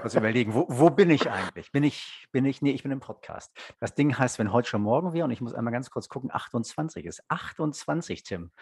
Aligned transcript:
Kurz 0.00 0.14
überlegen, 0.14 0.54
wo, 0.54 0.66
wo, 0.68 0.90
bin 0.90 1.10
ich 1.10 1.28
eigentlich? 1.30 1.72
Bin 1.72 1.82
ich, 1.82 2.28
bin 2.30 2.44
ich, 2.44 2.62
nee, 2.62 2.70
ich 2.70 2.84
bin 2.84 2.92
im 2.92 3.00
Podcast. 3.00 3.52
Das 3.80 3.94
Ding 3.94 4.16
heißt, 4.16 4.38
wenn 4.38 4.52
heute 4.52 4.68
schon 4.68 4.82
morgen 4.82 5.12
wäre, 5.12 5.24
und 5.24 5.32
ich 5.32 5.40
muss 5.40 5.54
einmal 5.54 5.72
ganz 5.72 5.90
kurz 5.90 6.08
gucken, 6.08 6.30
28 6.32 7.04
ist. 7.04 7.22
28, 7.28 8.22
Tim. 8.22 8.52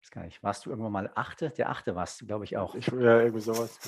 Ich 0.00 0.06
weiß 0.06 0.10
gar 0.12 0.24
nicht, 0.24 0.42
warst 0.42 0.66
du 0.66 0.70
irgendwann 0.70 0.92
mal 0.92 1.10
Achte? 1.14 1.50
Der 1.50 1.68
Achte 1.68 1.96
warst 1.96 2.20
du, 2.20 2.26
glaube 2.26 2.44
ich, 2.44 2.56
auch. 2.56 2.74
Ich, 2.76 2.86
ja, 2.86 3.20
irgendwie 3.20 3.40
sowas. 3.40 3.78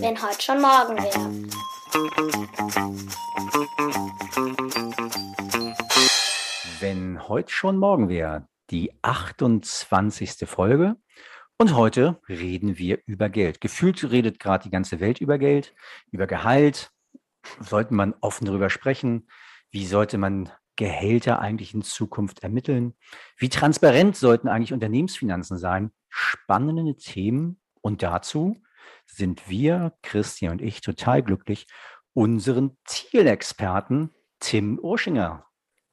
Wenn 0.00 0.22
heute 0.22 0.42
schon 0.42 0.60
morgen 0.60 0.96
wäre. 0.96 1.55
Wenn 6.78 7.26
heute 7.26 7.50
schon 7.50 7.78
morgen 7.78 8.10
wäre, 8.10 8.46
die 8.68 8.92
28. 9.00 10.46
Folge. 10.46 10.96
Und 11.56 11.74
heute 11.74 12.20
reden 12.28 12.76
wir 12.76 12.98
über 13.06 13.30
Geld. 13.30 13.62
Gefühlt 13.62 14.10
redet 14.10 14.38
gerade 14.40 14.64
die 14.64 14.70
ganze 14.70 15.00
Welt 15.00 15.22
über 15.22 15.38
Geld, 15.38 15.74
über 16.10 16.26
Gehalt. 16.26 16.90
Sollte 17.60 17.94
man 17.94 18.14
offen 18.20 18.44
darüber 18.44 18.68
sprechen? 18.68 19.26
Wie 19.70 19.86
sollte 19.86 20.18
man 20.18 20.50
Gehälter 20.76 21.40
eigentlich 21.40 21.72
in 21.72 21.80
Zukunft 21.80 22.42
ermitteln? 22.42 22.92
Wie 23.38 23.48
transparent 23.48 24.16
sollten 24.16 24.48
eigentlich 24.48 24.74
Unternehmensfinanzen 24.74 25.56
sein? 25.56 25.92
Spannende 26.10 26.94
Themen. 26.98 27.58
Und 27.80 28.02
dazu 28.02 28.60
sind 29.06 29.48
wir, 29.48 29.92
Christian 30.02 30.52
und 30.52 30.62
ich, 30.62 30.80
total 30.80 31.22
glücklich, 31.22 31.66
unseren 32.12 32.76
Zielexperten 32.84 34.14
Tim 34.40 34.78
Urschinger 34.78 35.46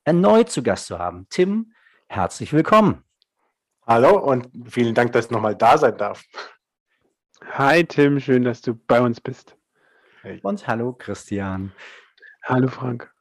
erneut 0.03 0.49
zu 0.49 0.63
Gast 0.63 0.87
zu 0.87 0.99
haben. 0.99 1.27
Tim, 1.29 1.73
herzlich 2.07 2.53
willkommen. 2.53 3.03
Hallo 3.85 4.17
und 4.17 4.49
vielen 4.69 4.95
Dank, 4.95 5.11
dass 5.11 5.25
ich 5.25 5.31
nochmal 5.31 5.55
da 5.55 5.77
sein 5.77 5.97
darf. 5.97 6.23
Hi 7.51 7.83
Tim, 7.85 8.19
schön, 8.19 8.43
dass 8.43 8.61
du 8.61 8.73
bei 8.73 9.01
uns 9.01 9.19
bist. 9.19 9.57
Hey. 10.21 10.39
Und 10.43 10.65
hallo 10.67 10.93
Christian. 10.93 11.73
Hallo 12.43 12.67
Frank. 12.67 13.13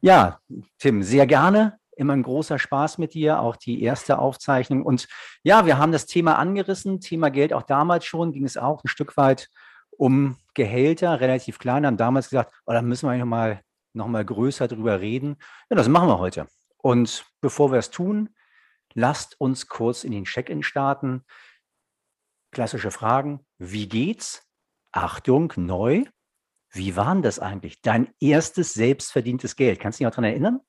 Ja, 0.00 0.40
Tim, 0.78 1.02
sehr 1.02 1.26
gerne. 1.26 1.78
Immer 1.96 2.12
ein 2.12 2.22
großer 2.22 2.58
Spaß 2.58 2.98
mit 2.98 3.14
dir, 3.14 3.40
auch 3.40 3.56
die 3.56 3.82
erste 3.82 4.18
Aufzeichnung. 4.18 4.84
Und 4.84 5.08
ja, 5.42 5.66
wir 5.66 5.78
haben 5.78 5.92
das 5.92 6.06
Thema 6.06 6.38
angerissen, 6.38 7.00
Thema 7.00 7.30
Geld. 7.30 7.52
Auch 7.52 7.62
damals 7.62 8.04
schon 8.04 8.32
ging 8.32 8.44
es 8.44 8.56
auch 8.56 8.84
ein 8.84 8.88
Stück 8.88 9.16
weit 9.16 9.48
um 9.90 10.36
Gehälter, 10.54 11.20
relativ 11.20 11.58
klein. 11.58 11.86
Haben 11.86 11.96
damals 11.96 12.30
gesagt, 12.30 12.52
oh, 12.66 12.72
da 12.72 12.82
müssen 12.82 13.06
wir 13.06 13.10
eigentlich 13.10 13.20
nochmal 13.20 13.60
noch 13.94 14.08
mal 14.08 14.24
größer 14.24 14.68
drüber 14.68 15.00
reden. 15.00 15.36
Ja, 15.70 15.76
das 15.76 15.88
machen 15.88 16.08
wir 16.08 16.18
heute. 16.18 16.46
Und 16.76 17.24
bevor 17.40 17.72
wir 17.72 17.78
es 17.78 17.90
tun, 17.90 18.28
Lasst 18.98 19.38
uns 19.38 19.68
kurz 19.68 20.04
in 20.04 20.12
den 20.12 20.24
Check-in 20.24 20.62
starten. 20.62 21.22
Klassische 22.50 22.90
Fragen. 22.90 23.44
Wie 23.58 23.90
geht's? 23.90 24.42
Achtung, 24.90 25.52
neu. 25.56 26.04
Wie 26.70 26.96
war 26.96 27.12
denn 27.12 27.22
das 27.22 27.38
eigentlich? 27.38 27.82
Dein 27.82 28.08
erstes 28.20 28.72
selbstverdientes 28.72 29.54
Geld. 29.54 29.80
Kannst 29.80 29.98
du 29.98 30.00
dich 30.00 30.06
noch 30.06 30.12
daran 30.12 30.24
erinnern? 30.30 30.60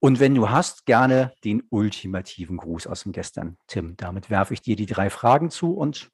Und 0.00 0.18
wenn 0.18 0.34
du 0.34 0.48
hast, 0.48 0.86
gerne 0.86 1.34
den 1.44 1.62
ultimativen 1.70 2.56
Gruß 2.56 2.86
aus 2.86 3.02
dem 3.02 3.12
Gestern, 3.12 3.58
Tim. 3.66 3.96
Damit 3.98 4.30
werfe 4.30 4.54
ich 4.54 4.62
dir 4.62 4.74
die 4.74 4.86
drei 4.86 5.10
Fragen 5.10 5.50
zu 5.50 5.74
und 5.74 6.10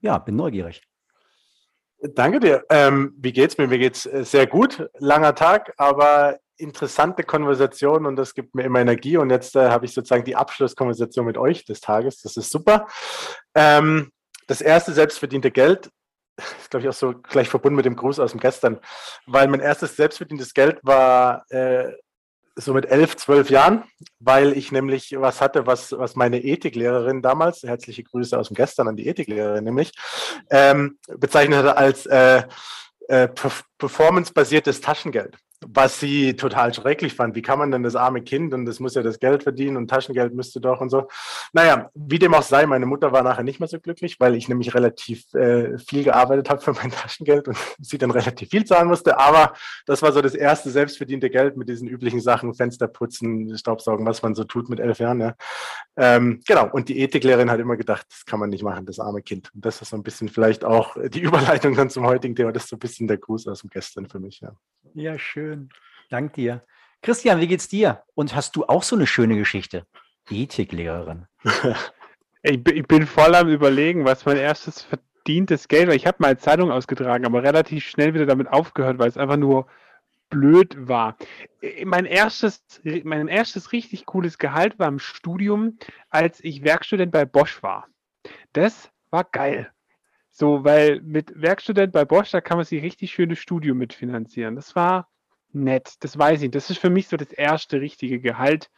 ja, 0.00 0.18
bin 0.18 0.36
neugierig. 0.36 0.82
Danke 2.00 2.38
dir. 2.38 2.64
Ähm, 2.70 3.14
wie 3.18 3.32
geht's 3.32 3.58
mir? 3.58 3.66
Mir 3.66 3.78
geht's 3.78 4.06
äh, 4.06 4.24
sehr 4.24 4.46
gut. 4.46 4.88
Langer 4.98 5.34
Tag, 5.34 5.72
aber 5.78 6.38
interessante 6.56 7.24
Konversation 7.24 8.06
und 8.06 8.16
das 8.16 8.34
gibt 8.34 8.54
mir 8.54 8.62
immer 8.62 8.80
Energie. 8.80 9.16
Und 9.16 9.30
jetzt 9.30 9.56
äh, 9.56 9.70
habe 9.70 9.86
ich 9.86 9.94
sozusagen 9.94 10.24
die 10.24 10.36
Abschlusskonversation 10.36 11.26
mit 11.26 11.38
euch 11.38 11.64
des 11.64 11.80
Tages. 11.80 12.20
Das 12.20 12.36
ist 12.36 12.50
super. 12.50 12.86
Ähm, 13.54 14.12
das 14.46 14.60
erste 14.60 14.92
selbstverdiente 14.92 15.50
Geld 15.50 15.90
ist, 16.36 16.70
glaube 16.70 16.84
ich, 16.84 16.88
auch 16.88 16.94
so 16.94 17.14
gleich 17.14 17.48
verbunden 17.48 17.76
mit 17.76 17.86
dem 17.86 17.96
Gruß 17.96 18.20
aus 18.20 18.32
dem 18.32 18.40
Gestern, 18.40 18.78
weil 19.26 19.48
mein 19.48 19.60
erstes 19.60 19.96
selbstverdientes 19.96 20.54
Geld 20.54 20.78
war 20.82 21.44
äh, 21.50 21.92
so 22.56 22.72
mit 22.72 22.86
elf, 22.86 23.16
zwölf 23.16 23.50
Jahren, 23.50 23.84
weil 24.20 24.56
ich 24.56 24.70
nämlich 24.70 25.14
was 25.18 25.40
hatte, 25.40 25.66
was, 25.66 25.92
was 25.92 26.14
meine 26.14 26.42
Ethiklehrerin 26.42 27.22
damals, 27.22 27.62
herzliche 27.62 28.04
Grüße 28.04 28.38
aus 28.38 28.48
dem 28.48 28.54
Gestern 28.54 28.88
an 28.88 28.96
die 28.96 29.08
Ethiklehrerin 29.08 29.64
nämlich, 29.64 29.92
ähm, 30.50 30.98
bezeichnet 31.06 31.58
hatte 31.58 31.76
als 31.76 32.06
äh, 32.06 32.44
äh, 33.08 33.28
performance-basiertes 33.78 34.80
Taschengeld 34.80 35.36
was 35.66 36.00
sie 36.00 36.34
total 36.36 36.72
schrecklich 36.74 37.14
fand. 37.14 37.34
Wie 37.34 37.42
kann 37.42 37.58
man 37.58 37.70
denn 37.70 37.82
das 37.82 37.96
arme 37.96 38.22
Kind 38.22 38.54
und 38.54 38.66
das 38.66 38.80
muss 38.80 38.94
ja 38.94 39.02
das 39.02 39.18
Geld 39.18 39.42
verdienen 39.42 39.76
und 39.76 39.88
Taschengeld 39.88 40.34
müsste 40.34 40.60
doch 40.60 40.80
und 40.80 40.90
so. 40.90 41.08
Naja, 41.52 41.90
wie 41.94 42.18
dem 42.18 42.34
auch 42.34 42.42
sei, 42.42 42.66
meine 42.66 42.86
Mutter 42.86 43.12
war 43.12 43.22
nachher 43.22 43.42
nicht 43.42 43.60
mehr 43.60 43.68
so 43.68 43.80
glücklich, 43.80 44.20
weil 44.20 44.34
ich 44.34 44.48
nämlich 44.48 44.74
relativ 44.74 45.32
äh, 45.34 45.78
viel 45.78 46.04
gearbeitet 46.04 46.50
habe 46.50 46.60
für 46.60 46.72
mein 46.72 46.90
Taschengeld 46.90 47.48
und 47.48 47.56
sie 47.80 47.98
dann 47.98 48.10
relativ 48.10 48.50
viel 48.50 48.64
zahlen 48.64 48.88
musste. 48.88 49.18
Aber 49.18 49.54
das 49.86 50.02
war 50.02 50.12
so 50.12 50.20
das 50.20 50.34
erste 50.34 50.70
selbstverdiente 50.70 51.30
Geld 51.30 51.56
mit 51.56 51.68
diesen 51.68 51.88
üblichen 51.88 52.20
Sachen, 52.20 52.54
Fenster 52.54 52.88
putzen, 52.88 53.56
Staubsaugen, 53.56 54.06
was 54.06 54.22
man 54.22 54.34
so 54.34 54.44
tut 54.44 54.68
mit 54.68 54.80
elf 54.80 54.98
Jahren. 54.98 55.20
Ja. 55.20 55.34
Ähm, 55.96 56.40
genau, 56.46 56.68
und 56.70 56.88
die 56.88 57.00
Ethiklehrerin 57.00 57.50
hat 57.50 57.60
immer 57.60 57.76
gedacht, 57.76 58.06
das 58.10 58.24
kann 58.24 58.40
man 58.40 58.50
nicht 58.50 58.62
machen, 58.62 58.86
das 58.86 58.98
arme 58.98 59.22
Kind. 59.22 59.50
Und 59.54 59.64
das 59.64 59.80
ist 59.80 59.90
so 59.90 59.96
ein 59.96 60.02
bisschen 60.02 60.28
vielleicht 60.28 60.64
auch 60.64 60.96
die 61.08 61.20
Überleitung 61.20 61.74
dann 61.74 61.90
zum 61.90 62.06
heutigen 62.06 62.34
Thema. 62.34 62.52
Das 62.52 62.64
ist 62.64 62.70
so 62.70 62.76
ein 62.76 62.80
bisschen 62.80 63.06
der 63.06 63.18
Gruß 63.18 63.46
aus 63.48 63.60
dem 63.60 63.70
Gestern 63.70 64.08
für 64.08 64.20
mich. 64.20 64.40
Ja, 64.40 64.52
ja 64.94 65.18
schön. 65.18 65.53
Schön. 65.54 65.68
Dank 66.10 66.34
dir. 66.34 66.64
Christian, 67.02 67.40
wie 67.40 67.46
geht's 67.46 67.68
dir? 67.68 68.02
Und 68.14 68.34
hast 68.34 68.56
du 68.56 68.64
auch 68.64 68.82
so 68.82 68.96
eine 68.96 69.06
schöne 69.06 69.36
Geschichte? 69.36 69.86
Ethiklehrerin. 70.28 71.26
ich, 72.42 72.62
bin 72.62 73.06
voll 73.06 73.34
am 73.34 73.48
Überlegen, 73.48 74.04
was 74.04 74.26
mein 74.26 74.38
erstes 74.38 74.82
verdientes 74.82 75.68
Geld 75.68 75.86
war. 75.86 75.94
Ich 75.94 76.06
habe 76.06 76.16
mal 76.20 76.38
Zeitung 76.38 76.72
ausgetragen, 76.72 77.24
aber 77.24 77.42
relativ 77.42 77.84
schnell 77.84 78.14
wieder 78.14 78.26
damit 78.26 78.48
aufgehört, 78.48 78.98
weil 78.98 79.08
es 79.08 79.16
einfach 79.16 79.36
nur 79.36 79.66
blöd 80.28 80.76
war. 80.88 81.16
Mein 81.84 82.06
erstes, 82.06 82.64
mein 83.04 83.28
erstes 83.28 83.72
richtig 83.72 84.06
cooles 84.06 84.38
Gehalt 84.38 84.78
war 84.78 84.88
im 84.88 84.98
Studium, 84.98 85.78
als 86.10 86.42
ich 86.42 86.64
Werkstudent 86.64 87.12
bei 87.12 87.26
Bosch 87.26 87.62
war. 87.62 87.86
Das 88.54 88.90
war 89.10 89.24
geil. 89.24 89.70
So, 90.30 90.64
weil 90.64 91.00
mit 91.02 91.40
Werkstudent 91.40 91.92
bei 91.92 92.04
Bosch, 92.04 92.32
da 92.32 92.40
kann 92.40 92.56
man 92.56 92.64
sich 92.64 92.82
richtig 92.82 93.12
schönes 93.12 93.38
Studium 93.38 93.78
mitfinanzieren. 93.78 94.56
Das 94.56 94.74
war 94.74 95.08
nett. 95.54 95.94
Das 96.00 96.18
weiß 96.18 96.42
ich. 96.42 96.50
Das 96.50 96.70
ist 96.70 96.78
für 96.78 96.90
mich 96.90 97.08
so 97.08 97.16
das 97.16 97.32
erste 97.32 97.80
richtige 97.80 98.20
Gehalt 98.20 98.70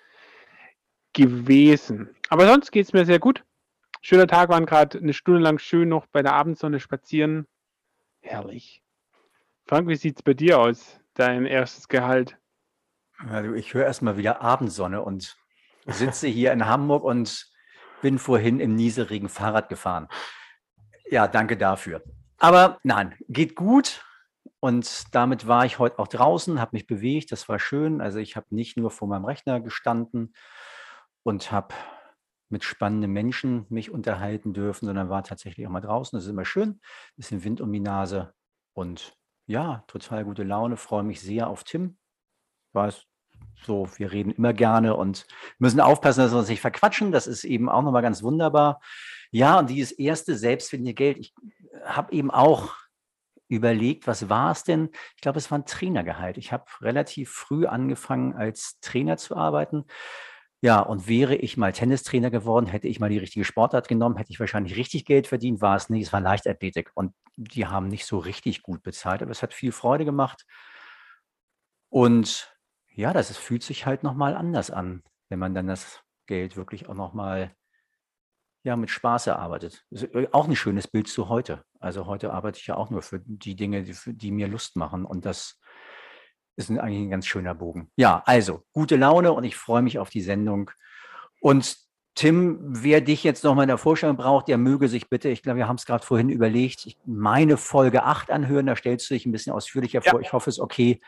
gewesen. 1.13 2.15
Aber 2.29 2.47
sonst 2.47 2.71
geht 2.71 2.87
es 2.87 2.93
mir 2.93 3.07
sehr 3.07 3.19
gut. 3.19 3.45
Schöner 4.03 4.27
Tag, 4.27 4.51
waren 4.51 4.67
gerade 4.67 4.99
eine 4.99 5.15
Stunde 5.15 5.41
lang 5.41 5.59
schön 5.59 5.89
noch 5.89 6.07
bei 6.07 6.23
der 6.23 6.35
Abendsonne 6.35 6.79
spazieren. 6.79 7.47
Herrlich. 8.21 8.83
Frank, 9.67 9.89
wie 9.89 9.97
sieht 9.97 10.17
es 10.17 10.23
bei 10.23 10.35
dir 10.35 10.61
aus, 10.61 11.01
dein 11.15 11.45
erstes 11.45 11.89
Gehalt? 11.89 12.37
Also 13.19 13.55
ich 13.55 13.75
höre 13.75 13.85
erstmal 13.85 14.17
wieder 14.17 14.43
Abendsonne 14.43 15.03
und 15.03 15.37
sitze 15.87 16.29
hier 16.29 16.53
in 16.53 16.67
Hamburg 16.67 17.03
und 17.03 17.51
bin 18.03 18.19
vorhin 18.19 18.61
im 18.61 18.77
Nieselregen 18.77 19.29
Fahrrad 19.29 19.69
gefahren. 19.69 20.09
Ja, 21.11 21.27
danke 21.27 21.57
dafür. 21.57 22.03
Aber 22.39 22.79
nein, 22.83 23.15
geht 23.29 23.57
gut. 23.57 24.05
Und 24.61 25.15
damit 25.15 25.47
war 25.47 25.65
ich 25.67 25.79
heute 25.79 25.99
auch 25.99 26.09
draußen, 26.09 26.61
habe 26.61 26.77
mich 26.77 26.87
bewegt, 26.87 27.31
das 27.31 27.49
war 27.49 27.59
schön. 27.59 28.01
Also 28.01 28.19
ich 28.19 28.37
habe 28.37 28.47
nicht 28.51 28.77
nur 28.77 28.91
vor 28.91 29.07
meinem 29.07 29.25
Rechner 29.25 29.61
gestanden 29.61 30.35
und 31.23 31.53
habe 31.53 31.75
mit 32.49 32.65
spannenden 32.65 33.13
Menschen 33.13 33.67
mich 33.69 33.91
unterhalten 33.91 34.55
dürfen, 34.55 34.87
sondern 34.87 35.09
war 35.09 35.25
tatsächlich 35.25 35.67
auch 35.67 35.71
mal 35.71 35.81
draußen. 35.81 36.17
Das 36.17 36.25
ist 36.25 36.31
immer 36.31 36.45
schön. 36.45 36.69
Ein 36.71 37.17
bisschen 37.17 37.45
Wind 37.45 37.61
um 37.61 37.73
die 37.73 37.81
Nase 37.81 38.33
und 38.73 39.17
ja, 39.47 39.85
total 39.87 40.25
gute 40.25 40.43
Laune. 40.43 40.77
Freue 40.77 41.03
mich 41.03 41.21
sehr 41.21 41.49
auf 41.49 41.65
Tim. 41.65 41.99
War 42.73 42.93
so, 43.65 43.89
wir 43.97 44.13
reden 44.13 44.31
immer 44.31 44.53
gerne 44.53 44.97
und 44.97 45.27
müssen 45.59 45.81
aufpassen, 45.81 46.21
dass 46.21 46.33
wir 46.33 46.39
uns 46.39 46.49
nicht 46.49 46.61
verquatschen. 46.61 47.13
Das 47.13 47.27
ist 47.27 47.45
eben 47.45 47.69
auch 47.69 47.83
nochmal 47.83 48.03
ganz 48.03 48.23
wunderbar. 48.23 48.81
Ja, 49.31 49.59
und 49.59 49.71
dieses 49.71 49.93
erste 49.93 50.37
selbstfindende 50.37 50.95
Geld. 50.95 51.19
Ich 51.19 51.35
habe 51.85 52.13
eben 52.13 52.31
auch 52.31 52.75
überlegt, 53.49 54.07
was 54.07 54.29
war 54.29 54.53
es 54.53 54.65
denn? 54.65 54.91
Ich 55.17 55.23
glaube, 55.23 55.39
es 55.39 55.51
war 55.51 55.59
ein 55.59 55.67
Trainergehalt. 55.67 56.39
Ich 56.39 56.53
habe 56.53 56.65
relativ 56.81 57.31
früh 57.31 57.67
angefangen, 57.67 58.35
als 58.35 58.79
Trainer 58.81 59.17
zu 59.17 59.37
arbeiten. 59.37 59.85
Ja, 60.63 60.81
und 60.81 61.07
wäre 61.07 61.37
ich 61.37 61.57
mal 61.57 61.73
Tennistrainer 61.73 62.31
geworden, 62.31 62.67
hätte 62.67 62.89
ich 62.89 62.99
mal 62.99 63.11
die 63.11 63.19
richtige 63.19 63.45
Sportart 63.45 63.89
genommen, 63.89 64.17
hätte 64.17 64.33
ich 64.33 64.41
wahrscheinlich 64.41 64.77
richtig 64.77 65.05
Geld 65.05 65.27
verdient, 65.27 65.61
war 65.61 65.77
es 65.77 65.91
nicht. 65.91 66.07
Es 66.07 66.13
war 66.13 66.21
Leichtathletik 66.21 66.91
und 66.95 67.13
die 67.37 67.67
haben 67.67 67.89
nicht 67.89 68.07
so 68.07 68.19
richtig 68.19 68.63
gut 68.63 68.83
bezahlt, 68.83 69.23
aber 69.23 69.31
es 69.31 69.43
hat 69.43 69.53
viel 69.55 69.73
Freude 69.73 70.05
gemacht. 70.05 70.47
Und 71.91 72.53
ja, 72.95 73.13
das 73.13 73.31
ist, 73.31 73.39
fühlt 73.39 73.63
sich 73.63 73.87
halt 73.87 74.03
nochmal 74.03 74.35
anders 74.35 74.71
an, 74.71 75.03
wenn 75.29 75.39
man 75.39 75.55
dann 75.55 75.67
das 75.67 76.03
Geld 76.27 76.57
wirklich 76.57 76.89
auch 76.89 76.95
nochmal 76.95 77.55
ja, 78.67 78.75
mit 78.75 78.91
Spaß 78.91 79.29
erarbeitet. 79.29 79.85
Ist 79.91 80.03
äh, 80.13 80.27
auch 80.33 80.49
ein 80.49 80.57
schönes 80.57 80.89
Bild 80.89 81.07
zu 81.07 81.29
heute. 81.29 81.63
Also 81.79 82.07
heute 82.07 82.33
arbeite 82.33 82.59
ich 82.59 82.67
ja 82.67 82.77
auch 82.77 82.91
nur 82.91 83.01
für 83.01 83.21
die 83.21 83.55
Dinge, 83.55 83.85
die, 83.85 83.95
die 84.07 84.33
mir 84.33 84.49
Lust 84.49 84.75
machen. 84.75 85.05
Und 85.05 85.25
das 85.25 85.61
ist 86.57 86.69
ein, 86.69 86.81
eigentlich 86.81 87.03
ein 87.03 87.11
ganz 87.11 87.27
schöner 87.27 87.55
Bogen. 87.55 87.91
Ja, 87.95 88.25
also 88.27 88.65
gute 88.73 88.97
Laune 88.97 89.33
und 89.33 89.45
ich 89.45 89.55
freue 89.55 89.83
mich 89.83 90.01
auf 90.01 90.11
die 90.11 90.21
Sendung. 90.21 90.73
Und 91.41 91.77
Tim, 92.17 92.59
wer 92.61 93.01
dich 93.01 93.23
jetzt 93.23 93.45
nochmal 93.45 93.65
in 93.65 93.69
der 93.69 93.79
Vorstellung 93.79 94.17
braucht, 94.17 94.49
der 94.49 94.59
möge 94.59 94.89
sich 94.89 95.09
bitte, 95.09 95.29
ich 95.29 95.43
glaube, 95.43 95.59
wir 95.59 95.69
haben 95.69 95.77
es 95.77 95.87
gerade 95.87 96.05
vorhin 96.05 96.29
überlegt, 96.29 96.97
meine 97.05 97.59
Folge 97.59 98.03
8 98.03 98.33
anhören, 98.33 98.67
da 98.67 98.75
stellst 98.75 99.09
du 99.09 99.15
dich 99.15 99.27
ein 99.27 99.33
bisschen 99.33 99.53
ausführlicher 99.53 100.01
ja. 100.03 100.11
vor. 100.11 100.21
Ich 100.21 100.33
hoffe, 100.33 100.51
es 100.51 100.57
ist 100.57 100.63
okay, 100.63 101.01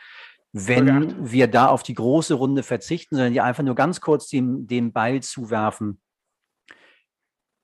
wenn 0.53 1.29
wir 1.29 1.47
da 1.47 1.67
auf 1.67 1.83
die 1.83 1.93
große 1.93 2.35
Runde 2.35 2.63
verzichten, 2.63 3.15
sondern 3.15 3.33
dir 3.33 3.43
einfach 3.43 3.63
nur 3.63 3.75
ganz 3.75 3.99
kurz 3.99 4.27
den, 4.27 4.65
den 4.65 4.93
Ball 4.93 5.21
zuwerfen. 5.21 5.99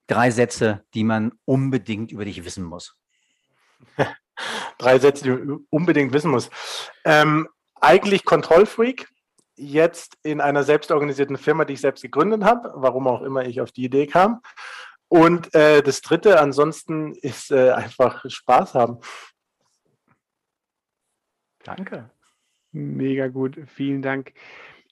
Drei 0.07 0.31
Sätze, 0.31 0.83
die 0.93 1.03
man 1.03 1.31
unbedingt 1.45 2.11
über 2.11 2.25
dich 2.25 2.45
wissen 2.45 2.63
muss. 2.63 2.95
Drei 4.77 4.99
Sätze, 4.99 5.23
die 5.23 5.29
man 5.31 5.65
unbedingt 5.69 6.13
wissen 6.13 6.31
muss. 6.31 6.49
Ähm, 7.03 7.47
eigentlich 7.81 8.25
Kontrollfreak, 8.25 9.07
jetzt 9.55 10.17
in 10.23 10.41
einer 10.41 10.63
selbstorganisierten 10.63 11.37
Firma, 11.37 11.65
die 11.65 11.73
ich 11.73 11.81
selbst 11.81 12.01
gegründet 12.01 12.43
habe, 12.43 12.73
warum 12.75 13.07
auch 13.07 13.21
immer 13.21 13.45
ich 13.45 13.61
auf 13.61 13.71
die 13.71 13.85
Idee 13.85 14.07
kam. 14.07 14.41
Und 15.07 15.53
äh, 15.53 15.81
das 15.81 16.01
Dritte 16.01 16.39
ansonsten 16.39 17.13
ist 17.13 17.51
äh, 17.51 17.71
einfach 17.71 18.25
Spaß 18.27 18.73
haben. 18.73 18.99
Danke. 21.63 22.09
Mega 22.71 23.27
gut, 23.27 23.57
vielen 23.67 24.01
Dank. 24.01 24.33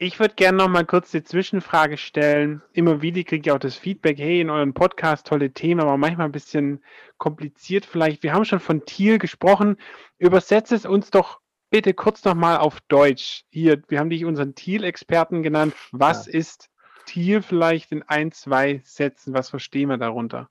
Ich 0.03 0.19
würde 0.19 0.35
gerne 0.35 0.57
noch 0.57 0.67
mal 0.67 0.85
kurz 0.85 1.11
die 1.11 1.23
Zwischenfrage 1.23 1.95
stellen. 1.95 2.61
Immer 2.73 3.01
wieder 3.01 3.23
kriege 3.23 3.49
ich 3.49 3.51
auch 3.53 3.57
das 3.57 3.75
Feedback, 3.75 4.19
hey, 4.19 4.41
in 4.41 4.49
eurem 4.49 4.73
Podcast 4.73 5.25
tolle 5.25 5.51
Themen, 5.51 5.79
aber 5.79 5.95
manchmal 5.95 6.25
ein 6.25 6.33
bisschen 6.33 6.83
kompliziert 7.17 7.85
vielleicht. 7.85 8.21
Wir 8.21 8.33
haben 8.33 8.43
schon 8.43 8.59
von 8.59 8.83
Thiel 8.83 9.17
gesprochen. 9.17 9.77
Übersetze 10.17 10.75
es 10.75 10.85
uns 10.85 11.09
doch 11.09 11.39
bitte 11.69 11.93
kurz 11.93 12.25
nochmal 12.25 12.57
auf 12.57 12.81
Deutsch. 12.89 13.45
Hier, 13.49 13.81
wir 13.87 13.99
haben 13.99 14.09
dich 14.09 14.25
unseren 14.25 14.55
Thiel-Experten 14.55 15.41
genannt. 15.41 15.73
Was 15.93 16.25
ja. 16.25 16.33
ist 16.33 16.67
Thiel 17.05 17.41
vielleicht 17.41 17.93
in 17.93 18.03
ein, 18.03 18.33
zwei 18.33 18.81
Sätzen? 18.83 19.33
Was 19.33 19.51
verstehen 19.51 19.87
wir 19.87 19.97
darunter? 19.97 20.49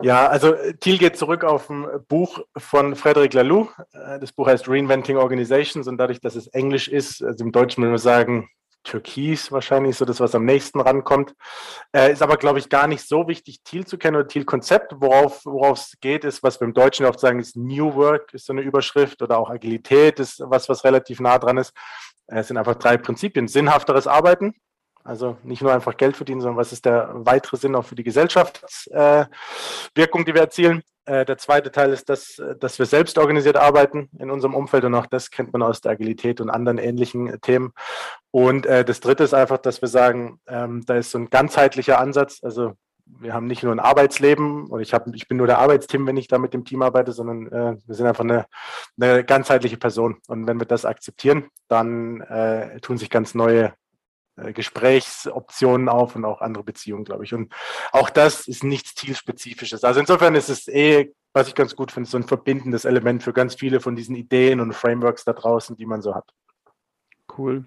Ja, 0.00 0.28
also 0.28 0.54
Thiel 0.78 0.98
geht 0.98 1.16
zurück 1.16 1.42
auf 1.42 1.70
ein 1.70 1.88
Buch 2.06 2.38
von 2.56 2.94
Frederic 2.94 3.34
Laloux. 3.34 3.68
Äh, 3.90 4.20
das 4.20 4.30
Buch 4.30 4.46
heißt 4.46 4.68
Reinventing 4.68 5.16
Organizations 5.16 5.88
und 5.88 5.98
dadurch, 5.98 6.20
dass 6.20 6.36
es 6.36 6.46
Englisch 6.46 6.86
ist, 6.86 7.20
also 7.20 7.44
im 7.44 7.50
Deutschen 7.50 7.82
würde 7.82 7.90
man 7.90 7.98
sagen, 7.98 8.48
Türkis 8.86 9.52
wahrscheinlich 9.52 9.96
so 9.96 10.04
das, 10.04 10.20
was 10.20 10.34
am 10.34 10.44
nächsten 10.44 10.80
rankommt. 10.80 11.34
Äh, 11.92 12.12
ist 12.12 12.22
aber, 12.22 12.36
glaube 12.36 12.58
ich, 12.58 12.68
gar 12.68 12.86
nicht 12.86 13.06
so 13.06 13.28
wichtig, 13.28 13.62
Thiel 13.64 13.86
zu 13.86 13.98
kennen 13.98 14.16
oder 14.16 14.28
Thiel-Konzept. 14.28 14.94
Worauf 14.98 15.44
es 15.72 15.94
geht, 16.00 16.24
ist, 16.24 16.42
was 16.42 16.60
wir 16.60 16.66
im 16.66 16.74
Deutschen 16.74 17.04
oft 17.06 17.20
sagen, 17.20 17.40
ist 17.40 17.56
New 17.56 17.94
Work, 17.94 18.32
ist 18.32 18.46
so 18.46 18.52
eine 18.52 18.62
Überschrift 18.62 19.20
oder 19.22 19.38
auch 19.38 19.50
Agilität 19.50 20.20
ist 20.20 20.40
was, 20.44 20.68
was 20.68 20.84
relativ 20.84 21.20
nah 21.20 21.38
dran 21.38 21.58
ist. 21.58 21.72
Äh, 22.28 22.40
es 22.40 22.48
sind 22.48 22.56
einfach 22.56 22.76
drei 22.76 22.96
Prinzipien. 22.96 23.48
Sinnhafteres 23.48 24.06
Arbeiten, 24.06 24.54
also 25.04 25.36
nicht 25.42 25.62
nur 25.62 25.72
einfach 25.72 25.96
Geld 25.96 26.16
verdienen, 26.16 26.40
sondern 26.40 26.56
was 26.56 26.72
ist 26.72 26.84
der 26.84 27.10
weitere 27.14 27.56
Sinn 27.56 27.74
auch 27.74 27.84
für 27.84 27.94
die 27.94 28.04
Gesellschaftswirkung, 28.04 29.30
äh, 29.94 30.24
die 30.24 30.34
wir 30.34 30.40
erzielen. 30.40 30.82
Äh, 31.04 31.24
der 31.24 31.38
zweite 31.38 31.70
Teil 31.70 31.92
ist, 31.92 32.08
dass, 32.08 32.42
dass 32.58 32.78
wir 32.80 32.86
selbst 32.86 33.16
organisiert 33.16 33.56
arbeiten 33.56 34.10
in 34.18 34.30
unserem 34.30 34.54
Umfeld 34.54 34.84
und 34.84 34.94
auch 34.96 35.06
das 35.06 35.30
kennt 35.30 35.52
man 35.52 35.62
aus 35.62 35.80
der 35.80 35.92
Agilität 35.92 36.40
und 36.40 36.50
anderen 36.50 36.78
ähnlichen 36.78 37.40
Themen. 37.40 37.72
Und 38.36 38.66
äh, 38.66 38.84
das 38.84 39.00
dritte 39.00 39.24
ist 39.24 39.32
einfach, 39.32 39.56
dass 39.56 39.80
wir 39.80 39.88
sagen, 39.88 40.40
ähm, 40.46 40.84
da 40.84 40.96
ist 40.96 41.10
so 41.10 41.16
ein 41.16 41.30
ganzheitlicher 41.30 41.98
Ansatz. 41.98 42.40
Also 42.42 42.74
wir 43.06 43.32
haben 43.32 43.46
nicht 43.46 43.62
nur 43.62 43.72
ein 43.72 43.80
Arbeitsleben 43.80 44.66
und 44.66 44.82
ich, 44.82 44.92
hab, 44.92 45.06
ich 45.14 45.26
bin 45.26 45.38
nur 45.38 45.46
der 45.46 45.58
Arbeitsteam, 45.58 46.06
wenn 46.06 46.18
ich 46.18 46.28
da 46.28 46.36
mit 46.36 46.52
dem 46.52 46.66
Team 46.66 46.82
arbeite, 46.82 47.12
sondern 47.12 47.46
äh, 47.46 47.78
wir 47.86 47.94
sind 47.94 48.06
einfach 48.06 48.24
eine, 48.24 48.44
eine 49.00 49.24
ganzheitliche 49.24 49.78
Person. 49.78 50.18
Und 50.28 50.46
wenn 50.46 50.60
wir 50.60 50.66
das 50.66 50.84
akzeptieren, 50.84 51.48
dann 51.68 52.20
äh, 52.20 52.78
tun 52.80 52.98
sich 52.98 53.08
ganz 53.08 53.34
neue 53.34 53.72
äh, 54.36 54.52
Gesprächsoptionen 54.52 55.88
auf 55.88 56.14
und 56.14 56.26
auch 56.26 56.42
andere 56.42 56.62
Beziehungen, 56.62 57.04
glaube 57.04 57.24
ich. 57.24 57.32
Und 57.32 57.54
auch 57.90 58.10
das 58.10 58.48
ist 58.48 58.64
nichts 58.64 58.94
Zielspezifisches. 58.96 59.82
Also 59.82 60.00
insofern 60.00 60.34
ist 60.34 60.50
es 60.50 60.68
eh, 60.68 61.10
was 61.32 61.48
ich 61.48 61.54
ganz 61.54 61.74
gut 61.74 61.90
finde, 61.90 62.10
so 62.10 62.18
ein 62.18 62.28
verbindendes 62.28 62.84
Element 62.84 63.22
für 63.22 63.32
ganz 63.32 63.54
viele 63.54 63.80
von 63.80 63.96
diesen 63.96 64.14
Ideen 64.14 64.60
und 64.60 64.74
Frameworks 64.74 65.24
da 65.24 65.32
draußen, 65.32 65.74
die 65.74 65.86
man 65.86 66.02
so 66.02 66.14
hat. 66.14 66.30
Cool. 67.38 67.64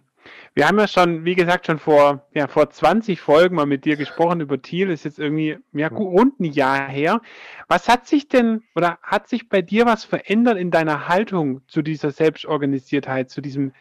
Wir 0.55 0.67
haben 0.67 0.79
ja 0.79 0.87
schon, 0.87 1.25
wie 1.25 1.35
gesagt, 1.35 1.67
schon 1.67 1.79
vor, 1.79 2.27
ja, 2.33 2.47
vor 2.47 2.69
20 2.69 3.21
Folgen 3.21 3.55
mal 3.55 3.65
mit 3.65 3.85
dir 3.85 3.97
gesprochen 3.97 4.41
über 4.41 4.61
Thiel, 4.61 4.89
ist 4.89 5.05
jetzt 5.05 5.19
irgendwie 5.19 5.57
ja, 5.73 5.87
rund 5.87 6.39
ein 6.39 6.45
Jahr 6.45 6.87
her. 6.87 7.21
Was 7.67 7.87
hat 7.87 8.07
sich 8.07 8.27
denn 8.27 8.63
oder 8.75 8.99
hat 9.01 9.27
sich 9.29 9.49
bei 9.49 9.61
dir 9.61 9.85
was 9.85 10.03
verändert 10.03 10.57
in 10.57 10.71
deiner 10.71 11.07
Haltung 11.07 11.61
zu 11.67 11.81
dieser 11.81 12.11
Selbstorganisiertheit, 12.11 13.29
zu 13.29 13.41
diesem 13.41 13.73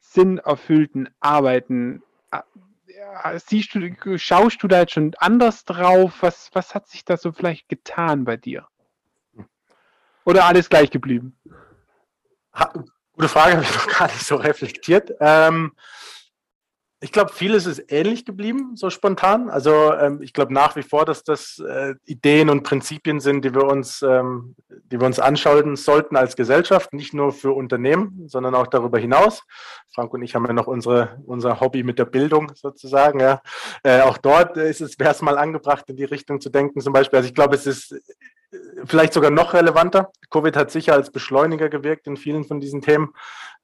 sinnerfüllten 0.00 1.08
Arbeiten? 1.20 2.02
siehst 3.36 3.74
du, 3.74 4.18
schaust 4.18 4.62
du 4.62 4.68
da 4.68 4.80
jetzt 4.80 4.92
schon 4.92 5.14
anders 5.18 5.64
drauf? 5.64 6.22
Was, 6.22 6.50
was 6.52 6.74
hat 6.74 6.88
sich 6.88 7.04
da 7.04 7.16
so 7.16 7.32
vielleicht 7.32 7.68
getan 7.68 8.24
bei 8.24 8.36
dir? 8.36 8.66
Oder 10.24 10.44
alles 10.44 10.68
gleich 10.68 10.90
geblieben? 10.90 11.36
Gute 13.18 13.30
Frage, 13.30 13.54
habe 13.56 13.64
ich 13.64 13.74
noch 13.74 13.98
gar 13.98 14.06
nicht 14.06 14.24
so 14.24 14.36
reflektiert. 14.36 15.12
Ähm, 15.18 15.72
ich 17.00 17.10
glaube, 17.10 17.32
vieles 17.32 17.66
ist 17.66 17.90
ähnlich 17.90 18.24
geblieben, 18.24 18.76
so 18.76 18.90
spontan. 18.90 19.50
Also 19.50 19.92
ähm, 19.92 20.22
ich 20.22 20.32
glaube 20.32 20.54
nach 20.54 20.76
wie 20.76 20.84
vor, 20.84 21.04
dass 21.04 21.24
das 21.24 21.58
äh, 21.58 21.96
Ideen 22.04 22.48
und 22.48 22.62
Prinzipien 22.62 23.18
sind, 23.18 23.44
die 23.44 23.52
wir 23.52 23.64
uns, 23.64 24.02
ähm, 24.02 24.54
die 24.68 25.00
wir 25.00 25.06
uns 25.06 25.18
anschauen 25.18 25.74
sollten 25.74 26.14
als 26.14 26.36
Gesellschaft, 26.36 26.92
nicht 26.92 27.12
nur 27.12 27.32
für 27.32 27.50
Unternehmen, 27.50 28.28
sondern 28.28 28.54
auch 28.54 28.68
darüber 28.68 29.00
hinaus. 29.00 29.42
Frank 29.92 30.14
und 30.14 30.22
ich 30.22 30.36
haben 30.36 30.46
ja 30.46 30.52
noch 30.52 30.68
unsere, 30.68 31.20
unser 31.26 31.58
Hobby 31.58 31.82
mit 31.82 31.98
der 31.98 32.04
Bildung 32.04 32.52
sozusagen. 32.54 33.18
Ja. 33.18 33.42
Äh, 33.82 34.02
auch 34.02 34.18
dort 34.18 34.56
ist 34.56 34.80
es, 34.80 34.96
wäre 34.96 35.10
es 35.10 35.22
mal 35.22 35.38
angebracht, 35.38 35.90
in 35.90 35.96
die 35.96 36.04
Richtung 36.04 36.40
zu 36.40 36.50
denken 36.50 36.80
zum 36.80 36.92
Beispiel. 36.92 37.16
Also 37.16 37.28
ich 37.28 37.34
glaube, 37.34 37.56
es 37.56 37.66
ist 37.66 37.96
vielleicht 38.84 39.12
sogar 39.12 39.30
noch 39.30 39.54
relevanter. 39.54 40.10
Covid 40.30 40.56
hat 40.56 40.70
sicher 40.70 40.94
als 40.94 41.10
Beschleuniger 41.10 41.68
gewirkt 41.68 42.06
in 42.06 42.16
vielen 42.16 42.44
von 42.44 42.60
diesen 42.60 42.82
Themen. 42.82 43.12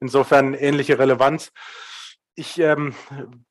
Insofern 0.01 0.55
ähnliche 0.55 0.99
Relevanz 0.99 1.53
ich 2.37 2.59
ähm, 2.59 2.95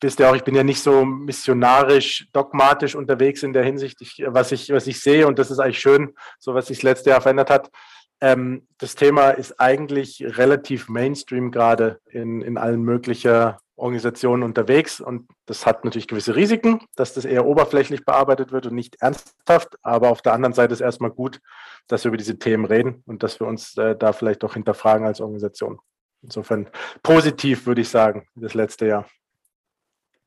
wisst 0.02 0.20
ja 0.20 0.30
auch, 0.30 0.36
ich 0.36 0.44
bin 0.44 0.56
ja 0.56 0.64
nicht 0.64 0.82
so 0.82 1.06
missionarisch, 1.06 2.28
dogmatisch 2.34 2.96
unterwegs 2.96 3.44
in 3.44 3.54
der 3.54 3.64
Hinsicht, 3.64 4.02
ich, 4.02 4.24
was, 4.28 4.52
ich, 4.52 4.70
was 4.72 4.88
ich 4.88 5.00
sehe, 5.00 5.28
und 5.28 5.40
das 5.40 5.52
ist 5.52 5.60
eigentlich 5.60 5.80
schön, 5.80 6.14
so 6.40 6.54
was 6.54 6.68
sich 6.68 6.78
das 6.80 6.84
letzte 6.84 7.10
Jahr 7.12 7.22
verändert 7.22 7.50
hat. 7.50 7.72
Ähm, 8.20 8.68
das 8.78 8.96
Thema 8.96 9.32
ist 9.32 9.60
eigentlich 9.60 10.24
relativ 10.38 10.90
Mainstream 10.90 11.52
gerade 11.52 12.00
in, 12.10 12.42
in 12.42 12.58
allen 12.58 12.84
möglichen 12.84 13.54
Organisationen 13.76 14.44
unterwegs 14.44 15.00
und 15.02 15.30
das 15.46 15.66
hat 15.66 15.84
natürlich 15.84 16.08
gewisse 16.08 16.36
Risiken, 16.36 16.80
dass 16.96 17.14
das 17.14 17.26
eher 17.26 17.46
oberflächlich 17.46 18.06
bearbeitet 18.06 18.52
wird 18.52 18.68
und 18.68 18.76
nicht 18.76 19.02
ernsthaft, 19.02 19.78
aber 19.82 20.10
auf 20.10 20.22
der 20.22 20.34
anderen 20.34 20.54
Seite 20.54 20.74
ist 20.74 20.82
erstmal 20.82 21.10
gut, 21.10 21.40
dass 21.88 22.04
wir 22.04 22.10
über 22.10 22.18
diese 22.18 22.38
Themen 22.38 22.66
reden 22.66 23.04
und 23.06 23.24
dass 23.24 23.40
wir 23.40 23.48
uns 23.48 23.76
äh, 23.78 23.96
da 23.96 24.14
vielleicht 24.14 24.44
auch 24.44 24.54
hinterfragen 24.54 25.08
als 25.08 25.22
Organisation. 25.22 25.80
Insofern 26.22 26.70
positiv, 27.02 27.66
würde 27.66 27.82
ich 27.82 27.90
sagen, 27.90 28.28
das 28.36 28.54
letzte 28.54 28.86
Jahr. 28.88 29.06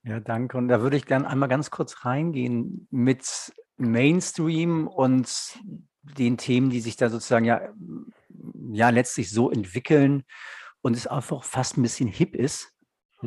Ja, 0.02 0.20
danke. 0.20 0.56
Und 0.56 0.68
da 0.68 0.82
würde 0.82 0.96
ich 0.96 1.06
gerne 1.06 1.26
einmal 1.26 1.48
ganz 1.48 1.70
kurz 1.70 2.04
reingehen 2.04 2.86
mit 2.90 3.52
Mainstream 3.76 4.86
und 4.86 5.58
den 6.02 6.36
Themen, 6.36 6.70
die 6.70 6.80
sich 6.80 6.96
da 6.96 7.08
sozusagen 7.08 7.44
ja, 7.44 7.60
ja 8.70 8.90
letztlich 8.90 9.30
so 9.30 9.50
entwickeln 9.50 10.24
und 10.80 10.96
es 10.96 11.06
einfach 11.06 11.42
fast 11.42 11.76
ein 11.76 11.82
bisschen 11.82 12.08
hip 12.08 12.36
ist. 12.36 12.72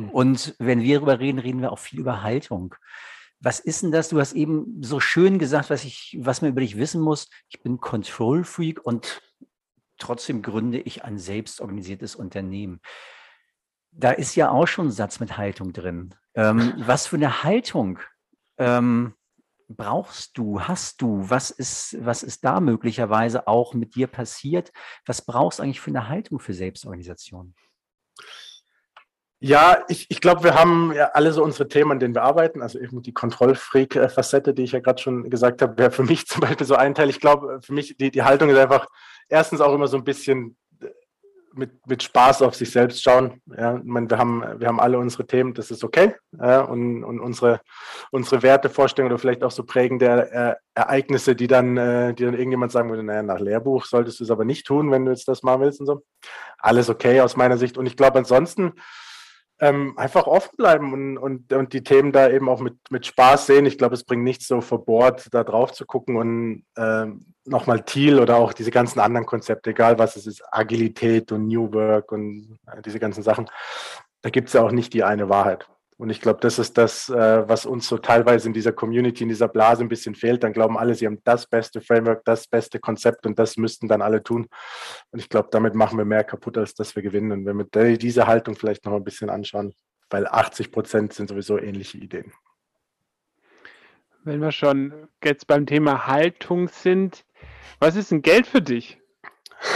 Hm. 0.04 0.10
Und 0.10 0.54
wenn 0.58 0.82
wir 0.82 0.96
darüber 0.96 1.18
reden, 1.18 1.38
reden 1.38 1.60
wir 1.60 1.72
auch 1.72 1.78
viel 1.78 2.00
über 2.00 2.22
Haltung. 2.22 2.74
Was 3.40 3.58
ist 3.58 3.82
denn 3.82 3.90
das? 3.90 4.10
Du 4.10 4.20
hast 4.20 4.34
eben 4.34 4.82
so 4.82 5.00
schön 5.00 5.38
gesagt, 5.38 5.70
was 5.70 5.84
ich, 5.84 6.16
was 6.20 6.42
man 6.42 6.50
über 6.50 6.60
dich 6.60 6.76
wissen 6.76 7.00
muss. 7.00 7.28
Ich 7.48 7.62
bin 7.62 7.80
Control 7.80 8.44
Freak 8.44 8.84
und 8.84 9.22
trotzdem 9.98 10.42
gründe 10.42 10.78
ich 10.78 11.04
ein 11.04 11.18
selbstorganisiertes 11.18 12.14
Unternehmen. 12.16 12.80
Da 13.92 14.12
ist 14.12 14.36
ja 14.36 14.50
auch 14.50 14.66
schon 14.66 14.88
ein 14.88 14.92
Satz 14.92 15.20
mit 15.20 15.36
Haltung 15.38 15.72
drin. 15.72 16.14
Ähm, 16.34 16.74
was 16.86 17.06
für 17.06 17.16
eine 17.16 17.42
Haltung 17.42 17.98
ähm, 18.58 19.14
brauchst 19.68 20.36
du, 20.36 20.60
hast 20.60 21.00
du? 21.00 21.30
Was 21.30 21.50
ist, 21.50 21.96
was 22.04 22.22
ist 22.22 22.44
da 22.44 22.60
möglicherweise 22.60 23.46
auch 23.46 23.72
mit 23.72 23.94
dir 23.94 24.06
passiert? 24.06 24.72
Was 25.06 25.22
brauchst 25.22 25.58
du 25.58 25.62
eigentlich 25.62 25.80
für 25.80 25.90
eine 25.90 26.08
Haltung 26.08 26.40
für 26.40 26.54
Selbstorganisation? 26.54 27.54
Ja, 29.42 29.84
ich, 29.88 30.06
ich 30.10 30.20
glaube, 30.20 30.44
wir 30.44 30.54
haben 30.54 30.92
ja 30.94 31.12
alle 31.14 31.32
so 31.32 31.42
unsere 31.42 31.66
Themen, 31.66 31.92
an 31.92 31.98
denen 31.98 32.14
wir 32.14 32.22
arbeiten. 32.22 32.60
Also 32.60 32.78
eben 32.78 33.00
die 33.00 33.14
Kontrollfreak-Facette, 33.14 34.52
die 34.52 34.64
ich 34.64 34.72
ja 34.72 34.80
gerade 34.80 35.00
schon 35.00 35.30
gesagt 35.30 35.62
habe, 35.62 35.78
wäre 35.78 35.90
für 35.90 36.02
mich 36.02 36.26
zum 36.28 36.42
Beispiel 36.42 36.66
so 36.66 36.74
ein 36.74 36.94
Teil. 36.94 37.08
Ich 37.08 37.20
glaube, 37.20 37.60
für 37.62 37.72
mich 37.72 37.96
die, 37.96 38.10
die 38.10 38.22
Haltung 38.22 38.50
ist 38.50 38.58
einfach 38.58 38.86
erstens 39.28 39.62
auch 39.62 39.74
immer 39.74 39.88
so 39.88 39.96
ein 39.96 40.04
bisschen 40.04 40.56
mit, 41.54 41.86
mit 41.86 42.02
Spaß 42.02 42.42
auf 42.42 42.54
sich 42.54 42.70
selbst 42.70 43.02
schauen. 43.02 43.40
Ja, 43.46 43.78
ich 43.78 43.84
meine, 43.84 44.08
wir 44.08 44.18
haben, 44.18 44.42
wir 44.58 44.68
haben 44.68 44.78
alle 44.78 44.98
unsere 44.98 45.26
Themen, 45.26 45.54
das 45.54 45.70
ist 45.70 45.82
okay. 45.82 46.14
Ja, 46.38 46.60
und, 46.60 47.02
und 47.02 47.18
unsere, 47.18 47.60
unsere 48.10 48.42
Wertevorstellungen 48.42 49.12
oder 49.12 49.20
vielleicht 49.20 49.42
auch 49.42 49.50
so 49.50 49.64
prägende 49.64 50.30
äh, 50.30 50.54
Ereignisse, 50.74 51.34
die 51.34 51.46
dann, 51.46 51.76
äh, 51.76 52.14
die 52.14 52.24
dann 52.24 52.34
irgendjemand 52.34 52.72
sagen 52.72 52.90
würde, 52.90 53.02
naja, 53.02 53.22
nach 53.22 53.40
Lehrbuch 53.40 53.86
solltest 53.86 54.20
du 54.20 54.24
es 54.24 54.30
aber 54.30 54.44
nicht 54.44 54.66
tun, 54.66 54.90
wenn 54.90 55.06
du 55.06 55.10
jetzt 55.10 55.28
das 55.28 55.42
machen 55.42 55.62
willst 55.62 55.80
und 55.80 55.86
so. 55.86 56.02
Alles 56.58 56.88
okay 56.88 57.20
aus 57.20 57.36
meiner 57.36 57.56
Sicht. 57.56 57.78
Und 57.78 57.86
ich 57.86 57.96
glaube, 57.96 58.18
ansonsten 58.18 58.74
ähm, 59.60 59.92
einfach 59.96 60.26
offen 60.26 60.56
bleiben 60.56 60.92
und, 60.92 61.18
und, 61.18 61.52
und 61.52 61.72
die 61.72 61.84
Themen 61.84 62.12
da 62.12 62.30
eben 62.30 62.48
auch 62.48 62.60
mit, 62.60 62.76
mit 62.90 63.06
Spaß 63.06 63.46
sehen. 63.46 63.66
Ich 63.66 63.78
glaube, 63.78 63.94
es 63.94 64.04
bringt 64.04 64.24
nichts 64.24 64.46
so 64.46 64.60
verbohrt, 64.60 65.28
da 65.32 65.44
drauf 65.44 65.72
zu 65.72 65.84
gucken 65.84 66.16
und 66.16 66.64
ähm, 66.76 67.26
nochmal 67.44 67.82
Thiel 67.82 68.18
oder 68.18 68.36
auch 68.36 68.52
diese 68.52 68.70
ganzen 68.70 69.00
anderen 69.00 69.26
Konzepte, 69.26 69.70
egal 69.70 69.98
was 69.98 70.16
es 70.16 70.26
ist, 70.26 70.42
Agilität 70.50 71.30
und 71.32 71.46
New 71.46 71.72
Work 71.72 72.12
und 72.12 72.58
äh, 72.66 72.80
diese 72.82 72.98
ganzen 72.98 73.22
Sachen, 73.22 73.50
da 74.22 74.30
gibt 74.30 74.48
es 74.48 74.54
ja 74.54 74.62
auch 74.62 74.72
nicht 74.72 74.94
die 74.94 75.04
eine 75.04 75.28
Wahrheit. 75.28 75.68
Und 76.00 76.08
ich 76.08 76.22
glaube, 76.22 76.40
das 76.40 76.58
ist 76.58 76.78
das, 76.78 77.10
äh, 77.10 77.46
was 77.46 77.66
uns 77.66 77.86
so 77.86 77.98
teilweise 77.98 78.48
in 78.48 78.54
dieser 78.54 78.72
Community, 78.72 79.22
in 79.22 79.28
dieser 79.28 79.48
Blase 79.48 79.82
ein 79.82 79.90
bisschen 79.90 80.14
fehlt. 80.14 80.42
Dann 80.42 80.54
glauben 80.54 80.78
alle, 80.78 80.94
sie 80.94 81.04
haben 81.04 81.18
das 81.24 81.46
beste 81.46 81.82
Framework, 81.82 82.24
das 82.24 82.46
beste 82.46 82.80
Konzept 82.80 83.26
und 83.26 83.38
das 83.38 83.58
müssten 83.58 83.86
dann 83.86 84.00
alle 84.00 84.22
tun. 84.22 84.46
Und 85.10 85.18
ich 85.18 85.28
glaube, 85.28 85.50
damit 85.52 85.74
machen 85.74 85.98
wir 85.98 86.06
mehr 86.06 86.24
kaputt, 86.24 86.56
als 86.56 86.72
dass 86.72 86.96
wir 86.96 87.02
gewinnen. 87.02 87.32
Und 87.32 87.44
wenn 87.44 87.58
wir 87.58 87.98
diese 87.98 88.26
Haltung 88.26 88.56
vielleicht 88.56 88.86
noch 88.86 88.94
ein 88.94 89.04
bisschen 89.04 89.28
anschauen, 89.28 89.74
weil 90.08 90.26
80 90.26 90.72
Prozent 90.72 91.12
sind 91.12 91.28
sowieso 91.28 91.58
ähnliche 91.58 91.98
Ideen. 91.98 92.32
Wenn 94.24 94.40
wir 94.40 94.52
schon 94.52 95.06
jetzt 95.22 95.46
beim 95.48 95.66
Thema 95.66 96.06
Haltung 96.06 96.68
sind, 96.68 97.26
was 97.78 97.96
ist 97.96 98.10
ein 98.10 98.22
Geld 98.22 98.46
für 98.46 98.62
dich? 98.62 98.98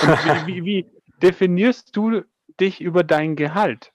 Wie, 0.01 0.47
wie, 0.47 0.65
wie 0.65 0.91
definierst 1.21 1.95
du 1.95 2.23
dich 2.59 2.81
über 2.81 3.05
dein 3.05 3.37
Gehalt? 3.37 3.93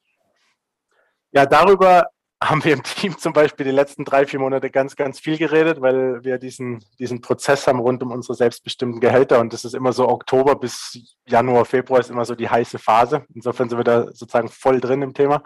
Ja, 1.32 1.48
darüber 1.48 2.06
haben 2.42 2.64
wir 2.64 2.74
im 2.74 2.84
Team 2.84 3.18
zum 3.18 3.34
Beispiel 3.34 3.66
die 3.66 3.72
letzten 3.72 4.06
drei, 4.06 4.26
vier 4.26 4.40
Monate 4.40 4.70
ganz, 4.70 4.96
ganz 4.96 5.20
viel 5.20 5.38
geredet, 5.38 5.82
weil 5.82 6.24
wir 6.24 6.38
diesen, 6.38 6.84
diesen 6.98 7.20
Prozess 7.22 7.68
haben 7.68 7.80
rund 7.80 8.02
um 8.02 8.12
unsere 8.12 8.34
selbstbestimmten 8.34 9.02
Gehälter. 9.02 9.40
Und 9.40 9.52
das 9.52 9.66
ist 9.66 9.76
immer 9.76 9.92
so 9.92 10.08
Oktober 10.08 10.56
bis 10.56 11.18
Januar, 11.28 11.66
Februar 11.66 12.00
ist 12.00 12.10
immer 12.10 12.26
so 12.26 12.36
die 12.36 12.50
heiße 12.50 12.80
Phase. 12.80 13.26
Insofern 13.34 13.70
sind 13.70 13.78
wir 13.78 13.84
da 13.84 14.06
sozusagen 14.06 14.48
voll 14.48 14.80
drin 14.80 15.02
im 15.02 15.14
Thema. 15.14 15.44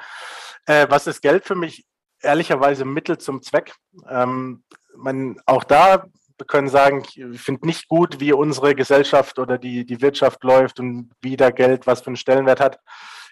Äh, 0.66 0.86
was 0.90 1.08
ist 1.08 1.22
Geld 1.22 1.46
für 1.46 1.56
mich? 1.56 1.86
Ehrlicherweise 2.22 2.86
Mittel 2.86 3.18
zum 3.18 3.42
Zweck. 3.42 3.74
Ähm, 4.08 4.64
man, 4.96 5.38
auch 5.46 5.64
da 5.64 6.06
wir 6.38 6.48
können 6.48 6.70
sagen, 6.70 7.04
ich 7.16 7.42
finde 7.42 7.66
nicht 7.66 7.88
gut, 7.88 8.20
wie 8.20 8.34
unsere 8.34 8.76
Gesellschaft 8.76 9.40
oder 9.40 9.58
die, 9.58 9.86
die 9.86 10.02
Wirtschaft 10.02 10.44
läuft 10.44 10.80
und 10.80 11.12
wie 11.22 11.38
da 11.38 11.52
Geld 11.52 11.86
was 11.88 12.02
für 12.02 12.08
einen 12.08 12.16
Stellenwert 12.16 12.60
hat. 12.60 12.80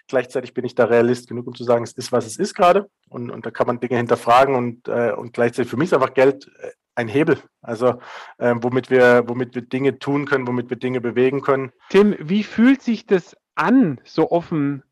Gleichzeitig 0.08 0.54
bin 0.54 0.64
ich 0.64 0.74
da 0.74 0.84
realist 0.84 1.28
genug, 1.28 1.46
um 1.46 1.54
zu 1.54 1.64
sagen, 1.64 1.84
es 1.84 1.92
ist, 1.92 2.12
was 2.12 2.26
es 2.26 2.36
ist 2.36 2.54
gerade. 2.54 2.88
Und, 3.08 3.30
und 3.30 3.46
da 3.46 3.50
kann 3.50 3.66
man 3.66 3.80
Dinge 3.80 3.96
hinterfragen. 3.96 4.54
Und, 4.54 4.88
äh, 4.88 5.12
und 5.12 5.32
gleichzeitig 5.32 5.70
für 5.70 5.76
mich 5.76 5.86
ist 5.86 5.94
einfach 5.94 6.14
Geld 6.14 6.50
äh, 6.60 6.70
ein 6.94 7.08
Hebel, 7.08 7.38
also 7.62 8.00
äh, 8.38 8.54
womit, 8.60 8.90
wir, 8.90 9.24
womit 9.26 9.54
wir 9.54 9.62
Dinge 9.62 9.98
tun 9.98 10.26
können, 10.26 10.46
womit 10.46 10.68
wir 10.68 10.76
Dinge 10.76 11.00
bewegen 11.00 11.40
können. 11.40 11.72
Tim, 11.88 12.14
wie 12.18 12.42
fühlt 12.42 12.82
sich 12.82 13.06
das 13.06 13.34
an, 13.54 14.00
so 14.04 14.30
offen 14.30 14.82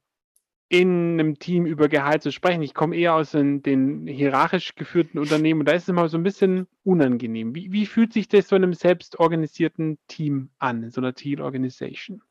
in 0.71 1.19
einem 1.19 1.39
Team 1.41 1.67
über 1.67 1.89
Gehalt 1.89 2.23
zu 2.23 2.31
sprechen. 2.31 2.63
Ich 2.63 2.75
komme 2.75 2.97
eher 2.97 3.15
aus 3.15 3.33
den, 3.33 3.61
den, 3.61 4.07
hierarchisch 4.07 4.77
geführten 4.77 5.19
Unternehmen 5.19 5.61
und 5.61 5.69
da 5.69 5.73
ist 5.73 5.83
es 5.83 5.89
immer 5.89 6.09
so 6.09 6.17
ein 6.17 6.23
bisschen 6.23 6.69
unangenehm. 6.85 7.57
Wie, 7.57 7.73
wie 7.73 7.87
fühlt 7.87 8.13
sich 8.13 8.29
das 8.29 8.49
so 8.49 8.55
in 8.55 8.63
einem 8.63 8.75
selbstorganisierten 8.75 9.99
Team 10.07 10.51
an, 10.61 10.85
in 10.85 10.91
so 10.91 11.01
einer 11.01 11.13
Team-Organisation? 11.13 12.23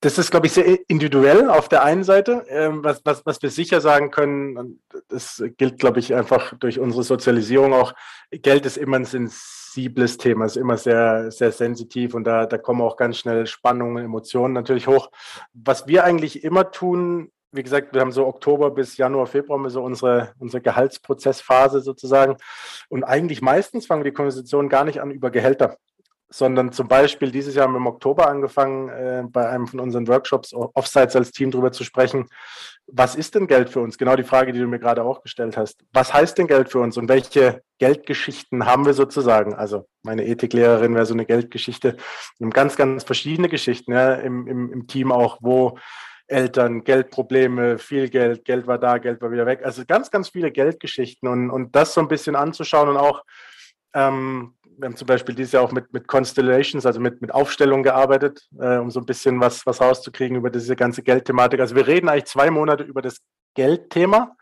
Das 0.00 0.18
ist, 0.18 0.30
glaube 0.30 0.46
ich, 0.46 0.52
sehr 0.52 0.78
individuell 0.88 1.50
auf 1.50 1.68
der 1.68 1.84
einen 1.84 2.02
Seite. 2.02 2.44
Ähm, 2.48 2.82
was, 2.82 3.02
was, 3.04 3.24
was 3.26 3.42
wir 3.42 3.50
sicher 3.50 3.80
sagen 3.80 4.10
können, 4.10 4.82
das 5.08 5.42
gilt, 5.58 5.78
glaube 5.78 6.00
ich, 6.00 6.14
einfach 6.14 6.54
durch 6.58 6.78
unsere 6.78 7.02
Sozialisierung 7.02 7.74
auch, 7.74 7.92
Geld 8.30 8.64
ist 8.64 8.78
immer 8.78 8.96
ein 8.96 9.04
sensibles 9.04 10.16
Thema, 10.16 10.46
ist 10.46 10.56
immer 10.56 10.78
sehr, 10.78 11.30
sehr 11.30 11.52
sensitiv 11.52 12.14
und 12.14 12.24
da, 12.24 12.46
da 12.46 12.56
kommen 12.56 12.80
auch 12.80 12.96
ganz 12.96 13.18
schnell 13.18 13.46
Spannungen, 13.46 14.04
Emotionen 14.04 14.54
natürlich 14.54 14.86
hoch. 14.86 15.10
Was 15.52 15.86
wir 15.86 16.04
eigentlich 16.04 16.42
immer 16.42 16.70
tun, 16.70 17.30
wie 17.52 17.62
gesagt, 17.62 17.92
wir 17.92 18.00
haben 18.00 18.12
so 18.12 18.26
Oktober 18.26 18.70
bis 18.70 18.96
Januar, 18.96 19.26
Februar 19.26 19.58
haben 19.58 19.64
wir 19.64 19.70
so 19.70 19.82
unsere, 19.82 20.32
unsere 20.38 20.62
Gehaltsprozessphase 20.62 21.80
sozusagen. 21.80 22.36
Und 22.88 23.04
eigentlich 23.04 23.42
meistens 23.42 23.86
fangen 23.86 24.04
die 24.04 24.12
Konversationen 24.12 24.70
gar 24.70 24.84
nicht 24.84 25.02
an 25.02 25.10
über 25.10 25.30
Gehälter, 25.30 25.76
sondern 26.32 26.72
zum 26.72 26.88
Beispiel 26.88 27.30
dieses 27.30 27.54
Jahr 27.54 27.66
haben 27.66 27.74
wir 27.74 27.78
im 27.78 27.86
Oktober 27.86 28.28
angefangen, 28.28 28.88
äh, 28.88 29.22
bei 29.28 29.48
einem 29.48 29.66
von 29.66 29.80
unseren 29.80 30.08
Workshops 30.08 30.54
Offsites 30.54 31.14
als 31.14 31.30
Team 31.30 31.50
darüber 31.50 31.72
zu 31.72 31.84
sprechen, 31.84 32.26
was 32.86 33.14
ist 33.14 33.34
denn 33.34 33.46
Geld 33.46 33.70
für 33.70 33.80
uns? 33.80 33.96
Genau 33.96 34.16
die 34.16 34.24
Frage, 34.24 34.52
die 34.52 34.58
du 34.58 34.66
mir 34.66 34.78
gerade 34.78 35.04
auch 35.04 35.22
gestellt 35.22 35.56
hast. 35.56 35.84
Was 35.92 36.12
heißt 36.12 36.36
denn 36.38 36.46
Geld 36.46 36.68
für 36.68 36.80
uns 36.80 36.96
und 36.96 37.08
welche 37.08 37.62
Geldgeschichten 37.78 38.66
haben 38.66 38.84
wir 38.86 38.94
sozusagen? 38.94 39.54
Also 39.54 39.86
meine 40.02 40.26
Ethiklehrerin 40.26 40.94
wäre 40.94 41.06
so 41.06 41.14
eine 41.14 41.26
Geldgeschichte. 41.26 41.96
Wir 42.38 42.44
haben 42.44 42.50
ganz, 42.50 42.76
ganz 42.76 43.04
verschiedene 43.04 43.48
Geschichten 43.48 43.92
ja, 43.92 44.14
im, 44.14 44.46
im, 44.46 44.72
im 44.72 44.86
Team 44.86 45.12
auch, 45.12 45.38
wo 45.40 45.78
Eltern, 46.26 46.82
Geldprobleme, 46.84 47.78
viel 47.78 48.08
Geld, 48.08 48.44
Geld 48.44 48.66
war 48.66 48.78
da, 48.78 48.98
Geld 48.98 49.20
war 49.20 49.30
wieder 49.30 49.46
weg. 49.46 49.60
Also 49.64 49.84
ganz, 49.86 50.10
ganz 50.10 50.30
viele 50.30 50.50
Geldgeschichten 50.50 51.28
und, 51.28 51.50
und 51.50 51.76
das 51.76 51.94
so 51.94 52.00
ein 52.00 52.08
bisschen 52.08 52.36
anzuschauen 52.36 52.88
und 52.88 52.96
auch 52.96 53.22
ähm, 53.94 54.54
wir 54.78 54.86
haben 54.86 54.96
zum 54.96 55.06
Beispiel 55.06 55.34
dieses 55.34 55.52
Jahr 55.52 55.62
auch 55.62 55.72
mit, 55.72 55.92
mit 55.92 56.06
Constellations, 56.06 56.86
also 56.86 57.00
mit, 57.00 57.20
mit 57.20 57.32
Aufstellungen 57.32 57.82
gearbeitet, 57.82 58.48
äh, 58.58 58.76
um 58.76 58.90
so 58.90 59.00
ein 59.00 59.06
bisschen 59.06 59.40
was, 59.40 59.66
was 59.66 59.80
rauszukriegen 59.80 60.36
über 60.36 60.50
diese 60.50 60.76
ganze 60.76 61.02
Geldthematik. 61.02 61.60
Also 61.60 61.74
wir 61.74 61.86
reden 61.86 62.08
eigentlich 62.08 62.24
zwei 62.24 62.50
Monate 62.50 62.84
über 62.84 63.02
das 63.02 63.18
Geldthema, 63.54 64.36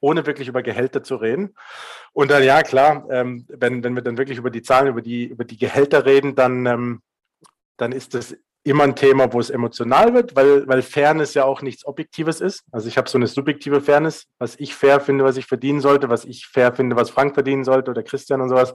ohne 0.00 0.26
wirklich 0.26 0.48
über 0.48 0.62
Gehälter 0.62 1.02
zu 1.02 1.16
reden. 1.16 1.54
Und 2.12 2.30
dann, 2.30 2.42
ja, 2.42 2.62
klar, 2.62 3.06
ähm, 3.10 3.46
wenn, 3.48 3.82
wenn 3.82 3.94
wir 3.94 4.02
dann 4.02 4.18
wirklich 4.18 4.38
über 4.38 4.50
die 4.50 4.62
Zahlen, 4.62 4.88
über 4.88 5.02
die, 5.02 5.24
über 5.24 5.44
die 5.44 5.58
Gehälter 5.58 6.06
reden, 6.06 6.34
dann, 6.34 6.66
ähm, 6.66 7.02
dann 7.76 7.92
ist 7.92 8.14
das 8.14 8.36
immer 8.66 8.82
ein 8.82 8.96
Thema, 8.96 9.32
wo 9.32 9.38
es 9.38 9.48
emotional 9.48 10.12
wird, 10.12 10.34
weil, 10.34 10.66
weil 10.66 10.82
Fairness 10.82 11.34
ja 11.34 11.44
auch 11.44 11.62
nichts 11.62 11.86
Objektives 11.86 12.40
ist. 12.40 12.64
Also 12.72 12.88
ich 12.88 12.98
habe 12.98 13.08
so 13.08 13.16
eine 13.16 13.28
subjektive 13.28 13.80
Fairness, 13.80 14.26
was 14.38 14.56
ich 14.58 14.74
fair 14.74 14.98
finde, 14.98 15.24
was 15.24 15.36
ich 15.36 15.46
verdienen 15.46 15.80
sollte, 15.80 16.08
was 16.08 16.24
ich 16.24 16.48
fair 16.48 16.74
finde, 16.74 16.96
was 16.96 17.10
Frank 17.10 17.34
verdienen 17.34 17.62
sollte 17.62 17.92
oder 17.92 18.02
Christian 18.02 18.40
und 18.40 18.48
sowas. 18.48 18.74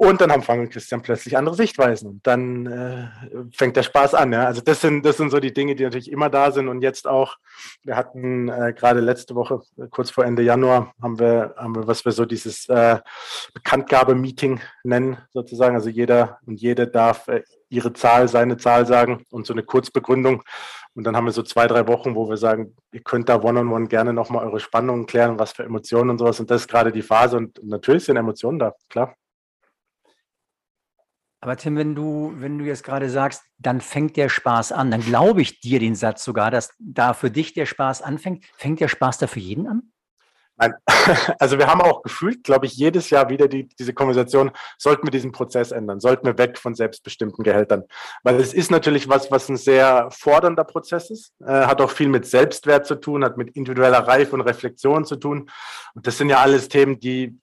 Und 0.00 0.20
dann 0.20 0.30
haben 0.30 0.44
Frank 0.44 0.60
und 0.60 0.70
Christian 0.70 1.02
plötzlich 1.02 1.36
andere 1.36 1.56
Sichtweisen. 1.56 2.08
Und 2.08 2.24
dann 2.24 2.66
äh, 2.66 3.08
fängt 3.52 3.74
der 3.74 3.82
Spaß 3.82 4.14
an. 4.14 4.32
Ja? 4.32 4.46
Also 4.46 4.60
das 4.60 4.80
sind, 4.80 5.04
das 5.04 5.16
sind 5.16 5.30
so 5.30 5.40
die 5.40 5.52
Dinge, 5.52 5.74
die 5.74 5.82
natürlich 5.82 6.12
immer 6.12 6.30
da 6.30 6.52
sind. 6.52 6.68
Und 6.68 6.82
jetzt 6.82 7.08
auch, 7.08 7.36
wir 7.82 7.96
hatten 7.96 8.48
äh, 8.48 8.72
gerade 8.76 9.00
letzte 9.00 9.34
Woche, 9.34 9.60
kurz 9.90 10.12
vor 10.12 10.24
Ende 10.24 10.42
Januar, 10.44 10.94
haben 11.02 11.18
wir, 11.18 11.52
haben 11.56 11.74
wir 11.74 11.88
was 11.88 12.04
wir 12.04 12.12
so 12.12 12.26
dieses 12.26 12.68
äh, 12.68 13.00
Bekanntgabe-Meeting 13.54 14.60
nennen, 14.84 15.18
sozusagen. 15.32 15.74
Also 15.74 15.88
jeder 15.88 16.38
und 16.46 16.60
jede 16.60 16.86
darf 16.86 17.26
äh, 17.26 17.42
ihre 17.68 17.92
Zahl, 17.92 18.28
seine 18.28 18.56
Zahl 18.56 18.86
sagen 18.86 19.24
und 19.30 19.48
so 19.48 19.52
eine 19.52 19.64
Kurzbegründung. 19.64 20.44
Und 20.94 21.02
dann 21.02 21.16
haben 21.16 21.24
wir 21.24 21.32
so 21.32 21.42
zwei, 21.42 21.66
drei 21.66 21.88
Wochen, 21.88 22.14
wo 22.14 22.28
wir 22.28 22.36
sagen, 22.36 22.76
ihr 22.92 23.02
könnt 23.02 23.28
da 23.28 23.34
one-on-one 23.34 23.68
-on 23.68 23.82
-one 23.86 23.88
gerne 23.88 24.12
nochmal 24.12 24.46
eure 24.46 24.60
Spannungen 24.60 25.06
klären, 25.06 25.40
was 25.40 25.50
für 25.50 25.64
Emotionen 25.64 26.10
und 26.10 26.18
sowas. 26.18 26.38
Und 26.38 26.52
das 26.52 26.60
ist 26.60 26.68
gerade 26.68 26.92
die 26.92 27.02
Phase. 27.02 27.36
Und 27.36 27.60
natürlich 27.64 28.04
sind 28.04 28.16
Emotionen 28.16 28.60
da, 28.60 28.74
klar. 28.88 29.16
Aber 31.40 31.56
Tim, 31.56 31.76
wenn 31.76 31.94
du, 31.94 32.32
wenn 32.36 32.58
du 32.58 32.64
jetzt 32.64 32.82
gerade 32.82 33.08
sagst, 33.08 33.44
dann 33.58 33.80
fängt 33.80 34.16
der 34.16 34.28
Spaß 34.28 34.72
an, 34.72 34.90
dann 34.90 35.00
glaube 35.00 35.40
ich 35.40 35.60
dir 35.60 35.78
den 35.78 35.94
Satz 35.94 36.24
sogar, 36.24 36.50
dass 36.50 36.74
da 36.78 37.14
für 37.14 37.30
dich 37.30 37.54
der 37.54 37.66
Spaß 37.66 38.02
anfängt. 38.02 38.44
Fängt 38.56 38.80
der 38.80 38.88
Spaß 38.88 39.18
da 39.18 39.26
für 39.28 39.40
jeden 39.40 39.68
an? 39.68 39.82
Nein, 40.58 40.74
also 41.38 41.56
wir 41.58 41.68
haben 41.68 41.80
auch 41.80 42.02
gefühlt, 42.02 42.42
glaube 42.42 42.66
ich, 42.66 42.72
jedes 42.72 43.10
Jahr 43.10 43.28
wieder 43.28 43.46
die, 43.46 43.68
diese 43.68 43.94
Konversation, 43.94 44.50
sollten 44.76 45.06
wir 45.06 45.12
diesen 45.12 45.30
Prozess 45.30 45.70
ändern, 45.70 46.00
sollten 46.00 46.26
wir 46.26 46.36
weg 46.36 46.58
von 46.58 46.74
selbstbestimmten 46.74 47.44
Gehältern. 47.44 47.84
Weil 48.24 48.40
es 48.40 48.52
ist 48.52 48.72
natürlich 48.72 49.08
was, 49.08 49.30
was 49.30 49.48
ein 49.48 49.56
sehr 49.56 50.08
fordernder 50.10 50.64
Prozess 50.64 51.10
ist, 51.10 51.32
äh, 51.40 51.66
hat 51.66 51.80
auch 51.80 51.90
viel 51.90 52.08
mit 52.08 52.26
Selbstwert 52.26 52.86
zu 52.86 52.96
tun, 52.96 53.24
hat 53.24 53.36
mit 53.36 53.54
individueller 53.54 54.00
Reife 54.00 54.34
und 54.34 54.40
Reflexion 54.40 55.04
zu 55.04 55.16
tun. 55.16 55.48
Und 55.94 56.06
das 56.06 56.18
sind 56.18 56.28
ja 56.28 56.38
alles 56.38 56.68
Themen, 56.68 56.98
die, 56.98 57.38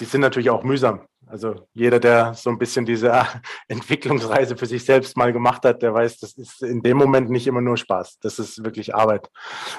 die 0.00 0.06
sind 0.06 0.22
natürlich 0.22 0.48
auch 0.48 0.64
mühsam. 0.64 1.06
Also 1.34 1.66
jeder, 1.72 1.98
der 1.98 2.32
so 2.34 2.48
ein 2.48 2.58
bisschen 2.58 2.86
diese 2.86 3.12
Entwicklungsreise 3.66 4.56
für 4.56 4.66
sich 4.66 4.84
selbst 4.84 5.16
mal 5.16 5.32
gemacht 5.32 5.64
hat, 5.64 5.82
der 5.82 5.92
weiß, 5.92 6.20
das 6.20 6.34
ist 6.34 6.62
in 6.62 6.80
dem 6.80 6.96
Moment 6.96 7.28
nicht 7.28 7.48
immer 7.48 7.60
nur 7.60 7.76
Spaß. 7.76 8.20
Das 8.20 8.38
ist 8.38 8.62
wirklich 8.62 8.94
Arbeit. 8.94 9.28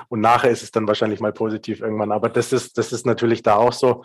Und 0.10 0.20
nachher 0.20 0.50
ist 0.52 0.64
es 0.64 0.72
dann 0.72 0.86
wahrscheinlich 0.86 1.22
mal 1.22 1.32
positiv 1.32 1.80
irgendwann. 1.80 2.12
Aber 2.12 2.28
das 2.28 2.52
ist, 2.52 2.78
das 2.78 2.92
ist 2.92 3.06
natürlich 3.06 3.42
da 3.42 3.56
auch 3.56 3.72
so. 3.72 4.04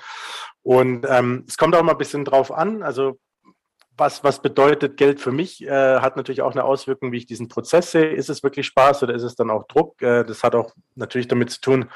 Und 0.63 1.05
ähm, 1.09 1.45
es 1.49 1.57
kommt 1.57 1.75
auch 1.75 1.83
mal 1.83 1.91
ein 1.91 1.99
bisschen 1.99 2.25
drauf 2.25 2.53
an. 2.53 2.85
Also 2.85 3.19
was, 4.01 4.25
was 4.25 4.43
bedeutet 4.43 4.97
Geld 4.97 5.21
für 5.21 5.31
mich, 5.31 5.63
äh, 5.63 6.01
hat 6.01 6.17
natürlich 6.17 6.43
auch 6.43 6.53
eine 6.53 6.65
Auswirkung, 6.65 7.13
wie 7.13 7.19
ich 7.19 7.27
diesen 7.27 7.49
Prozess 7.49 7.93
sehe. 7.93 8.11
Ist 8.11 8.31
es 8.31 8.43
wirklich 8.43 8.67
Spaß 8.67 9.05
oder 9.05 9.15
ist 9.15 9.23
es 9.23 9.37
dann 9.37 9.51
auch 9.51 9.69
Druck? 9.69 10.01
Äh, 10.03 10.25
das 10.25 10.43
hat 10.43 10.57
auch 10.57 10.75
natürlich 10.97 11.29
damit 11.29 11.51
zu 11.51 11.61
tun, 11.61 11.91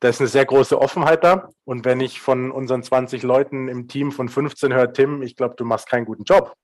da 0.00 0.08
ist 0.08 0.20
eine 0.20 0.28
sehr 0.28 0.46
große 0.46 0.80
Offenheit 0.80 1.22
da. 1.22 1.50
Und 1.64 1.84
wenn 1.84 2.00
ich 2.00 2.20
von 2.20 2.50
unseren 2.50 2.82
20 2.82 3.22
Leuten 3.22 3.68
im 3.68 3.88
Team 3.88 4.12
von 4.12 4.28
15 4.28 4.72
höre, 4.72 4.92
Tim, 4.92 5.22
ich 5.22 5.36
glaube, 5.36 5.56
du 5.56 5.64
machst 5.64 5.88
keinen 5.88 6.06
guten 6.06 6.24
Job, 6.24 6.54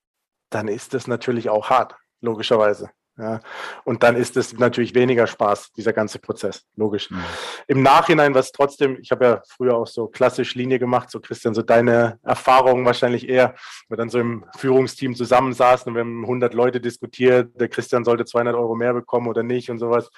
dann 0.50 0.68
ist 0.68 0.94
das 0.94 1.06
natürlich 1.06 1.50
auch 1.50 1.68
hart, 1.68 1.94
logischerweise. 2.20 2.90
Ja. 3.18 3.40
Und 3.82 4.04
dann 4.04 4.14
ist 4.14 4.36
es 4.36 4.56
natürlich 4.56 4.94
weniger 4.94 5.26
Spaß, 5.26 5.72
dieser 5.72 5.92
ganze 5.92 6.20
Prozess, 6.20 6.64
logisch. 6.76 7.10
Mhm. 7.10 7.24
Im 7.66 7.82
Nachhinein, 7.82 8.32
was 8.34 8.52
trotzdem, 8.52 8.96
ich 9.00 9.10
habe 9.10 9.24
ja 9.24 9.42
früher 9.48 9.76
auch 9.76 9.88
so 9.88 10.06
klassisch 10.06 10.54
Linie 10.54 10.78
gemacht, 10.78 11.10
so 11.10 11.18
Christian, 11.18 11.52
so 11.52 11.62
deine 11.62 12.20
Erfahrungen 12.22 12.84
wahrscheinlich 12.84 13.28
eher, 13.28 13.56
wir 13.88 13.96
dann 13.96 14.08
so 14.08 14.20
im 14.20 14.44
Führungsteam 14.56 15.16
zusammensaßen 15.16 15.90
und 15.90 15.94
wir 15.96 16.02
haben 16.02 16.22
100 16.22 16.54
Leute 16.54 16.80
diskutiert, 16.80 17.60
der 17.60 17.68
Christian 17.68 18.04
sollte 18.04 18.24
200 18.24 18.54
Euro 18.54 18.76
mehr 18.76 18.94
bekommen 18.94 19.26
oder 19.26 19.42
nicht 19.42 19.68
und 19.68 19.78
sowas. 19.78 20.10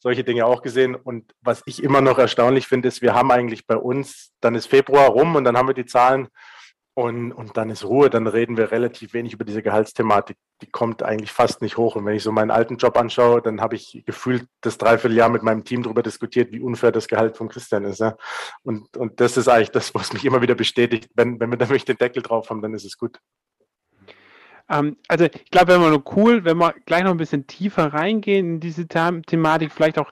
Solche 0.00 0.24
Dinge 0.24 0.46
auch 0.46 0.62
gesehen. 0.62 0.94
Und 0.94 1.34
was 1.42 1.62
ich 1.66 1.82
immer 1.82 2.00
noch 2.00 2.18
erstaunlich 2.18 2.66
finde, 2.68 2.88
ist, 2.88 3.02
wir 3.02 3.14
haben 3.14 3.32
eigentlich 3.32 3.66
bei 3.66 3.76
uns, 3.76 4.30
dann 4.40 4.54
ist 4.54 4.66
Februar 4.66 5.08
rum 5.08 5.34
und 5.34 5.44
dann 5.44 5.56
haben 5.56 5.68
wir 5.68 5.74
die 5.74 5.86
Zahlen 5.86 6.28
und, 6.98 7.30
und 7.30 7.56
dann 7.56 7.70
ist 7.70 7.84
Ruhe, 7.84 8.10
dann 8.10 8.26
reden 8.26 8.56
wir 8.56 8.72
relativ 8.72 9.14
wenig 9.14 9.32
über 9.32 9.44
diese 9.44 9.62
Gehaltsthematik. 9.62 10.36
Die 10.62 10.66
kommt 10.66 11.04
eigentlich 11.04 11.30
fast 11.30 11.62
nicht 11.62 11.76
hoch. 11.76 11.94
Und 11.94 12.04
wenn 12.04 12.16
ich 12.16 12.24
so 12.24 12.32
meinen 12.32 12.50
alten 12.50 12.76
Job 12.76 12.96
anschaue, 12.96 13.40
dann 13.40 13.60
habe 13.60 13.76
ich 13.76 14.02
gefühlt 14.04 14.48
das 14.62 14.78
Dreivierteljahr 14.78 15.28
mit 15.28 15.44
meinem 15.44 15.62
Team 15.62 15.84
darüber 15.84 16.02
diskutiert, 16.02 16.50
wie 16.50 16.58
unfair 16.58 16.90
das 16.90 17.06
Gehalt 17.06 17.36
von 17.36 17.48
Christian 17.48 17.84
ist. 17.84 18.00
Ja? 18.00 18.16
Und, 18.64 18.96
und 18.96 19.20
das 19.20 19.36
ist 19.36 19.46
eigentlich 19.46 19.70
das, 19.70 19.94
was 19.94 20.12
mich 20.12 20.24
immer 20.24 20.42
wieder 20.42 20.56
bestätigt. 20.56 21.08
Wenn, 21.14 21.38
wenn 21.38 21.50
wir 21.50 21.56
da 21.56 21.66
den 21.66 21.98
Deckel 21.98 22.20
drauf 22.20 22.50
haben, 22.50 22.62
dann 22.62 22.74
ist 22.74 22.84
es 22.84 22.98
gut. 22.98 23.20
Ähm, 24.68 24.96
also 25.06 25.26
ich 25.26 25.52
glaube, 25.52 25.74
wenn 25.74 25.80
wir 25.80 25.90
nur 25.90 26.02
cool, 26.16 26.44
wenn 26.44 26.56
wir 26.56 26.74
gleich 26.84 27.04
noch 27.04 27.12
ein 27.12 27.16
bisschen 27.16 27.46
tiefer 27.46 27.94
reingehen 27.94 28.54
in 28.54 28.60
diese 28.60 28.88
Thematik, 28.88 29.70
vielleicht 29.70 30.00
auch 30.00 30.10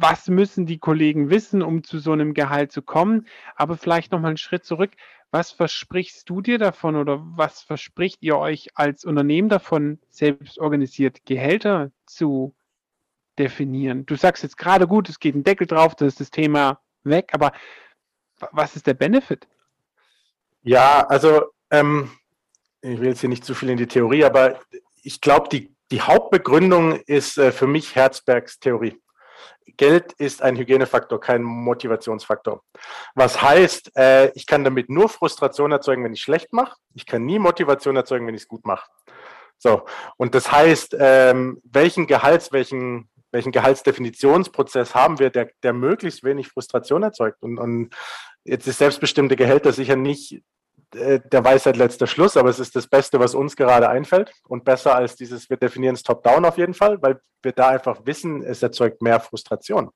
was 0.00 0.28
müssen 0.28 0.64
die 0.64 0.78
Kollegen 0.78 1.28
wissen, 1.28 1.60
um 1.60 1.82
zu 1.82 1.98
so 1.98 2.12
einem 2.12 2.32
Gehalt 2.32 2.72
zu 2.72 2.82
kommen, 2.82 3.26
aber 3.56 3.76
vielleicht 3.76 4.12
noch 4.12 4.20
mal 4.20 4.28
einen 4.28 4.36
Schritt 4.36 4.64
zurück. 4.64 4.92
Was 5.30 5.50
versprichst 5.50 6.28
du 6.28 6.40
dir 6.40 6.58
davon 6.58 6.96
oder 6.96 7.20
was 7.20 7.62
verspricht 7.62 8.22
ihr 8.22 8.38
euch 8.38 8.68
als 8.74 9.04
Unternehmen 9.04 9.50
davon, 9.50 9.98
selbst 10.08 10.58
organisiert 10.58 11.26
Gehälter 11.26 11.90
zu 12.06 12.54
definieren? 13.38 14.06
Du 14.06 14.16
sagst 14.16 14.42
jetzt 14.42 14.56
gerade 14.56 14.86
gut, 14.86 15.08
es 15.08 15.20
geht 15.20 15.34
ein 15.34 15.44
Deckel 15.44 15.66
drauf, 15.66 15.94
das 15.94 16.08
ist 16.08 16.20
das 16.20 16.30
Thema 16.30 16.80
weg, 17.04 17.30
aber 17.32 17.52
was 18.52 18.74
ist 18.74 18.86
der 18.86 18.94
Benefit? 18.94 19.46
Ja, 20.62 21.06
also 21.06 21.42
ähm, 21.70 22.10
ich 22.80 22.98
will 22.98 23.08
jetzt 23.08 23.20
hier 23.20 23.28
nicht 23.28 23.44
zu 23.44 23.54
viel 23.54 23.70
in 23.70 23.76
die 23.76 23.86
Theorie, 23.86 24.24
aber 24.24 24.60
ich 25.02 25.20
glaube, 25.20 25.48
die, 25.50 25.74
die 25.90 26.00
Hauptbegründung 26.00 27.00
ist 27.06 27.38
äh, 27.38 27.52
für 27.52 27.66
mich 27.66 27.94
Herzbergs 27.94 28.60
Theorie. 28.60 28.98
Geld 29.76 30.12
ist 30.14 30.42
ein 30.42 30.56
Hygienefaktor, 30.56 31.20
kein 31.20 31.42
Motivationsfaktor. 31.42 32.62
Was 33.14 33.42
heißt, 33.42 33.96
äh, 33.96 34.30
ich 34.34 34.46
kann 34.46 34.64
damit 34.64 34.88
nur 34.88 35.08
Frustration 35.08 35.72
erzeugen, 35.72 36.04
wenn 36.04 36.12
ich 36.12 36.22
schlecht 36.22 36.52
mache. 36.52 36.76
Ich 36.94 37.06
kann 37.06 37.24
nie 37.24 37.38
Motivation 37.38 37.96
erzeugen, 37.96 38.26
wenn 38.26 38.34
ich 38.34 38.42
es 38.42 38.48
gut 38.48 38.64
mache. 38.64 38.88
So, 39.58 39.82
und 40.16 40.34
das 40.34 40.50
heißt, 40.50 40.96
ähm, 40.98 41.60
welchen 41.64 42.06
Gehalts, 42.06 42.52
welchen, 42.52 43.10
welchen 43.32 43.52
Gehaltsdefinitionsprozess 43.52 44.94
haben 44.94 45.18
wir, 45.18 45.30
der, 45.30 45.50
der 45.62 45.72
möglichst 45.72 46.22
wenig 46.22 46.48
Frustration 46.48 47.02
erzeugt? 47.02 47.42
Und, 47.42 47.58
und 47.58 47.94
jetzt 48.44 48.66
ist 48.66 48.78
selbstbestimmte 48.78 49.36
Gehälter 49.36 49.72
sicher 49.72 49.96
nicht 49.96 50.42
äh, 50.94 51.20
der 51.32 51.44
Weisheit 51.44 51.76
letzter 51.76 52.06
Schluss, 52.06 52.36
aber 52.36 52.48
es 52.48 52.58
ist 52.58 52.74
das 52.74 52.86
Beste, 52.86 53.20
was 53.20 53.34
uns 53.34 53.56
gerade 53.56 53.88
einfällt 53.88 54.32
und 54.48 54.64
besser 54.64 54.94
als 54.94 55.16
dieses, 55.16 55.50
wir 55.50 55.58
definieren 55.58 55.94
es 55.94 56.02
top-down 56.02 56.44
auf 56.44 56.56
jeden 56.56 56.74
Fall, 56.74 57.00
weil 57.02 57.20
wir 57.42 57.52
da 57.52 57.68
einfach 57.68 58.00
wissen, 58.04 58.42
es 58.42 58.62
erzeugt 58.62 59.02
mehr 59.02 59.20
Frustration. 59.20 59.90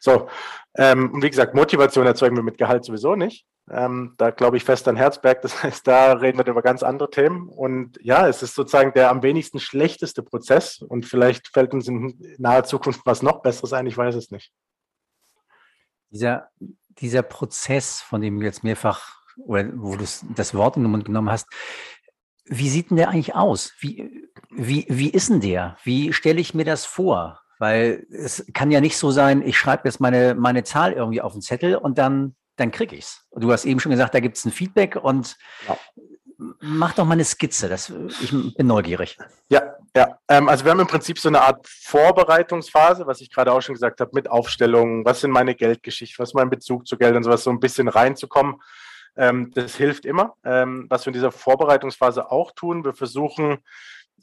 So, 0.00 0.28
ähm, 0.76 1.12
und 1.12 1.22
wie 1.22 1.30
gesagt, 1.30 1.54
Motivation 1.54 2.06
erzeugen 2.06 2.36
wir 2.36 2.42
mit 2.42 2.58
Gehalt 2.58 2.84
sowieso 2.84 3.14
nicht. 3.14 3.46
Ähm, 3.70 4.14
da 4.18 4.30
glaube 4.30 4.56
ich 4.56 4.64
fest 4.64 4.88
an 4.88 4.96
Herzberg, 4.96 5.40
das 5.42 5.62
heißt, 5.62 5.86
da 5.86 6.14
reden 6.14 6.38
wir 6.38 6.46
über 6.46 6.62
ganz 6.62 6.82
andere 6.82 7.10
Themen 7.10 7.48
und 7.48 7.98
ja, 8.02 8.28
es 8.28 8.42
ist 8.42 8.54
sozusagen 8.54 8.92
der 8.92 9.10
am 9.10 9.22
wenigsten 9.22 9.60
schlechteste 9.60 10.22
Prozess 10.22 10.82
und 10.82 11.06
vielleicht 11.06 11.48
fällt 11.48 11.72
uns 11.72 11.88
in 11.88 12.36
naher 12.38 12.64
Zukunft 12.64 13.00
was 13.04 13.22
noch 13.22 13.40
Besseres 13.40 13.72
ein, 13.72 13.86
ich 13.86 13.96
weiß 13.96 14.16
es 14.16 14.30
nicht. 14.30 14.52
Dieser, 16.10 16.48
dieser 16.98 17.22
Prozess, 17.22 18.00
von 18.00 18.20
dem 18.20 18.38
du 18.38 18.44
jetzt 18.44 18.64
mehrfach 18.64 19.23
oder 19.36 19.68
wo 19.74 19.96
du 19.96 20.04
das 20.34 20.54
Wort 20.54 20.76
in 20.76 20.82
den 20.82 20.90
Mund 20.92 21.04
genommen 21.04 21.30
hast, 21.30 21.48
wie 22.46 22.68
sieht 22.68 22.90
denn 22.90 22.96
der 22.96 23.08
eigentlich 23.08 23.34
aus? 23.34 23.72
Wie, 23.78 24.28
wie, 24.50 24.86
wie 24.88 25.10
ist 25.10 25.30
denn 25.30 25.40
der? 25.40 25.76
Wie 25.82 26.12
stelle 26.12 26.40
ich 26.40 26.54
mir 26.54 26.64
das 26.64 26.84
vor? 26.84 27.40
Weil 27.58 28.06
es 28.10 28.44
kann 28.52 28.70
ja 28.70 28.80
nicht 28.80 28.96
so 28.98 29.10
sein, 29.10 29.42
ich 29.42 29.56
schreibe 29.56 29.88
jetzt 29.88 30.00
meine, 30.00 30.34
meine 30.34 30.64
Zahl 30.64 30.92
irgendwie 30.92 31.20
auf 31.20 31.32
den 31.32 31.42
Zettel 31.42 31.76
und 31.76 31.98
dann, 31.98 32.34
dann 32.56 32.70
kriege 32.70 32.96
ich 32.96 33.04
es. 33.04 33.26
Du 33.34 33.50
hast 33.52 33.64
eben 33.64 33.80
schon 33.80 33.90
gesagt, 33.90 34.14
da 34.14 34.20
gibt 34.20 34.36
es 34.36 34.44
ein 34.44 34.52
Feedback 34.52 34.96
und 34.96 35.36
ja. 35.66 35.78
mach 36.60 36.94
doch 36.94 37.04
mal 37.04 37.12
eine 37.12 37.24
Skizze. 37.24 37.68
Das, 37.68 37.90
ich 38.20 38.32
bin 38.56 38.66
neugierig. 38.66 39.16
Ja, 39.48 39.62
ja. 39.96 40.18
Ähm, 40.28 40.48
also 40.48 40.64
wir 40.64 40.72
haben 40.72 40.80
im 40.80 40.86
Prinzip 40.86 41.18
so 41.18 41.28
eine 41.28 41.40
Art 41.40 41.66
Vorbereitungsphase, 41.66 43.06
was 43.06 43.20
ich 43.20 43.30
gerade 43.30 43.52
auch 43.52 43.62
schon 43.62 43.74
gesagt 43.74 44.00
habe, 44.00 44.10
mit 44.12 44.28
Aufstellungen, 44.28 45.04
was 45.04 45.20
sind 45.20 45.30
meine 45.30 45.54
Geldgeschichten, 45.54 46.22
was 46.22 46.30
ist 46.30 46.34
mein 46.34 46.50
Bezug 46.50 46.86
zu 46.86 46.98
Geld 46.98 47.16
und 47.16 47.22
sowas, 47.22 47.44
so 47.44 47.50
ein 47.50 47.60
bisschen 47.60 47.88
reinzukommen. 47.88 48.56
Ähm, 49.16 49.52
das 49.54 49.76
hilft 49.76 50.04
immer. 50.04 50.34
Ähm, 50.44 50.86
was 50.88 51.04
wir 51.04 51.08
in 51.08 51.14
dieser 51.14 51.32
Vorbereitungsphase 51.32 52.30
auch 52.30 52.52
tun, 52.52 52.84
wir 52.84 52.94
versuchen, 52.94 53.58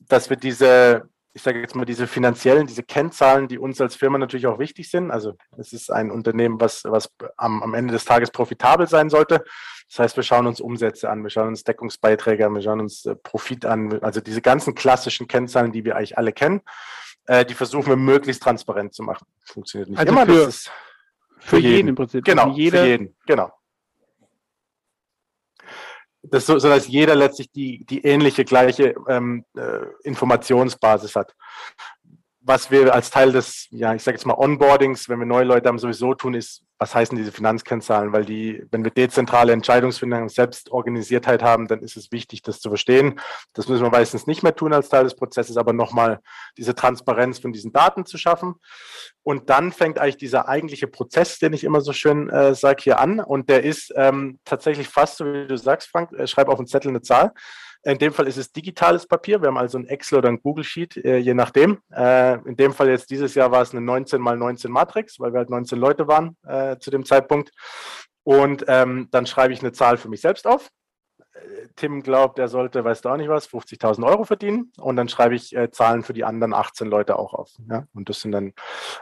dass 0.07 0.29
wir 0.29 0.37
diese, 0.37 1.09
ich 1.33 1.41
sage 1.41 1.61
jetzt 1.61 1.75
mal, 1.75 1.85
diese 1.85 2.07
finanziellen, 2.07 2.67
diese 2.67 2.83
Kennzahlen, 2.83 3.47
die 3.47 3.57
uns 3.57 3.79
als 3.79 3.95
Firma 3.95 4.17
natürlich 4.17 4.47
auch 4.47 4.59
wichtig 4.59 4.89
sind. 4.89 5.11
Also 5.11 5.35
es 5.57 5.71
ist 5.71 5.91
ein 5.91 6.11
Unternehmen, 6.11 6.59
was, 6.59 6.83
was 6.83 7.09
am, 7.37 7.63
am 7.63 7.73
Ende 7.73 7.93
des 7.93 8.05
Tages 8.05 8.31
profitabel 8.31 8.87
sein 8.87 9.09
sollte. 9.09 9.43
Das 9.89 9.99
heißt, 9.99 10.15
wir 10.15 10.23
schauen 10.23 10.47
uns 10.47 10.59
Umsätze 10.59 11.09
an, 11.09 11.23
wir 11.23 11.29
schauen 11.29 11.49
uns 11.49 11.63
Deckungsbeiträge 11.63 12.45
an, 12.45 12.53
wir 12.53 12.61
schauen 12.61 12.79
uns 12.81 13.05
äh, 13.05 13.15
Profit 13.15 13.65
an. 13.65 14.01
Also 14.01 14.19
diese 14.21 14.41
ganzen 14.41 14.75
klassischen 14.75 15.27
Kennzahlen, 15.27 15.71
die 15.71 15.85
wir 15.85 15.95
eigentlich 15.95 16.17
alle 16.17 16.33
kennen, 16.33 16.61
äh, 17.27 17.45
die 17.45 17.53
versuchen 17.53 17.87
wir 17.87 17.97
möglichst 17.97 18.43
transparent 18.43 18.93
zu 18.93 19.03
machen. 19.03 19.25
Funktioniert 19.45 19.89
nicht 19.89 19.99
also 19.99 20.11
immer. 20.11 20.25
Für, 20.25 20.51
für, 20.51 20.69
für 21.39 21.57
jeden. 21.57 21.75
jeden. 21.75 21.87
im 21.89 21.95
Prinzip. 21.95 22.25
Genau, 22.25 22.47
also 22.47 22.57
jeder, 22.57 22.83
für 22.83 22.87
jeden. 22.87 23.15
Genau 23.25 23.51
das 26.23 26.45
so, 26.45 26.57
dass 26.59 26.87
jeder 26.87 27.15
letztlich 27.15 27.51
die, 27.51 27.85
die 27.85 28.03
ähnliche, 28.05 28.45
gleiche 28.45 28.95
ähm, 29.07 29.43
äh, 29.55 29.85
Informationsbasis 30.03 31.15
hat 31.15 31.35
was 32.43 32.71
wir 32.71 32.93
als 32.93 33.11
Teil 33.11 33.31
des, 33.31 33.67
ja, 33.69 33.93
ich 33.93 34.01
sage 34.01 34.17
jetzt 34.17 34.25
mal 34.25 34.33
Onboardings, 34.33 35.07
wenn 35.09 35.19
wir 35.19 35.27
neue 35.27 35.43
Leute 35.43 35.69
haben, 35.69 35.77
sowieso 35.77 36.15
tun, 36.15 36.33
ist, 36.33 36.63
was 36.79 36.95
heißen 36.95 37.15
diese 37.15 37.31
Finanzkennzahlen? 37.31 38.11
Weil 38.11 38.25
die, 38.25 38.65
wenn 38.71 38.83
wir 38.83 38.89
dezentrale 38.89 39.53
Entscheidungsfindung 39.53 40.23
und 40.23 40.31
Selbstorganisiertheit 40.31 41.43
haben, 41.43 41.67
dann 41.67 41.81
ist 41.81 41.97
es 41.97 42.11
wichtig, 42.11 42.41
das 42.41 42.59
zu 42.59 42.69
verstehen. 42.69 43.19
Das 43.53 43.67
müssen 43.67 43.83
wir 43.83 43.91
meistens 43.91 44.25
nicht 44.25 44.41
mehr 44.41 44.55
tun 44.55 44.73
als 44.73 44.89
Teil 44.89 45.03
des 45.03 45.15
Prozesses, 45.15 45.57
aber 45.57 45.71
nochmal 45.71 46.19
diese 46.57 46.73
Transparenz 46.73 47.37
von 47.37 47.53
diesen 47.53 47.71
Daten 47.71 48.07
zu 48.07 48.17
schaffen. 48.17 48.55
Und 49.21 49.51
dann 49.51 49.71
fängt 49.71 49.99
eigentlich 49.99 50.17
dieser 50.17 50.49
eigentliche 50.49 50.87
Prozess, 50.87 51.37
den 51.37 51.53
ich 51.53 51.63
immer 51.63 51.81
so 51.81 51.93
schön 51.93 52.27
äh, 52.29 52.55
sage, 52.55 52.81
hier 52.81 52.99
an. 52.99 53.19
Und 53.19 53.49
der 53.49 53.63
ist 53.63 53.93
ähm, 53.95 54.39
tatsächlich 54.45 54.89
fast 54.89 55.17
so, 55.17 55.25
wie 55.25 55.45
du 55.45 55.57
sagst, 55.57 55.89
Frank, 55.89 56.11
äh, 56.13 56.25
schreib 56.25 56.49
auf 56.49 56.57
den 56.57 56.65
Zettel 56.65 56.89
eine 56.89 57.03
Zahl. 57.03 57.33
In 57.83 57.97
dem 57.97 58.13
Fall 58.13 58.27
ist 58.27 58.37
es 58.37 58.51
digitales 58.51 59.07
Papier. 59.07 59.41
Wir 59.41 59.47
haben 59.47 59.57
also 59.57 59.77
ein 59.79 59.87
Excel 59.87 60.19
oder 60.19 60.29
ein 60.29 60.41
Google 60.41 60.63
Sheet, 60.63 60.97
äh, 60.97 61.17
je 61.17 61.33
nachdem. 61.33 61.79
Äh, 61.91 62.35
in 62.47 62.55
dem 62.55 62.73
Fall 62.73 62.89
jetzt 62.89 63.09
dieses 63.09 63.33
Jahr 63.33 63.51
war 63.51 63.63
es 63.63 63.71
eine 63.71 63.81
19 63.81 64.21
mal 64.21 64.37
19 64.37 64.71
Matrix, 64.71 65.19
weil 65.19 65.33
wir 65.33 65.39
halt 65.39 65.49
19 65.49 65.79
Leute 65.79 66.07
waren 66.07 66.37
äh, 66.45 66.77
zu 66.77 66.91
dem 66.91 67.05
Zeitpunkt. 67.05 67.51
Und 68.23 68.65
ähm, 68.67 69.07
dann 69.09 69.25
schreibe 69.25 69.53
ich 69.53 69.61
eine 69.61 69.71
Zahl 69.71 69.97
für 69.97 70.09
mich 70.09 70.21
selbst 70.21 70.45
auf. 70.45 70.69
Tim 71.75 72.03
glaubt, 72.03 72.37
er 72.37 72.49
sollte, 72.49 72.83
weißt 72.83 73.05
du 73.05 73.09
auch 73.09 73.15
nicht 73.17 73.29
was, 73.29 73.49
50.000 73.49 74.05
Euro 74.05 74.25
verdienen. 74.25 74.71
Und 74.77 74.97
dann 74.97 75.07
schreibe 75.07 75.33
ich 75.33 75.55
Zahlen 75.71 76.03
für 76.03 76.13
die 76.13 76.25
anderen 76.25 76.53
18 76.53 76.87
Leute 76.87 77.17
auch 77.17 77.33
auf. 77.33 77.51
Und 77.93 78.09
das 78.09 78.19
sind 78.19 78.33
dann 78.33 78.53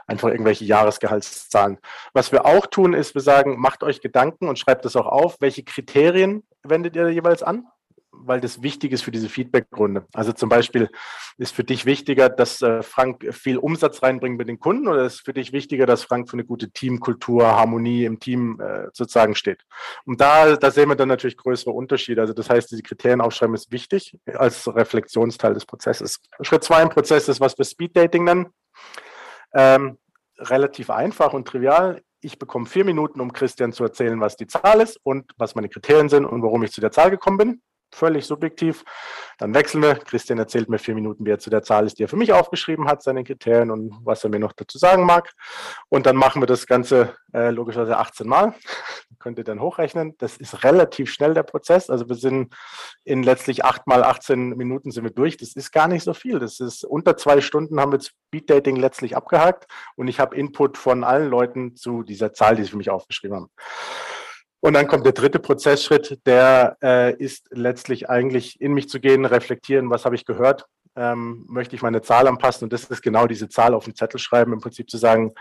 einfach 0.05 0.29
irgendwelche 0.29 0.63
Jahresgehaltszahlen. 0.63 1.79
Was 2.13 2.31
wir 2.31 2.45
auch 2.45 2.67
tun, 2.67 2.93
ist, 2.93 3.15
wir 3.15 3.21
sagen, 3.21 3.59
macht 3.59 3.83
euch 3.83 3.99
Gedanken 3.99 4.47
und 4.47 4.59
schreibt 4.59 4.85
das 4.85 4.95
auch 4.95 5.07
auf. 5.07 5.37
Welche 5.41 5.63
Kriterien 5.63 6.47
wendet 6.63 6.95
ihr 6.95 7.09
jeweils 7.09 7.41
an? 7.41 7.65
Weil 8.11 8.41
das 8.41 8.61
wichtig 8.61 8.91
ist 8.91 9.03
für 9.03 9.11
diese 9.11 9.29
Feedback-Runde. 9.29 10.05
Also 10.13 10.31
zum 10.33 10.49
Beispiel 10.49 10.89
ist 11.37 11.53
für 11.53 11.63
dich 11.63 11.85
wichtiger, 11.85 12.29
dass 12.29 12.61
äh, 12.61 12.81
Frank 12.83 13.25
viel 13.33 13.57
Umsatz 13.57 14.03
reinbringt 14.03 14.37
mit 14.37 14.47
den 14.47 14.59
Kunden 14.59 14.87
oder 14.87 15.05
ist 15.05 15.25
für 15.25 15.33
dich 15.33 15.53
wichtiger, 15.53 15.85
dass 15.85 16.03
Frank 16.03 16.29
für 16.29 16.33
eine 16.33 16.45
gute 16.45 16.71
Teamkultur, 16.71 17.45
Harmonie 17.45 18.05
im 18.05 18.19
Team 18.19 18.59
äh, 18.59 18.87
sozusagen 18.93 19.35
steht? 19.35 19.63
Und 20.05 20.21
da, 20.21 20.55
da 20.55 20.71
sehen 20.71 20.89
wir 20.89 20.95
dann 20.95 21.09
natürlich 21.09 21.37
größere 21.37 21.71
Unterschiede. 21.71 22.21
Also 22.21 22.33
das 22.33 22.49
heißt, 22.49 22.71
diese 22.71 22.83
Kriterien 22.83 23.21
aufschreiben 23.21 23.55
ist 23.55 23.71
wichtig 23.71 24.17
als 24.25 24.67
Reflexionsteil 24.67 25.53
des 25.53 25.65
Prozesses. 25.65 26.19
Schritt 26.41 26.63
zwei 26.63 26.81
im 26.81 26.89
Prozess 26.89 27.27
ist, 27.29 27.39
was 27.39 27.57
wir 27.57 27.65
Speed 27.65 27.95
Dating 27.95 28.23
nennen. 28.23 28.47
Ähm, 29.53 29.97
relativ 30.37 30.89
einfach 30.89 31.33
und 31.33 31.47
trivial. 31.47 32.01
Ich 32.21 32.37
bekomme 32.37 32.65
vier 32.65 32.85
Minuten, 32.85 33.21
um 33.21 33.31
Christian 33.31 33.71
zu 33.71 33.83
erzählen, 33.83 34.19
was 34.19 34.35
die 34.35 34.47
Zahl 34.47 34.81
ist 34.81 34.99
und 35.03 35.31
was 35.37 35.55
meine 35.55 35.69
Kriterien 35.69 36.09
sind 36.09 36.25
und 36.25 36.41
warum 36.41 36.63
ich 36.63 36.71
zu 36.71 36.81
der 36.81 36.91
Zahl 36.91 37.11
gekommen 37.11 37.37
bin. 37.37 37.61
Völlig 37.95 38.25
subjektiv. 38.25 38.83
Dann 39.37 39.53
wechseln 39.53 39.81
wir. 39.81 39.95
Christian 39.95 40.39
erzählt 40.39 40.69
mir 40.69 40.79
vier 40.79 40.95
Minuten, 40.95 41.25
wie 41.25 41.31
er 41.31 41.39
zu 41.39 41.49
der 41.49 41.63
Zahl 41.63 41.85
ist, 41.85 41.97
die 41.97 42.03
er 42.03 42.07
für 42.07 42.17
mich 42.17 42.33
aufgeschrieben 42.33 42.87
hat, 42.87 43.03
seine 43.03 43.23
Kriterien 43.23 43.71
und 43.71 43.93
was 44.03 44.23
er 44.23 44.29
mir 44.29 44.39
noch 44.39 44.53
dazu 44.53 44.77
sagen 44.77 45.05
mag. 45.05 45.31
Und 45.89 46.05
dann 46.05 46.15
machen 46.15 46.41
wir 46.41 46.47
das 46.47 46.67
Ganze 46.67 47.15
äh, 47.33 47.49
logischerweise 47.49 47.97
18 47.97 48.27
Mal. 48.27 48.53
Könnt 49.19 49.37
ihr 49.37 49.43
dann 49.43 49.59
hochrechnen. 49.59 50.15
Das 50.17 50.37
ist 50.37 50.63
relativ 50.63 51.11
schnell 51.11 51.33
der 51.33 51.43
Prozess. 51.43 51.89
Also 51.89 52.07
wir 52.07 52.15
sind 52.15 52.53
in 53.03 53.23
letztlich 53.23 53.65
8 53.65 53.87
mal 53.87 54.03
18 54.03 54.49
Minuten 54.49 54.91
sind 54.91 55.03
wir 55.03 55.11
durch. 55.11 55.37
Das 55.37 55.53
ist 55.55 55.71
gar 55.71 55.87
nicht 55.87 56.03
so 56.03 56.13
viel. 56.13 56.39
Das 56.39 56.59
ist 56.59 56.83
unter 56.83 57.17
zwei 57.17 57.41
Stunden 57.41 57.79
haben 57.79 57.91
wir 57.91 57.99
Speed 58.01 58.49
Dating 58.49 58.75
letztlich 58.75 59.15
abgehakt 59.15 59.67
und 59.95 60.07
ich 60.07 60.19
habe 60.19 60.35
Input 60.35 60.77
von 60.77 61.03
allen 61.03 61.29
Leuten 61.29 61.75
zu 61.75 62.03
dieser 62.03 62.33
Zahl, 62.33 62.55
die 62.55 62.63
sie 62.63 62.69
für 62.69 62.77
mich 62.77 62.89
aufgeschrieben 62.89 63.35
haben. 63.35 63.49
Und 64.61 64.73
dann 64.73 64.87
kommt 64.87 65.05
der 65.05 65.13
dritte 65.13 65.39
Prozessschritt, 65.39 66.19
der 66.25 66.77
äh, 66.83 67.15
ist 67.15 67.47
letztlich 67.51 68.09
eigentlich 68.09 68.59
in 68.59 68.73
mich 68.73 68.89
zu 68.89 68.99
gehen, 68.99 69.25
reflektieren, 69.25 69.89
was 69.89 70.03
habe 70.03 70.15
ich 70.15 70.25
gehört, 70.25 70.65
ähm, 70.95 71.45
möchte 71.47 71.75
ich 71.75 71.81
meine 71.81 72.01
Zahl 72.01 72.27
anpassen 72.27 72.65
und 72.65 72.73
das 72.73 72.83
ist 72.83 73.01
genau 73.01 73.25
diese 73.25 73.47
Zahl 73.47 73.73
auf 73.73 73.85
den 73.85 73.95
Zettel 73.95 74.19
schreiben, 74.19 74.51
im 74.51 74.59
Prinzip 74.59 74.89
zu 74.89 74.97
sagen, 74.97 75.33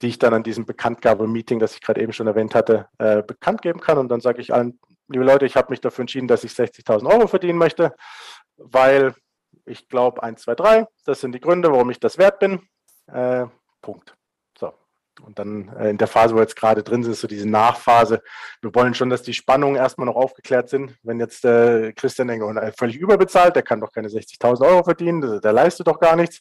die 0.00 0.08
ich 0.08 0.18
dann 0.18 0.32
an 0.32 0.42
diesem 0.42 0.64
Bekanntgabe-Meeting, 0.64 1.58
das 1.58 1.74
ich 1.74 1.80
gerade 1.80 2.00
eben 2.00 2.12
schon 2.12 2.26
erwähnt 2.26 2.54
hatte, 2.54 2.88
äh, 2.98 3.22
bekannt 3.22 3.62
geben 3.62 3.80
kann. 3.80 3.98
Und 3.98 4.08
dann 4.08 4.20
sage 4.20 4.40
ich 4.40 4.54
allen, 4.54 4.78
liebe 5.08 5.24
Leute, 5.24 5.44
ich 5.44 5.56
habe 5.56 5.70
mich 5.70 5.80
dafür 5.80 6.04
entschieden, 6.04 6.28
dass 6.28 6.44
ich 6.44 6.52
60.000 6.52 7.06
Euro 7.06 7.26
verdienen 7.26 7.58
möchte, 7.58 7.94
weil 8.56 9.14
ich 9.66 9.88
glaube, 9.88 10.22
1, 10.22 10.42
2, 10.42 10.54
3, 10.54 10.86
das 11.04 11.20
sind 11.20 11.32
die 11.32 11.40
Gründe, 11.40 11.70
warum 11.70 11.90
ich 11.90 12.00
das 12.00 12.16
wert 12.16 12.38
bin. 12.38 12.60
Äh, 13.08 13.46
Punkt. 13.82 14.14
Und 15.22 15.38
dann 15.38 15.68
äh, 15.76 15.90
in 15.90 15.98
der 15.98 16.06
Phase, 16.06 16.34
wo 16.34 16.38
wir 16.38 16.42
jetzt 16.42 16.56
gerade 16.56 16.82
drin 16.82 17.02
sind, 17.02 17.12
ist 17.12 17.20
so 17.20 17.28
diese 17.28 17.48
Nachphase. 17.48 18.22
Wir 18.60 18.74
wollen 18.74 18.94
schon, 18.94 19.10
dass 19.10 19.22
die 19.22 19.34
Spannungen 19.34 19.76
erstmal 19.76 20.06
noch 20.06 20.16
aufgeklärt 20.16 20.68
sind. 20.68 20.96
Wenn 21.02 21.20
jetzt 21.20 21.44
äh, 21.44 21.92
Christian 21.92 22.28
denkt, 22.28 22.44
oh, 22.44 22.52
völlig 22.76 22.96
überbezahlt, 22.96 23.56
der 23.56 23.62
kann 23.62 23.80
doch 23.80 23.92
keine 23.92 24.08
60.000 24.08 24.66
Euro 24.66 24.84
verdienen, 24.84 25.20
der, 25.20 25.40
der, 25.40 25.52
leistet 25.52 25.86
doch 25.86 26.00
gar 26.00 26.16
nichts. 26.16 26.40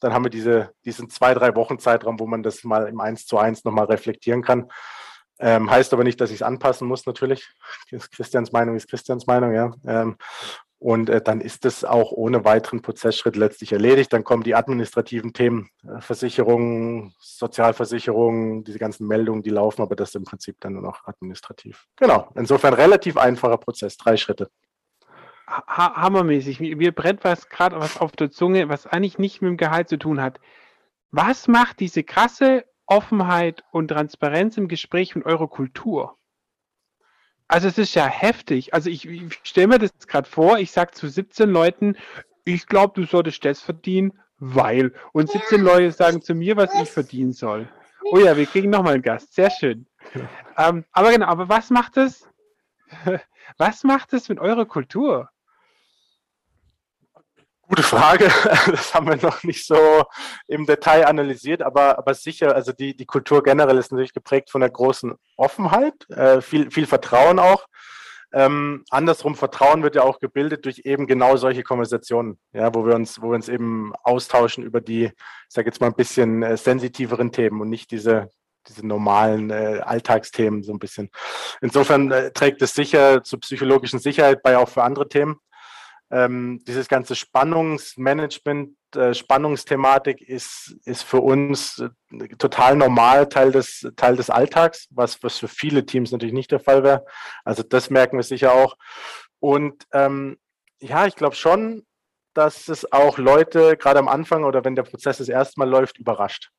Dann 0.00 0.12
haben 0.12 0.24
wir 0.24 0.30
diese, 0.30 0.70
diesen 0.84 1.10
zwei, 1.10 1.34
drei 1.34 1.54
Wochen 1.54 1.78
Zeitraum, 1.78 2.18
wo 2.20 2.26
man 2.26 2.42
das 2.42 2.64
mal 2.64 2.88
im 2.88 3.00
1 3.00 3.26
zu 3.26 3.38
1 3.38 3.64
nochmal 3.64 3.86
reflektieren 3.86 4.42
kann. 4.42 4.68
Ähm, 5.40 5.70
heißt 5.70 5.92
aber 5.92 6.02
nicht, 6.02 6.20
dass 6.20 6.30
ich 6.30 6.36
es 6.36 6.42
anpassen 6.42 6.88
muss, 6.88 7.06
natürlich. 7.06 7.48
Christians 8.12 8.52
Meinung 8.52 8.74
ist 8.74 8.88
Christians 8.88 9.26
Meinung, 9.26 9.52
ja. 9.54 9.72
Ähm, 9.86 10.16
und 10.78 11.10
äh, 11.10 11.20
dann 11.20 11.40
ist 11.40 11.64
es 11.64 11.84
auch 11.84 12.12
ohne 12.12 12.44
weiteren 12.44 12.82
Prozessschritt 12.82 13.34
letztlich 13.34 13.72
erledigt. 13.72 14.12
Dann 14.12 14.22
kommen 14.22 14.44
die 14.44 14.54
administrativen 14.54 15.32
Themen, 15.32 15.70
äh, 15.82 16.00
Versicherungen, 16.00 17.14
Sozialversicherungen, 17.18 18.62
diese 18.62 18.78
ganzen 18.78 19.08
Meldungen, 19.08 19.42
die 19.42 19.50
laufen, 19.50 19.82
aber 19.82 19.96
das 19.96 20.10
ist 20.10 20.16
im 20.16 20.24
Prinzip 20.24 20.56
dann 20.60 20.74
nur 20.74 20.82
noch 20.82 21.04
administrativ. 21.06 21.86
Genau. 21.96 22.28
Insofern 22.36 22.74
relativ 22.74 23.16
einfacher 23.16 23.58
Prozess, 23.58 23.96
drei 23.96 24.16
Schritte. 24.16 24.50
Ha 25.48 25.94
hammermäßig. 25.96 26.60
Mir 26.60 26.94
brennt 26.94 27.24
was 27.24 27.48
gerade 27.48 27.80
was 27.80 27.98
auf 27.98 28.12
der 28.12 28.30
Zunge, 28.30 28.68
was 28.68 28.86
eigentlich 28.86 29.18
nicht 29.18 29.40
mit 29.40 29.48
dem 29.48 29.56
Gehalt 29.56 29.88
zu 29.88 29.98
tun 29.98 30.20
hat. 30.20 30.38
Was 31.10 31.48
macht 31.48 31.80
diese 31.80 32.04
krasse 32.04 32.66
Offenheit 32.86 33.64
und 33.72 33.88
Transparenz 33.88 34.58
im 34.58 34.68
Gespräch 34.68 35.16
mit 35.16 35.24
eurer 35.24 35.48
Kultur? 35.48 36.17
Also 37.48 37.68
es 37.68 37.78
ist 37.78 37.94
ja 37.94 38.06
heftig. 38.06 38.74
Also 38.74 38.90
ich, 38.90 39.06
ich 39.08 39.40
stelle 39.42 39.68
mir 39.68 39.78
das 39.78 39.90
gerade 40.06 40.28
vor, 40.28 40.58
ich 40.58 40.70
sage 40.70 40.92
zu 40.92 41.08
17 41.08 41.48
Leuten, 41.50 41.96
ich 42.44 42.66
glaube, 42.66 43.00
du 43.00 43.06
solltest 43.06 43.44
das 43.44 43.60
verdienen, 43.60 44.18
weil. 44.38 44.92
Und 45.12 45.30
17 45.30 45.62
Leute 45.62 45.90
sagen 45.92 46.22
zu 46.22 46.34
mir, 46.34 46.56
was 46.56 46.72
ich 46.80 46.90
verdienen 46.90 47.32
soll. 47.32 47.68
Oh 48.04 48.18
ja, 48.18 48.36
wir 48.36 48.46
kriegen 48.46 48.70
nochmal 48.70 48.94
einen 48.94 49.02
Gast. 49.02 49.34
Sehr 49.34 49.50
schön. 49.50 49.86
Ähm, 50.56 50.84
aber 50.92 51.10
genau, 51.10 51.26
aber 51.26 51.48
was 51.48 51.70
macht 51.70 51.96
es? 51.96 52.28
Was 53.56 53.82
macht 53.82 54.12
es 54.12 54.28
mit 54.28 54.38
eurer 54.40 54.66
Kultur? 54.66 55.30
Gute 57.68 57.82
Frage. 57.82 58.30
Das 58.70 58.94
haben 58.94 59.08
wir 59.08 59.16
noch 59.16 59.42
nicht 59.42 59.66
so 59.66 60.04
im 60.46 60.64
Detail 60.64 61.06
analysiert, 61.06 61.62
aber, 61.62 61.98
aber 61.98 62.14
sicher, 62.14 62.54
also 62.54 62.72
die, 62.72 62.96
die 62.96 63.04
Kultur 63.04 63.42
generell 63.42 63.76
ist 63.76 63.92
natürlich 63.92 64.14
geprägt 64.14 64.50
von 64.50 64.62
einer 64.62 64.70
großen 64.70 65.14
Offenheit, 65.36 66.08
äh, 66.08 66.40
viel, 66.40 66.70
viel 66.70 66.86
Vertrauen 66.86 67.38
auch. 67.38 67.66
Ähm, 68.32 68.84
andersrum, 68.90 69.34
Vertrauen 69.34 69.82
wird 69.82 69.96
ja 69.96 70.02
auch 70.02 70.18
gebildet 70.18 70.64
durch 70.64 70.80
eben 70.84 71.06
genau 71.06 71.36
solche 71.36 71.62
Konversationen, 71.62 72.38
ja, 72.52 72.74
wo 72.74 72.86
wir 72.86 72.94
uns, 72.94 73.20
wo 73.20 73.28
wir 73.28 73.34
uns 73.36 73.48
eben 73.48 73.92
austauschen 74.02 74.64
über 74.64 74.80
die, 74.80 75.04
ich 75.04 75.12
sage 75.48 75.68
jetzt 75.68 75.80
mal 75.80 75.88
ein 75.88 75.94
bisschen 75.94 76.42
äh, 76.42 76.56
sensitiveren 76.56 77.32
Themen 77.32 77.60
und 77.60 77.68
nicht 77.68 77.90
diese, 77.90 78.28
diese 78.66 78.86
normalen 78.86 79.50
äh, 79.50 79.80
Alltagsthemen 79.84 80.62
so 80.62 80.72
ein 80.72 80.78
bisschen. 80.78 81.10
Insofern 81.60 82.10
äh, 82.12 82.30
trägt 82.32 82.62
es 82.62 82.74
sicher 82.74 83.22
zur 83.24 83.40
psychologischen 83.40 83.98
Sicherheit 83.98 84.42
bei 84.42 84.56
auch 84.56 84.68
für 84.68 84.84
andere 84.84 85.08
Themen 85.08 85.38
ähm, 86.10 86.62
dieses 86.66 86.88
ganze 86.88 87.14
Spannungsmanagement, 87.14 88.74
äh, 88.96 89.12
Spannungsthematik 89.12 90.22
ist, 90.22 90.76
ist 90.84 91.02
für 91.02 91.20
uns 91.20 91.78
äh, 91.78 92.28
total 92.38 92.76
normal 92.76 93.28
Teil 93.28 93.52
des, 93.52 93.86
Teil 93.96 94.16
des 94.16 94.30
Alltags, 94.30 94.88
was, 94.90 95.22
was 95.22 95.38
für 95.38 95.48
viele 95.48 95.84
Teams 95.84 96.10
natürlich 96.10 96.34
nicht 96.34 96.50
der 96.50 96.60
Fall 96.60 96.82
wäre. 96.82 97.04
Also 97.44 97.62
das 97.62 97.90
merken 97.90 98.16
wir 98.16 98.22
sicher 98.22 98.52
auch. 98.52 98.76
Und 99.40 99.84
ähm, 99.92 100.38
ja, 100.80 101.06
ich 101.06 101.16
glaube 101.16 101.36
schon, 101.36 101.84
dass 102.34 102.68
es 102.68 102.90
auch 102.92 103.18
Leute 103.18 103.76
gerade 103.76 103.98
am 103.98 104.08
Anfang 104.08 104.44
oder 104.44 104.64
wenn 104.64 104.76
der 104.76 104.84
Prozess 104.84 105.18
das 105.18 105.28
erste 105.28 105.58
Mal 105.58 105.68
läuft, 105.68 105.98
überrascht. 105.98 106.50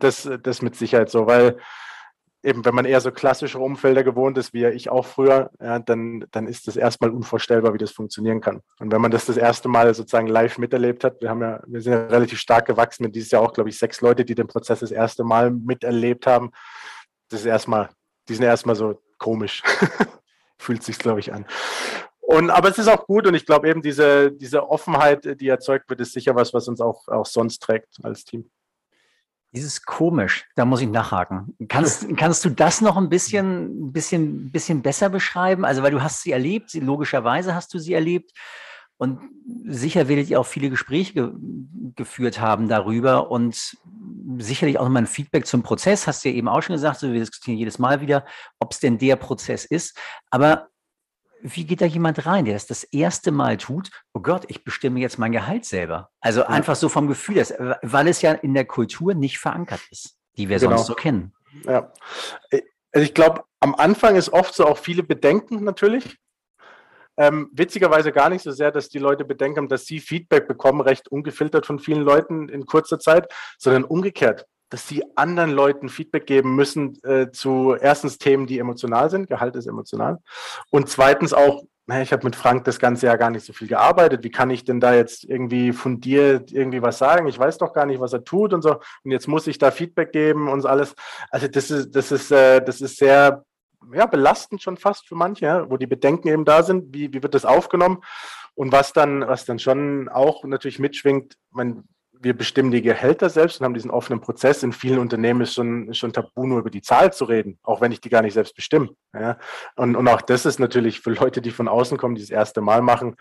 Das, 0.00 0.28
das 0.42 0.62
mit 0.62 0.74
Sicherheit 0.74 1.10
so, 1.10 1.26
weil 1.26 1.58
eben, 2.42 2.64
wenn 2.64 2.74
man 2.74 2.84
eher 2.84 3.00
so 3.00 3.10
klassische 3.10 3.58
Umfelder 3.58 4.04
gewohnt 4.04 4.38
ist, 4.38 4.52
wie 4.54 4.60
ja 4.60 4.70
ich 4.70 4.88
auch 4.88 5.06
früher, 5.06 5.50
ja, 5.60 5.78
dann, 5.78 6.24
dann 6.30 6.46
ist 6.46 6.68
das 6.68 6.76
erstmal 6.76 7.10
unvorstellbar, 7.10 7.74
wie 7.74 7.78
das 7.78 7.90
funktionieren 7.90 8.40
kann. 8.40 8.62
Und 8.78 8.92
wenn 8.92 9.00
man 9.00 9.10
das 9.10 9.26
das 9.26 9.36
erste 9.36 9.68
Mal 9.68 9.92
sozusagen 9.94 10.28
live 10.28 10.58
miterlebt 10.58 11.04
hat, 11.04 11.20
wir 11.20 11.30
haben 11.30 11.42
ja, 11.42 11.60
wir 11.66 11.80
sind 11.80 11.92
ja 11.92 12.06
relativ 12.06 12.38
stark 12.38 12.66
gewachsen, 12.66 13.04
mit 13.04 13.14
dieses 13.14 13.30
Jahr 13.30 13.42
auch, 13.42 13.52
glaube 13.52 13.70
ich, 13.70 13.78
sechs 13.78 14.00
Leute, 14.00 14.24
die 14.24 14.34
den 14.34 14.46
Prozess 14.46 14.80
das 14.80 14.92
erste 14.92 15.24
Mal 15.24 15.50
miterlebt 15.50 16.26
haben. 16.26 16.50
Das 17.28 17.40
ist 17.40 17.46
erstmal, 17.46 17.88
die 18.28 18.34
sind 18.34 18.44
erstmal 18.44 18.76
so 18.76 19.02
komisch. 19.18 19.62
Fühlt 20.58 20.82
sich, 20.82 20.98
glaube 20.98 21.20
ich, 21.20 21.32
an. 21.32 21.46
Und, 22.20 22.50
aber 22.50 22.68
es 22.68 22.78
ist 22.78 22.88
auch 22.88 23.06
gut 23.06 23.26
und 23.26 23.34
ich 23.34 23.46
glaube 23.46 23.68
eben 23.68 23.82
diese, 23.82 24.32
diese 24.32 24.68
Offenheit, 24.68 25.40
die 25.40 25.48
erzeugt 25.48 25.88
wird, 25.88 26.00
ist 26.00 26.12
sicher 26.12 26.34
was, 26.34 26.52
was 26.52 26.66
uns 26.66 26.80
auch, 26.80 27.06
auch 27.06 27.26
sonst 27.26 27.62
trägt 27.62 27.98
als 28.02 28.24
Team. 28.24 28.50
Dieses 29.56 29.82
komisch, 29.82 30.44
da 30.54 30.64
muss 30.64 30.82
ich 30.82 30.88
nachhaken. 30.88 31.56
Kannst, 31.68 32.06
kannst 32.16 32.44
du 32.44 32.50
das 32.50 32.80
noch 32.80 32.96
ein 32.96 33.08
bisschen, 33.08 33.92
bisschen, 33.92 34.52
bisschen 34.52 34.82
besser 34.82 35.08
beschreiben? 35.08 35.64
Also, 35.64 35.82
weil 35.82 35.90
du 35.90 36.02
hast 36.02 36.22
sie 36.22 36.32
erlebt, 36.32 36.70
sie, 36.70 36.80
logischerweise 36.80 37.54
hast 37.54 37.72
du 37.72 37.78
sie 37.78 37.94
erlebt. 37.94 38.32
Und 38.98 39.20
sicher 39.66 40.08
werdet 40.08 40.30
ihr 40.30 40.40
auch 40.40 40.46
viele 40.46 40.70
Gespräche 40.70 41.12
ge 41.12 41.30
geführt 41.96 42.40
haben 42.40 42.68
darüber 42.68 43.30
und 43.30 43.78
sicherlich 44.36 44.78
auch 44.78 44.84
nochmal 44.84 45.04
ein 45.04 45.06
Feedback 45.06 45.46
zum 45.46 45.62
Prozess. 45.62 46.06
Hast 46.06 46.24
du 46.24 46.28
ja 46.28 46.34
eben 46.34 46.48
auch 46.48 46.62
schon 46.62 46.74
gesagt, 46.74 47.00
so 47.00 47.10
wir 47.10 47.20
diskutieren 47.20 47.56
jedes 47.56 47.78
Mal 47.78 48.02
wieder, 48.02 48.26
ob 48.58 48.72
es 48.72 48.80
denn 48.80 48.98
der 48.98 49.16
Prozess 49.16 49.64
ist. 49.64 49.98
Aber 50.30 50.68
wie 51.42 51.64
geht 51.64 51.80
da 51.80 51.86
jemand 51.86 52.26
rein, 52.26 52.44
der 52.44 52.54
das 52.54 52.66
das 52.66 52.84
erste 52.84 53.30
Mal 53.30 53.56
tut? 53.56 53.90
Oh 54.12 54.20
Gott, 54.20 54.44
ich 54.48 54.64
bestimme 54.64 55.00
jetzt 55.00 55.18
mein 55.18 55.32
Gehalt 55.32 55.64
selber. 55.64 56.10
Also 56.20 56.40
ja. 56.40 56.48
einfach 56.48 56.76
so 56.76 56.88
vom 56.88 57.06
Gefühl, 57.08 57.36
dass, 57.36 57.54
weil 57.82 58.08
es 58.08 58.22
ja 58.22 58.32
in 58.32 58.54
der 58.54 58.64
Kultur 58.64 59.14
nicht 59.14 59.38
verankert 59.38 59.80
ist, 59.90 60.16
die 60.36 60.48
wir 60.48 60.58
genau. 60.58 60.76
sonst 60.76 60.86
so 60.86 60.94
kennen. 60.94 61.34
Ja. 61.64 61.92
Also 62.92 63.04
ich 63.04 63.14
glaube, 63.14 63.44
am 63.60 63.74
Anfang 63.74 64.16
ist 64.16 64.32
oft 64.32 64.54
so 64.54 64.66
auch 64.66 64.78
viele 64.78 65.02
Bedenken 65.02 65.64
natürlich. 65.64 66.18
Ähm, 67.18 67.48
witzigerweise 67.52 68.12
gar 68.12 68.28
nicht 68.28 68.42
so 68.42 68.50
sehr, 68.50 68.70
dass 68.70 68.90
die 68.90 68.98
Leute 68.98 69.24
bedenken, 69.24 69.68
dass 69.68 69.86
sie 69.86 70.00
Feedback 70.00 70.46
bekommen, 70.46 70.82
recht 70.82 71.08
ungefiltert 71.08 71.64
von 71.64 71.78
vielen 71.78 72.02
Leuten 72.02 72.48
in 72.50 72.66
kurzer 72.66 72.98
Zeit, 72.98 73.32
sondern 73.58 73.84
umgekehrt 73.84 74.46
dass 74.68 74.88
sie 74.88 75.04
anderen 75.16 75.50
Leuten 75.50 75.88
Feedback 75.88 76.26
geben 76.26 76.56
müssen 76.56 77.02
äh, 77.04 77.30
zu 77.30 77.76
erstens 77.80 78.18
Themen, 78.18 78.46
die 78.46 78.58
emotional 78.58 79.10
sind. 79.10 79.28
Gehalt 79.28 79.56
ist 79.56 79.66
emotional. 79.66 80.18
Und 80.70 80.88
zweitens 80.88 81.32
auch, 81.32 81.62
naja, 81.86 82.02
ich 82.02 82.12
habe 82.12 82.24
mit 82.24 82.34
Frank 82.34 82.64
das 82.64 82.80
ganze 82.80 83.06
Jahr 83.06 83.16
gar 83.16 83.30
nicht 83.30 83.46
so 83.46 83.52
viel 83.52 83.68
gearbeitet. 83.68 84.24
Wie 84.24 84.30
kann 84.30 84.50
ich 84.50 84.64
denn 84.64 84.80
da 84.80 84.92
jetzt 84.92 85.24
irgendwie 85.24 85.72
fundiert 85.72 86.50
irgendwie 86.50 86.82
was 86.82 86.98
sagen? 86.98 87.28
Ich 87.28 87.38
weiß 87.38 87.58
doch 87.58 87.72
gar 87.72 87.86
nicht, 87.86 88.00
was 88.00 88.12
er 88.12 88.24
tut 88.24 88.52
und 88.52 88.62
so. 88.62 88.80
Und 89.04 89.12
jetzt 89.12 89.28
muss 89.28 89.46
ich 89.46 89.58
da 89.58 89.70
Feedback 89.70 90.10
geben 90.10 90.48
und 90.48 90.66
alles. 90.66 90.96
Also 91.30 91.46
das 91.46 91.70
ist, 91.70 91.94
das 91.94 92.10
ist, 92.10 92.32
äh, 92.32 92.60
das 92.60 92.80
ist 92.80 92.96
sehr 92.96 93.44
ja, 93.92 94.06
belastend 94.06 94.62
schon 94.62 94.76
fast 94.76 95.06
für 95.06 95.14
manche, 95.14 95.66
wo 95.68 95.76
die 95.76 95.86
Bedenken 95.86 96.28
eben 96.28 96.44
da 96.44 96.64
sind. 96.64 96.92
Wie, 96.92 97.12
wie 97.12 97.22
wird 97.22 97.34
das 97.34 97.44
aufgenommen? 97.44 98.02
Und 98.54 98.72
was 98.72 98.92
dann, 98.92 99.20
was 99.20 99.44
dann 99.44 99.58
schon 99.58 100.08
auch 100.08 100.42
natürlich 100.44 100.78
mitschwingt, 100.78 101.36
man, 101.50 101.84
wir 102.20 102.36
bestimmen 102.36 102.70
die 102.70 102.82
Gehälter 102.82 103.30
selbst 103.30 103.60
und 103.60 103.64
haben 103.64 103.74
diesen 103.74 103.90
offenen 103.90 104.20
Prozess. 104.20 104.62
In 104.62 104.72
vielen 104.72 104.98
Unternehmen 104.98 105.42
ist 105.42 105.54
schon, 105.54 105.92
schon 105.94 106.12
tabu, 106.12 106.46
nur 106.46 106.60
über 106.60 106.70
die 106.70 106.82
Zahl 106.82 107.12
zu 107.12 107.24
reden, 107.24 107.58
auch 107.62 107.80
wenn 107.80 107.92
ich 107.92 108.00
die 108.00 108.08
gar 108.08 108.22
nicht 108.22 108.34
selbst 108.34 108.54
bestimme. 108.54 108.90
Ja? 109.14 109.38
Und, 109.76 109.96
und 109.96 110.08
auch 110.08 110.22
das 110.22 110.46
ist 110.46 110.58
natürlich 110.58 111.00
für 111.00 111.10
Leute, 111.10 111.40
die 111.40 111.50
von 111.50 111.68
außen 111.68 111.98
kommen, 111.98 112.14
die 112.14 112.22
das 112.22 112.30
erste 112.30 112.60
Mal 112.60 112.82
machen, 112.82 113.16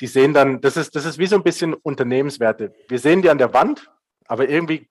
die 0.00 0.06
sehen 0.06 0.34
dann, 0.34 0.60
das 0.60 0.76
ist, 0.76 0.94
das 0.94 1.04
ist 1.04 1.18
wie 1.18 1.26
so 1.26 1.36
ein 1.36 1.42
bisschen 1.42 1.74
Unternehmenswerte. 1.74 2.72
Wir 2.88 2.98
sehen 2.98 3.22
die 3.22 3.30
an 3.30 3.38
der 3.38 3.52
Wand, 3.52 3.90
aber 4.26 4.48
irgendwie 4.48 4.88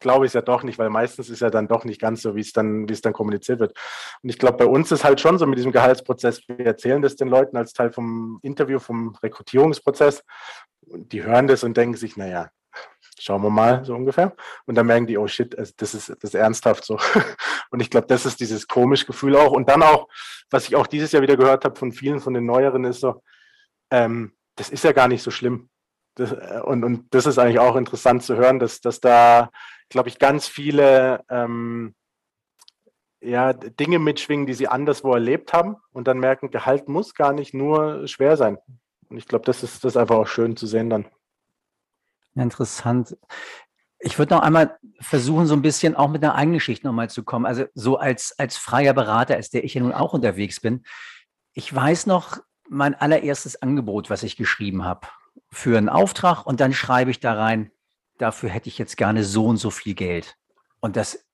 glaube 0.00 0.26
ich 0.26 0.30
es 0.30 0.34
ja 0.34 0.42
doch 0.42 0.62
nicht, 0.62 0.78
weil 0.78 0.90
meistens 0.90 1.30
ist 1.30 1.40
ja 1.40 1.50
dann 1.50 1.68
doch 1.68 1.84
nicht 1.84 2.00
ganz 2.00 2.22
so, 2.22 2.34
wie 2.34 2.40
es 2.40 2.52
dann, 2.52 2.88
wie 2.88 2.92
es 2.92 3.00
dann 3.00 3.12
kommuniziert 3.12 3.60
wird. 3.60 3.76
Und 4.22 4.30
ich 4.30 4.38
glaube, 4.38 4.58
bei 4.58 4.66
uns 4.66 4.92
ist 4.92 5.04
halt 5.04 5.20
schon 5.20 5.38
so 5.38 5.46
mit 5.46 5.58
diesem 5.58 5.72
Gehaltsprozess, 5.72 6.42
wir 6.46 6.66
erzählen 6.66 7.02
das 7.02 7.16
den 7.16 7.28
Leuten 7.28 7.56
als 7.56 7.72
Teil 7.72 7.92
vom 7.92 8.38
Interview, 8.42 8.78
vom 8.78 9.14
Rekrutierungsprozess. 9.22 10.24
Die 10.82 11.22
hören 11.22 11.46
das 11.46 11.64
und 11.64 11.76
denken 11.76 11.96
sich, 11.96 12.16
naja, 12.16 12.50
schauen 13.18 13.42
wir 13.42 13.50
mal, 13.50 13.84
so 13.84 13.94
ungefähr. 13.94 14.34
Und 14.66 14.74
dann 14.76 14.86
merken 14.86 15.06
die, 15.06 15.18
oh 15.18 15.26
shit, 15.26 15.58
also 15.58 15.72
das 15.76 15.94
ist, 15.94 16.08
das 16.08 16.18
ist 16.22 16.34
ernsthaft 16.34 16.84
so. 16.84 16.98
Und 17.70 17.80
ich 17.80 17.90
glaube, 17.90 18.06
das 18.06 18.24
ist 18.24 18.40
dieses 18.40 18.66
komische 18.66 19.06
Gefühl 19.06 19.36
auch. 19.36 19.52
Und 19.52 19.68
dann 19.68 19.82
auch, 19.82 20.08
was 20.50 20.68
ich 20.68 20.76
auch 20.76 20.86
dieses 20.86 21.12
Jahr 21.12 21.22
wieder 21.22 21.36
gehört 21.36 21.64
habe 21.64 21.78
von 21.78 21.92
vielen 21.92 22.20
von 22.20 22.34
den 22.34 22.46
Neueren, 22.46 22.84
ist 22.84 23.00
so, 23.00 23.22
ähm, 23.90 24.32
das 24.56 24.70
ist 24.70 24.84
ja 24.84 24.92
gar 24.92 25.08
nicht 25.08 25.22
so 25.22 25.30
schlimm. 25.30 25.68
Das, 26.18 26.32
äh, 26.32 26.60
und, 26.64 26.84
und 26.84 27.14
das 27.14 27.26
ist 27.26 27.38
eigentlich 27.38 27.60
auch 27.60 27.76
interessant 27.76 28.22
zu 28.22 28.36
hören, 28.36 28.58
dass, 28.58 28.80
dass 28.80 29.00
da, 29.00 29.50
glaube 29.88 30.08
ich, 30.08 30.18
ganz 30.18 30.46
viele 30.46 31.24
ähm, 31.30 31.94
ja, 33.20 33.52
Dinge 33.52 33.98
mitschwingen, 33.98 34.46
die 34.46 34.54
sie 34.54 34.68
anderswo 34.68 35.12
erlebt 35.14 35.52
haben 35.52 35.76
und 35.92 36.08
dann 36.08 36.18
merken, 36.18 36.50
Gehalt 36.50 36.88
muss 36.88 37.14
gar 37.14 37.32
nicht 37.32 37.54
nur 37.54 38.06
schwer 38.06 38.36
sein. 38.36 38.58
Und 39.08 39.16
ich 39.16 39.26
glaube, 39.26 39.44
das 39.44 39.62
ist 39.62 39.84
das 39.84 39.92
ist 39.92 39.96
einfach 39.96 40.16
auch 40.16 40.26
schön 40.26 40.56
zu 40.56 40.66
sehen 40.66 40.90
dann. 40.90 41.06
Interessant. 42.34 43.16
Ich 44.00 44.18
würde 44.18 44.34
noch 44.34 44.42
einmal 44.42 44.78
versuchen, 45.00 45.46
so 45.46 45.54
ein 45.54 45.62
bisschen 45.62 45.96
auch 45.96 46.08
mit 46.08 46.22
einer 46.22 46.34
eigenen 46.34 46.58
Geschichte 46.58 46.86
nochmal 46.86 47.10
zu 47.10 47.24
kommen. 47.24 47.46
Also 47.46 47.64
so 47.74 47.96
als, 47.96 48.38
als 48.38 48.56
freier 48.56 48.92
Berater, 48.92 49.34
als 49.34 49.50
der 49.50 49.64
ich 49.64 49.74
ja 49.74 49.80
nun 49.80 49.92
auch 49.92 50.12
unterwegs 50.12 50.60
bin. 50.60 50.84
Ich 51.52 51.74
weiß 51.74 52.06
noch 52.06 52.38
mein 52.68 52.94
allererstes 52.94 53.60
Angebot, 53.62 54.10
was 54.10 54.22
ich 54.22 54.36
geschrieben 54.36 54.84
habe 54.84 55.08
für 55.50 55.78
einen 55.78 55.88
Auftrag 55.88 56.46
und 56.46 56.60
dann 56.60 56.72
schreibe 56.72 57.10
ich 57.10 57.20
da 57.20 57.34
rein, 57.34 57.70
dafür 58.18 58.50
hätte 58.50 58.68
ich 58.68 58.78
jetzt 58.78 58.96
gerne 58.96 59.24
so 59.24 59.46
und 59.46 59.56
so 59.56 59.70
viel 59.70 59.94
Geld. 59.94 60.36
Und 60.80 60.96
das 60.96 61.24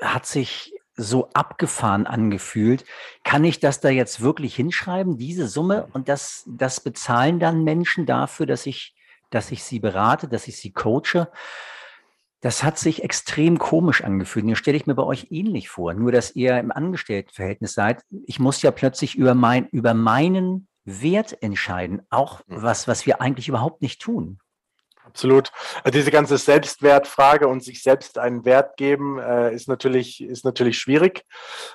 hat 0.00 0.26
sich 0.26 0.74
so 0.96 1.28
abgefahren 1.32 2.06
angefühlt. 2.06 2.84
Kann 3.24 3.44
ich 3.44 3.58
das 3.60 3.80
da 3.80 3.88
jetzt 3.88 4.20
wirklich 4.20 4.54
hinschreiben, 4.54 5.18
diese 5.18 5.48
Summe? 5.48 5.88
Und 5.92 6.08
das, 6.08 6.44
das 6.46 6.80
bezahlen 6.80 7.40
dann 7.40 7.64
Menschen 7.64 8.06
dafür, 8.06 8.46
dass 8.46 8.66
ich, 8.66 8.94
dass 9.30 9.50
ich 9.50 9.64
sie 9.64 9.80
berate, 9.80 10.28
dass 10.28 10.46
ich 10.46 10.56
sie 10.56 10.72
coache? 10.72 11.28
Das 12.40 12.62
hat 12.62 12.78
sich 12.78 13.02
extrem 13.02 13.58
komisch 13.58 14.04
angefühlt. 14.04 14.44
Mir 14.44 14.54
stelle 14.54 14.76
ich 14.76 14.86
mir 14.86 14.94
bei 14.94 15.02
euch 15.02 15.28
ähnlich 15.30 15.68
vor, 15.68 15.94
nur 15.94 16.12
dass 16.12 16.36
ihr 16.36 16.58
im 16.58 16.70
Angestelltenverhältnis 16.70 17.72
seid. 17.72 18.02
Ich 18.26 18.38
muss 18.38 18.62
ja 18.62 18.70
plötzlich 18.70 19.16
über, 19.16 19.34
mein, 19.34 19.66
über 19.68 19.94
meinen 19.94 20.68
Wert 20.84 21.42
entscheiden, 21.42 22.02
auch 22.10 22.42
was, 22.46 22.88
was 22.88 23.06
wir 23.06 23.20
eigentlich 23.20 23.48
überhaupt 23.48 23.82
nicht 23.82 24.00
tun. 24.00 24.38
Absolut. 25.06 25.52
Also 25.82 25.98
diese 25.98 26.10
ganze 26.10 26.38
Selbstwertfrage 26.38 27.46
und 27.46 27.62
sich 27.62 27.82
selbst 27.82 28.18
einen 28.18 28.46
Wert 28.46 28.78
geben, 28.78 29.18
äh, 29.18 29.54
ist, 29.54 29.68
natürlich, 29.68 30.22
ist 30.22 30.46
natürlich 30.46 30.78
schwierig, 30.78 31.24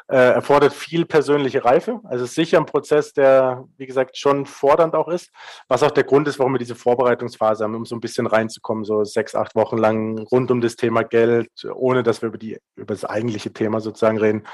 äh, 0.08 0.16
erfordert 0.16 0.74
viel 0.74 1.06
persönliche 1.06 1.64
Reife. 1.64 2.00
Also 2.06 2.26
ist 2.26 2.34
sicher 2.34 2.58
ein 2.58 2.66
Prozess, 2.66 3.14
der, 3.14 3.66
wie 3.78 3.86
gesagt, 3.86 4.18
schon 4.18 4.48
fordernd 4.48 4.96
auch 4.96 5.08
ist, 5.08 5.30
was 5.68 5.84
auch 5.84 5.92
der 5.92 6.06
Grund 6.06 6.28
ist, 6.28 6.40
warum 6.40 6.54
wir 6.54 6.60
diese 6.60 6.76
Vorbereitungsphase 6.76 7.64
haben, 7.64 7.76
um 7.76 7.86
so 7.86 7.96
ein 7.96 8.02
bisschen 8.02 8.26
reinzukommen, 8.26 8.84
so 8.84 9.04
sechs, 9.04 9.36
acht 9.36 9.56
Wochen 9.56 9.78
lang 9.78 10.18
rund 10.18 10.50
um 10.50 10.60
das 10.60 10.76
Thema 10.76 11.04
Geld, 11.04 11.52
ohne 11.72 12.02
dass 12.02 12.24
wir 12.24 12.30
über, 12.30 12.40
die, 12.40 12.58
über 12.76 12.96
das 12.96 13.06
eigentliche 13.06 13.54
Thema 13.54 13.80
sozusagen 13.80 14.18
reden. 14.18 14.48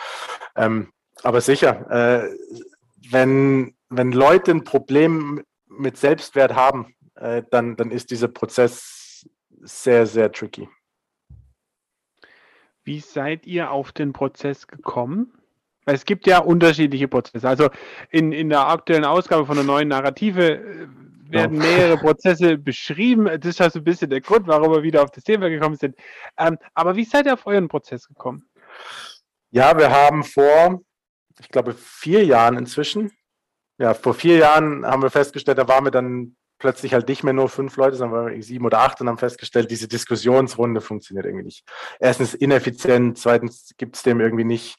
Ähm, 0.58 0.92
aber 1.24 1.40
sicher, 1.40 1.90
äh, 1.90 2.30
wenn, 3.10 3.75
wenn 3.90 4.12
Leute 4.12 4.52
ein 4.52 4.64
Problem 4.64 5.44
mit 5.68 5.98
Selbstwert 5.98 6.56
haben, 6.56 6.96
äh, 7.16 7.44
dann, 7.52 7.76
dann 7.76 7.92
ist 7.92 8.12
dieser 8.12 8.28
Prozess 8.28 9.28
sehr, 9.62 10.06
sehr 10.06 10.32
tricky. 10.32 10.70
Wie 12.84 13.00
seid 13.00 13.48
ihr 13.48 13.72
auf 13.72 13.92
den 13.92 14.14
Prozess 14.14 14.68
gekommen? 14.68 15.34
Es 15.86 16.06
gibt 16.06 16.28
ja 16.28 16.40
unterschiedliche 16.40 17.08
Prozesse. 17.08 17.48
Also 17.48 17.70
in, 18.10 18.32
in 18.32 18.50
der 18.50 18.68
aktuellen 18.68 19.06
Ausgabe 19.06 19.46
von 19.46 19.56
der 19.56 19.66
neuen 19.66 19.88
Narrative 19.88 20.58
äh, 20.58 20.88
werden 21.30 21.58
mehrere 21.58 21.98
Prozesse 21.98 22.58
beschrieben. 22.58 23.26
Das 23.26 23.46
ist 23.46 23.62
also 23.62 23.80
ein 23.80 23.84
bisschen 23.84 24.10
der 24.10 24.22
Grund, 24.22 24.48
warum 24.48 24.72
wir 24.72 24.84
wieder 24.84 25.04
auf 25.04 25.12
das 25.12 25.24
Thema 25.24 25.50
gekommen 25.50 25.76
sind. 25.76 25.96
Ähm, 26.38 26.58
aber 26.74 26.96
wie 26.96 27.04
seid 27.04 27.26
ihr 27.26 27.34
auf 27.34 27.46
euren 27.48 27.68
Prozess 27.68 28.08
gekommen? 28.08 28.48
Ja, 29.52 29.78
wir 29.78 29.90
haben 29.90 30.24
vor, 30.24 30.82
ich 31.40 31.50
glaube, 31.50 31.74
vier 31.74 32.26
Jahren 32.26 32.58
inzwischen, 32.58 33.12
ja, 33.78 33.94
vor 33.94 34.14
vier 34.14 34.38
Jahren 34.38 34.86
haben 34.86 35.02
wir 35.02 35.10
festgestellt, 35.10 35.58
da 35.58 35.68
waren 35.68 35.86
wir 35.86 35.92
dann 35.92 36.36
plötzlich 36.58 36.94
halt 36.94 37.08
nicht 37.10 37.24
mehr 37.24 37.34
nur 37.34 37.50
fünf 37.50 37.76
Leute, 37.78 37.98
sondern 37.98 38.42
sieben 38.42 38.66
oder 38.66 38.80
acht 38.80 39.02
und 39.02 39.10
haben 39.10 39.18
festgestellt, 39.18 39.70
diese 39.72 39.88
Diskussionsrunde 39.88 40.82
funktioniert 40.82 41.26
irgendwie 41.26 41.46
nicht. 41.46 41.66
Erstens 42.00 42.34
ineffizient, 42.34 43.18
zweitens 43.18 43.74
gibt 43.78 43.98
es 43.98 44.04
dem 44.04 44.22
irgendwie 44.22 44.46
nicht 44.46 44.78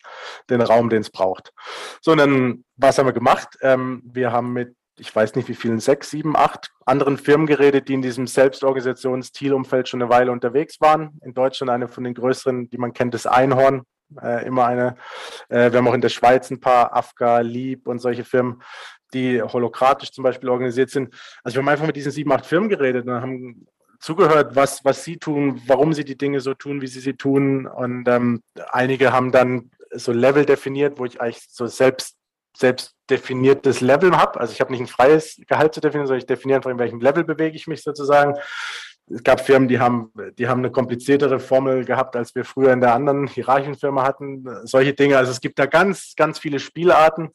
den 0.48 0.62
Raum, 0.62 0.88
den 0.88 1.02
es 1.02 1.10
braucht. 1.10 1.52
So, 2.00 2.12
und 2.12 2.18
dann, 2.18 2.64
was 2.76 2.98
haben 2.98 3.06
wir 3.06 3.12
gemacht? 3.12 3.58
Ähm, 3.60 4.02
wir 4.04 4.32
haben 4.32 4.52
mit, 4.52 4.74
ich 4.98 5.14
weiß 5.14 5.34
nicht 5.34 5.48
wie 5.48 5.54
vielen, 5.54 5.78
sechs, 5.78 6.10
sieben, 6.10 6.34
acht 6.34 6.70
anderen 6.86 7.18
Firmen 7.18 7.46
geredet, 7.46 7.88
die 7.88 7.94
in 7.94 8.02
diesem 8.02 8.26
Selbstorganisations-Thiel-Umfeld 8.26 9.88
schon 9.88 10.00
eine 10.00 10.10
Weile 10.10 10.32
unterwegs 10.32 10.80
waren. 10.80 11.18
In 11.22 11.34
Deutschland 11.34 11.70
eine 11.70 11.88
von 11.88 12.04
den 12.04 12.14
größeren, 12.14 12.70
die 12.70 12.78
man 12.78 12.94
kennt, 12.94 13.12
das 13.12 13.26
Einhorn, 13.26 13.82
äh, 14.22 14.46
immer 14.46 14.66
eine. 14.66 14.96
Äh, 15.48 15.72
wir 15.72 15.78
haben 15.78 15.88
auch 15.88 15.94
in 15.94 16.00
der 16.00 16.08
Schweiz 16.08 16.50
ein 16.50 16.60
paar, 16.60 16.94
Afga, 16.94 17.40
Lieb 17.40 17.88
und 17.88 17.98
solche 17.98 18.24
Firmen 18.24 18.62
die 19.14 19.40
holokratisch 19.40 20.12
zum 20.12 20.24
Beispiel 20.24 20.48
organisiert 20.48 20.90
sind. 20.90 21.14
Also 21.42 21.56
wir 21.56 21.62
haben 21.62 21.68
einfach 21.68 21.86
mit 21.86 21.96
diesen 21.96 22.12
sieben, 22.12 22.32
acht 22.32 22.46
Firmen 22.46 22.68
geredet 22.68 23.06
und 23.06 23.14
haben 23.14 23.66
zugehört, 24.00 24.54
was, 24.54 24.84
was 24.84 25.04
sie 25.04 25.16
tun, 25.16 25.60
warum 25.66 25.92
sie 25.92 26.04
die 26.04 26.18
Dinge 26.18 26.40
so 26.40 26.54
tun, 26.54 26.80
wie 26.80 26.86
sie 26.86 27.00
sie 27.00 27.14
tun. 27.14 27.66
Und 27.66 28.06
ähm, 28.08 28.42
einige 28.70 29.12
haben 29.12 29.32
dann 29.32 29.70
so 29.92 30.12
Level 30.12 30.44
definiert, 30.44 30.98
wo 30.98 31.04
ich 31.04 31.20
eigentlich 31.20 31.46
so 31.48 31.66
selbst, 31.66 32.16
selbst 32.56 32.94
definiertes 33.08 33.80
Level 33.80 34.16
habe. 34.16 34.40
Also 34.40 34.52
ich 34.52 34.60
habe 34.60 34.72
nicht 34.72 34.80
ein 34.80 34.86
freies 34.86 35.40
Gehalt 35.46 35.74
zu 35.74 35.80
definieren, 35.80 36.06
sondern 36.06 36.20
ich 36.20 36.26
definiere 36.26 36.58
einfach, 36.58 36.70
in 36.70 36.78
welchem 36.78 37.00
Level 37.00 37.24
bewege 37.24 37.56
ich 37.56 37.66
mich 37.66 37.82
sozusagen. 37.82 38.34
Es 39.08 39.22
gab 39.22 39.40
Firmen, 39.40 39.68
die 39.68 39.78
haben, 39.78 40.12
die 40.38 40.48
haben 40.48 40.58
eine 40.58 40.70
kompliziertere 40.70 41.38
Formel 41.38 41.84
gehabt, 41.84 42.16
als 42.16 42.34
wir 42.34 42.44
früher 42.44 42.72
in 42.72 42.80
der 42.80 42.94
anderen 42.94 43.28
Hierarchienfirma 43.28 44.02
hatten. 44.02 44.44
Solche 44.64 44.94
Dinge. 44.94 45.16
Also 45.16 45.30
es 45.30 45.40
gibt 45.40 45.58
da 45.58 45.66
ganz, 45.66 46.14
ganz 46.16 46.38
viele 46.38 46.58
Spielarten. 46.58 47.30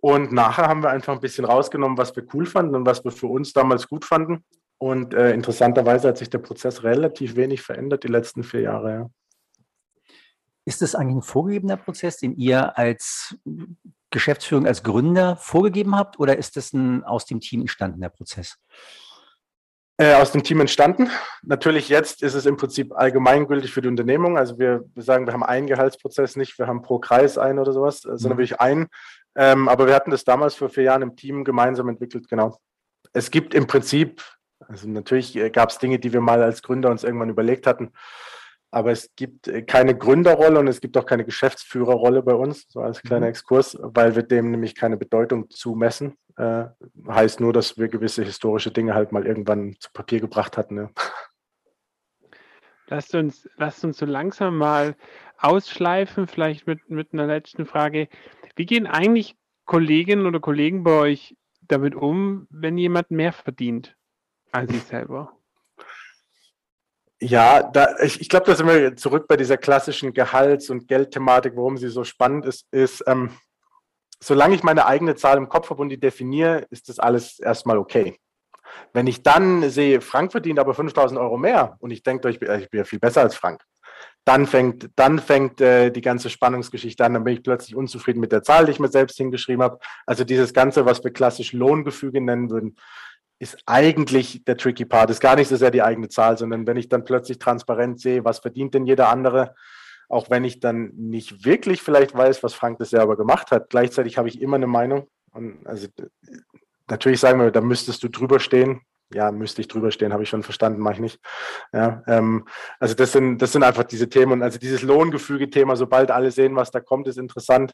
Und 0.00 0.32
nachher 0.32 0.66
haben 0.66 0.82
wir 0.82 0.90
einfach 0.90 1.14
ein 1.14 1.20
bisschen 1.20 1.44
rausgenommen, 1.44 1.98
was 1.98 2.14
wir 2.16 2.24
cool 2.32 2.46
fanden 2.46 2.74
und 2.74 2.86
was 2.86 3.04
wir 3.04 3.10
für 3.10 3.26
uns 3.26 3.52
damals 3.52 3.88
gut 3.88 4.04
fanden. 4.04 4.44
Und 4.78 5.14
äh, 5.14 5.32
interessanterweise 5.32 6.08
hat 6.08 6.18
sich 6.18 6.30
der 6.30 6.38
Prozess 6.38 6.82
relativ 6.82 7.36
wenig 7.36 7.62
verändert 7.62 8.04
die 8.04 8.08
letzten 8.08 8.42
vier 8.42 8.60
Jahre. 8.60 8.92
Ja. 8.92 9.10
Ist 10.66 10.82
das 10.82 10.94
eigentlich 10.94 11.16
ein 11.16 11.22
vorgegebener 11.22 11.76
Prozess, 11.76 12.16
den 12.18 12.34
ihr 12.36 12.76
als 12.78 13.36
Geschäftsführung, 14.10 14.66
als 14.66 14.82
Gründer 14.82 15.36
vorgegeben 15.36 15.96
habt, 15.96 16.18
oder 16.18 16.38
ist 16.38 16.56
das 16.56 16.72
ein 16.72 17.04
aus 17.04 17.26
dem 17.26 17.40
Team 17.40 17.62
entstandener 17.62 18.08
Prozess? 18.08 18.58
Äh, 19.96 20.14
aus 20.14 20.32
dem 20.32 20.42
Team 20.42 20.60
entstanden. 20.60 21.08
Natürlich 21.42 21.88
jetzt 21.88 22.24
ist 22.24 22.34
es 22.34 22.46
im 22.46 22.56
Prinzip 22.56 22.92
allgemeingültig 22.96 23.72
für 23.72 23.80
die 23.80 23.86
Unternehmung. 23.86 24.36
Also 24.36 24.58
wir, 24.58 24.84
wir 24.92 25.02
sagen, 25.04 25.24
wir 25.24 25.32
haben 25.32 25.44
einen 25.44 25.68
Gehaltsprozess 25.68 26.34
nicht, 26.34 26.58
wir 26.58 26.66
haben 26.66 26.82
pro 26.82 26.98
Kreis 26.98 27.38
einen 27.38 27.60
oder 27.60 27.72
sowas, 27.72 28.00
sondern 28.00 28.32
mhm. 28.32 28.38
wirklich 28.38 28.60
einen. 28.60 28.88
Ähm, 29.36 29.68
aber 29.68 29.86
wir 29.86 29.94
hatten 29.94 30.10
das 30.10 30.24
damals 30.24 30.56
vor 30.56 30.68
vier 30.68 30.82
Jahren 30.82 31.02
im 31.02 31.14
Team 31.14 31.44
gemeinsam 31.44 31.88
entwickelt, 31.88 32.28
genau. 32.28 32.58
Es 33.12 33.30
gibt 33.30 33.54
im 33.54 33.68
Prinzip, 33.68 34.20
also 34.66 34.88
natürlich 34.88 35.36
äh, 35.36 35.50
gab 35.50 35.70
es 35.70 35.78
Dinge, 35.78 36.00
die 36.00 36.12
wir 36.12 36.20
mal 36.20 36.42
als 36.42 36.62
Gründer 36.62 36.90
uns 36.90 37.04
irgendwann 37.04 37.30
überlegt 37.30 37.68
hatten, 37.68 37.92
aber 38.74 38.90
es 38.90 39.14
gibt 39.14 39.46
äh, 39.46 39.62
keine 39.62 39.96
Gründerrolle 39.96 40.58
und 40.58 40.66
es 40.66 40.80
gibt 40.80 40.96
auch 40.96 41.06
keine 41.06 41.24
Geschäftsführerrolle 41.24 42.22
bei 42.22 42.34
uns, 42.34 42.66
so 42.68 42.80
als 42.80 43.00
kleiner 43.00 43.26
mhm. 43.26 43.30
Exkurs, 43.30 43.78
weil 43.80 44.16
wir 44.16 44.24
dem 44.24 44.50
nämlich 44.50 44.74
keine 44.74 44.96
Bedeutung 44.96 45.48
zumessen. 45.48 46.16
Äh, 46.36 46.64
heißt 47.06 47.38
nur, 47.40 47.52
dass 47.52 47.78
wir 47.78 47.86
gewisse 47.86 48.24
historische 48.24 48.72
Dinge 48.72 48.94
halt 48.94 49.12
mal 49.12 49.26
irgendwann 49.26 49.76
zu 49.78 49.90
Papier 49.92 50.20
gebracht 50.20 50.56
hatten. 50.56 50.76
Ja. 50.76 50.90
Lasst 52.88 53.14
uns, 53.14 53.48
lasst 53.56 53.84
uns 53.84 53.98
so 53.98 54.06
langsam 54.06 54.58
mal 54.58 54.96
ausschleifen, 55.38 56.26
vielleicht 56.26 56.66
mit, 56.66 56.90
mit 56.90 57.12
einer 57.12 57.26
letzten 57.26 57.66
Frage. 57.66 58.08
Wie 58.56 58.66
gehen 58.66 58.88
eigentlich 58.88 59.36
Kolleginnen 59.66 60.26
oder 60.26 60.40
Kollegen 60.40 60.82
bei 60.82 60.98
euch 60.98 61.36
damit 61.62 61.94
um, 61.94 62.48
wenn 62.50 62.76
jemand 62.76 63.10
mehr 63.10 63.32
verdient 63.32 63.96
als 64.50 64.72
ich 64.72 64.82
selber? 64.82 65.32
Ja, 67.26 67.62
da, 67.62 67.96
ich, 68.02 68.20
ich 68.20 68.28
glaube, 68.28 68.44
da 68.44 68.54
sind 68.54 68.66
wir 68.66 68.96
zurück 68.96 69.26
bei 69.26 69.38
dieser 69.38 69.56
klassischen 69.56 70.12
Gehalts- 70.12 70.68
und 70.68 70.86
Geldthematik, 70.86 71.54
warum 71.56 71.78
sie 71.78 71.88
so 71.88 72.04
spannend 72.04 72.44
ist, 72.44 72.66
ist, 72.70 73.02
ähm, 73.06 73.30
solange 74.20 74.54
ich 74.54 74.62
meine 74.62 74.84
eigene 74.84 75.14
Zahl 75.14 75.38
im 75.38 75.48
Kopf 75.48 75.70
habe 75.70 75.80
und 75.80 75.88
die 75.88 75.98
definiere, 75.98 76.66
ist 76.68 76.90
das 76.90 76.98
alles 76.98 77.40
erstmal 77.40 77.78
okay. 77.78 78.18
Wenn 78.92 79.06
ich 79.06 79.22
dann 79.22 79.70
sehe, 79.70 80.02
Frank 80.02 80.32
verdient 80.32 80.58
aber 80.58 80.74
5000 80.74 81.18
Euro 81.18 81.38
mehr 81.38 81.76
und 81.78 81.92
ich 81.92 82.02
denke, 82.02 82.28
ich 82.28 82.38
bin, 82.38 82.60
ich 82.60 82.68
bin 82.68 82.78
ja 82.78 82.84
viel 82.84 82.98
besser 82.98 83.22
als 83.22 83.36
Frank, 83.36 83.62
dann 84.26 84.46
fängt, 84.46 84.90
dann 84.94 85.18
fängt 85.18 85.62
äh, 85.62 85.90
die 85.90 86.02
ganze 86.02 86.28
Spannungsgeschichte 86.28 87.04
an. 87.04 87.14
Dann 87.14 87.24
bin 87.24 87.34
ich 87.34 87.42
plötzlich 87.42 87.74
unzufrieden 87.74 88.20
mit 88.20 88.32
der 88.32 88.42
Zahl, 88.42 88.66
die 88.66 88.72
ich 88.72 88.80
mir 88.80 88.88
selbst 88.88 89.16
hingeschrieben 89.16 89.62
habe. 89.62 89.78
Also 90.04 90.24
dieses 90.24 90.52
Ganze, 90.52 90.84
was 90.84 91.02
wir 91.02 91.12
klassisch 91.12 91.52
Lohngefüge 91.52 92.20
nennen 92.20 92.50
würden, 92.50 92.76
ist 93.38 93.58
eigentlich 93.66 94.44
der 94.44 94.56
tricky 94.56 94.84
Part. 94.84 95.10
Ist 95.10 95.20
gar 95.20 95.36
nicht 95.36 95.48
so 95.48 95.56
sehr 95.56 95.70
die 95.70 95.82
eigene 95.82 96.08
Zahl, 96.08 96.38
sondern 96.38 96.66
wenn 96.66 96.76
ich 96.76 96.88
dann 96.88 97.04
plötzlich 97.04 97.38
transparent 97.38 98.00
sehe, 98.00 98.24
was 98.24 98.38
verdient 98.38 98.74
denn 98.74 98.86
jeder 98.86 99.08
andere, 99.08 99.54
auch 100.08 100.30
wenn 100.30 100.44
ich 100.44 100.60
dann 100.60 100.92
nicht 100.94 101.44
wirklich 101.44 101.82
vielleicht 101.82 102.14
weiß, 102.14 102.42
was 102.42 102.54
Frank 102.54 102.78
das 102.78 102.90
selber 102.90 103.16
gemacht 103.16 103.50
hat. 103.50 103.70
Gleichzeitig 103.70 104.18
habe 104.18 104.28
ich 104.28 104.40
immer 104.40 104.56
eine 104.56 104.66
Meinung. 104.66 105.08
Und 105.32 105.66
also 105.66 105.88
natürlich 106.88 107.20
sagen 107.20 107.40
wir, 107.40 107.50
da 107.50 107.60
müsstest 107.60 108.02
du 108.02 108.08
drüber 108.08 108.38
stehen. 108.40 108.82
Ja, 109.12 109.30
müsste 109.30 109.60
ich 109.60 109.68
drüber 109.68 109.90
stehen, 109.90 110.12
habe 110.12 110.22
ich 110.22 110.28
schon 110.28 110.42
verstanden, 110.42 110.80
mache 110.80 110.94
ich 110.94 111.00
nicht. 111.00 111.20
Ja, 111.72 112.02
ähm, 112.06 112.46
also 112.80 112.94
das 112.94 113.12
sind, 113.12 113.38
das 113.38 113.52
sind 113.52 113.62
einfach 113.62 113.84
diese 113.84 114.08
Themen. 114.08 114.32
Und 114.32 114.42
also 114.42 114.58
dieses 114.58 114.82
Lohngefüge-Thema, 114.82 115.76
sobald 115.76 116.10
alle 116.10 116.30
sehen, 116.30 116.56
was 116.56 116.70
da 116.70 116.80
kommt, 116.80 117.06
ist 117.06 117.18
interessant. 117.18 117.72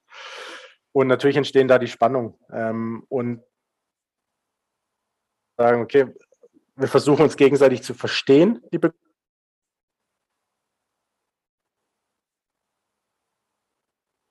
Und 0.93 1.07
natürlich 1.07 1.37
entstehen 1.37 1.69
da 1.69 1.79
die 1.79 1.87
Spannungen. 1.87 2.35
Ähm, 2.53 3.05
und 3.09 3.43
sagen, 5.61 5.83
okay, 5.83 6.07
wir 6.77 6.89
versuchen 6.89 7.23
uns 7.23 7.37
gegenseitig 7.37 7.83
zu 7.83 7.93
verstehen, 7.93 8.63
die 8.73 8.79
Be 8.79 8.95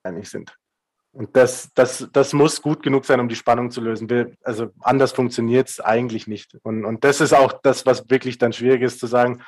einig 0.03 0.27
sind. 0.27 0.57
Und 1.11 1.35
das, 1.35 1.71
das, 1.75 2.07
das 2.11 2.33
muss 2.33 2.61
gut 2.61 2.81
genug 2.81 3.05
sein, 3.05 3.19
um 3.19 3.29
die 3.29 3.35
Spannung 3.35 3.69
zu 3.69 3.79
lösen. 3.79 4.09
Wir, 4.09 4.31
also 4.43 4.71
anders 4.79 5.11
funktioniert 5.11 5.69
es 5.69 5.79
eigentlich 5.79 6.25
nicht. 6.25 6.57
Und, 6.63 6.83
und 6.83 7.03
das 7.03 7.21
ist 7.21 7.33
auch 7.33 7.53
das, 7.61 7.85
was 7.85 8.09
wirklich 8.09 8.39
dann 8.39 8.53
schwierig 8.53 8.81
ist, 8.81 8.99
zu 8.99 9.05
sagen, 9.05 9.43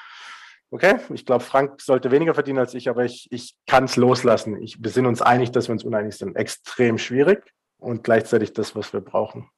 okay, 0.69 0.99
ich 1.13 1.25
glaube, 1.25 1.43
Frank 1.43 1.81
sollte 1.81 2.11
weniger 2.11 2.35
verdienen 2.35 2.59
als 2.59 2.75
ich, 2.75 2.89
aber 2.89 3.05
ich, 3.05 3.27
ich 3.31 3.55
kann 3.65 3.85
es 3.85 3.95
loslassen. 3.95 4.61
Ich, 4.61 4.83
wir 4.83 4.91
sind 4.91 5.07
uns 5.07 5.21
einig, 5.23 5.51
dass 5.51 5.67
wir 5.67 5.73
uns 5.73 5.83
uneinig 5.83 6.15
sind. 6.15 6.35
Extrem 6.35 6.99
schwierig 6.99 7.53
und 7.79 8.03
gleichzeitig 8.03 8.53
das, 8.53 8.75
was 8.75 8.93
wir 8.93 9.01
brauchen. 9.01 9.49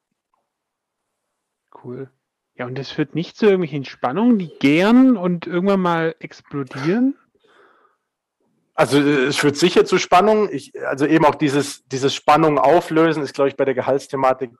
Cool. 1.82 2.10
Ja, 2.56 2.66
und 2.66 2.78
das 2.78 2.90
führt 2.90 3.14
nicht 3.14 3.36
zu 3.36 3.46
irgendwelchen 3.46 3.84
Spannungen, 3.84 4.38
die 4.38 4.50
gären 4.60 5.16
und 5.16 5.46
irgendwann 5.46 5.80
mal 5.80 6.14
explodieren? 6.20 7.16
Also 8.74 8.98
es 9.00 9.36
führt 9.36 9.56
sicher 9.56 9.84
zu 9.84 9.98
Spannungen. 9.98 10.48
Ich, 10.52 10.72
also 10.86 11.06
eben 11.06 11.24
auch 11.24 11.34
dieses, 11.34 11.86
dieses 11.86 12.14
Spannung 12.14 12.58
auflösen 12.58 13.22
ist, 13.22 13.34
glaube 13.34 13.48
ich, 13.48 13.56
bei 13.56 13.64
der 13.64 13.74
Gehaltsthematik 13.74 14.50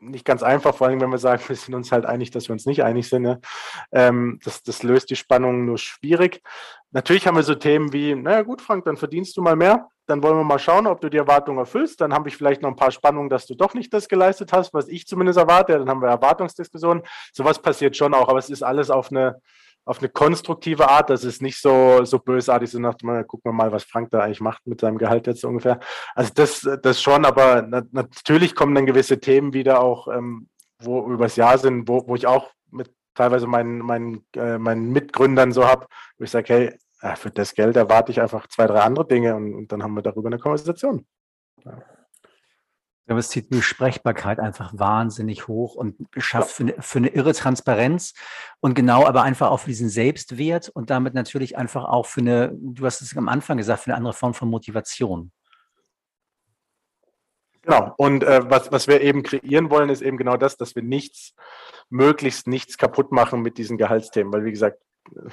nicht 0.00 0.24
ganz 0.24 0.42
einfach, 0.42 0.74
vor 0.74 0.86
allem 0.86 1.00
wenn 1.00 1.10
wir 1.10 1.18
sagen, 1.18 1.42
wir 1.48 1.56
sind 1.56 1.74
uns 1.74 1.92
halt 1.92 2.06
einig, 2.06 2.30
dass 2.30 2.48
wir 2.48 2.52
uns 2.52 2.66
nicht 2.66 2.82
einig 2.82 3.08
sind. 3.08 3.22
Ne? 3.22 3.40
Ähm, 3.92 4.40
das, 4.44 4.62
das 4.62 4.82
löst 4.82 5.10
die 5.10 5.16
Spannung 5.16 5.64
nur 5.64 5.78
schwierig. 5.78 6.42
Natürlich 6.92 7.26
haben 7.26 7.36
wir 7.36 7.42
so 7.42 7.54
Themen 7.54 7.92
wie, 7.92 8.14
naja 8.14 8.42
gut, 8.42 8.60
Frank, 8.60 8.84
dann 8.84 8.96
verdienst 8.96 9.36
du 9.36 9.42
mal 9.42 9.56
mehr. 9.56 9.88
Dann 10.06 10.24
wollen 10.24 10.36
wir 10.36 10.44
mal 10.44 10.58
schauen, 10.58 10.88
ob 10.88 11.00
du 11.00 11.08
die 11.08 11.18
Erwartungen 11.18 11.58
erfüllst. 11.58 12.00
Dann 12.00 12.12
habe 12.12 12.28
ich 12.28 12.36
vielleicht 12.36 12.62
noch 12.62 12.68
ein 12.68 12.76
paar 12.76 12.90
Spannungen, 12.90 13.30
dass 13.30 13.46
du 13.46 13.54
doch 13.54 13.74
nicht 13.74 13.94
das 13.94 14.08
geleistet 14.08 14.52
hast, 14.52 14.74
was 14.74 14.88
ich 14.88 15.06
zumindest 15.06 15.38
erwarte. 15.38 15.78
Dann 15.78 15.88
haben 15.88 16.02
wir 16.02 16.08
Erwartungsdiskussionen. 16.08 17.04
Sowas 17.32 17.62
passiert 17.62 17.96
schon 17.96 18.12
auch, 18.12 18.28
aber 18.28 18.40
es 18.40 18.50
ist 18.50 18.64
alles 18.64 18.90
auf 18.90 19.12
eine, 19.12 19.40
auf 19.84 19.98
eine 19.98 20.08
konstruktive 20.08 20.88
Art. 20.88 21.10
Das 21.10 21.24
ist 21.24 21.42
nicht 21.42 21.60
so, 21.60 22.04
so 22.04 22.18
bösartig, 22.18 22.70
so 22.70 22.78
nach 22.78 22.94
dem, 22.94 23.26
gucken 23.26 23.50
wir 23.50 23.52
mal, 23.52 23.72
was 23.72 23.84
Frank 23.84 24.10
da 24.10 24.20
eigentlich 24.20 24.40
macht 24.40 24.66
mit 24.66 24.80
seinem 24.80 24.98
Gehalt 24.98 25.26
jetzt 25.26 25.44
ungefähr. 25.44 25.80
Also 26.14 26.32
das, 26.34 26.68
das 26.82 27.02
schon, 27.02 27.24
aber 27.24 27.62
na, 27.62 27.82
natürlich 27.92 28.54
kommen 28.54 28.74
dann 28.74 28.86
gewisse 28.86 29.20
Themen 29.20 29.52
wieder 29.52 29.80
auch, 29.80 30.08
ähm, 30.08 30.48
wo 30.82 31.10
übers 31.10 31.36
Jahr 31.36 31.58
sind, 31.58 31.88
wo, 31.88 32.06
wo 32.06 32.14
ich 32.14 32.26
auch 32.26 32.50
mit 32.70 32.90
teilweise 33.14 33.46
meinen, 33.46 33.78
meinen, 33.78 34.26
äh, 34.36 34.58
meinen 34.58 34.92
Mitgründern 34.92 35.52
so 35.52 35.66
habe, 35.66 35.86
wo 36.18 36.24
ich 36.24 36.30
sage, 36.30 36.54
hey, 36.54 37.16
für 37.16 37.30
das 37.30 37.54
Geld 37.54 37.76
erwarte 37.76 38.12
ich 38.12 38.20
einfach 38.20 38.46
zwei, 38.48 38.66
drei 38.66 38.80
andere 38.80 39.06
Dinge 39.06 39.34
und, 39.34 39.54
und 39.54 39.72
dann 39.72 39.82
haben 39.82 39.94
wir 39.94 40.02
darüber 40.02 40.28
eine 40.28 40.38
Konversation. 40.38 41.06
Ja. 41.64 41.78
Aber 43.06 43.18
es 43.18 43.28
zieht 43.28 43.52
die 43.52 43.56
Besprechbarkeit 43.56 44.38
einfach 44.38 44.72
wahnsinnig 44.76 45.48
hoch 45.48 45.74
und 45.74 45.96
schafft 46.16 46.52
für 46.52 46.62
eine, 46.62 46.74
für 46.78 46.98
eine 46.98 47.08
irre 47.08 47.32
Transparenz 47.32 48.14
und 48.60 48.74
genau 48.74 49.04
aber 49.04 49.22
einfach 49.22 49.50
auch 49.50 49.60
für 49.60 49.70
diesen 49.70 49.88
Selbstwert 49.88 50.68
und 50.68 50.90
damit 50.90 51.14
natürlich 51.14 51.58
einfach 51.58 51.84
auch 51.86 52.06
für 52.06 52.20
eine, 52.20 52.52
du 52.54 52.86
hast 52.86 53.02
es 53.02 53.16
am 53.16 53.28
Anfang 53.28 53.56
gesagt, 53.56 53.80
für 53.80 53.90
eine 53.90 53.96
andere 53.96 54.12
Form 54.14 54.32
von 54.32 54.48
Motivation. 54.48 55.32
Genau. 57.62 57.94
Und 57.98 58.24
äh, 58.24 58.40
was, 58.48 58.72
was 58.72 58.86
wir 58.86 59.00
eben 59.00 59.22
kreieren 59.22 59.70
wollen, 59.70 59.90
ist 59.90 60.02
eben 60.02 60.16
genau 60.16 60.36
das, 60.36 60.56
dass 60.56 60.74
wir 60.74 60.82
nichts, 60.82 61.34
möglichst 61.88 62.46
nichts 62.46 62.78
kaputt 62.78 63.12
machen 63.12 63.42
mit 63.42 63.58
diesen 63.58 63.76
Gehaltsthemen. 63.76 64.32
Weil, 64.32 64.44
wie 64.44 64.52
gesagt, 64.52 64.80
äh, 65.14 65.30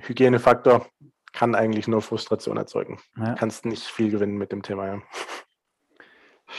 Hygienefaktor 0.00 0.86
kann 1.32 1.54
eigentlich 1.54 1.86
nur 1.86 2.02
Frustration 2.02 2.56
erzeugen. 2.56 2.98
Ja. 3.16 3.34
Kannst 3.34 3.64
nicht 3.64 3.84
viel 3.84 4.10
gewinnen 4.10 4.36
mit 4.36 4.52
dem 4.52 4.62
Thema. 4.62 4.86
Ja. 4.86 5.02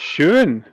Schön. 0.04 0.66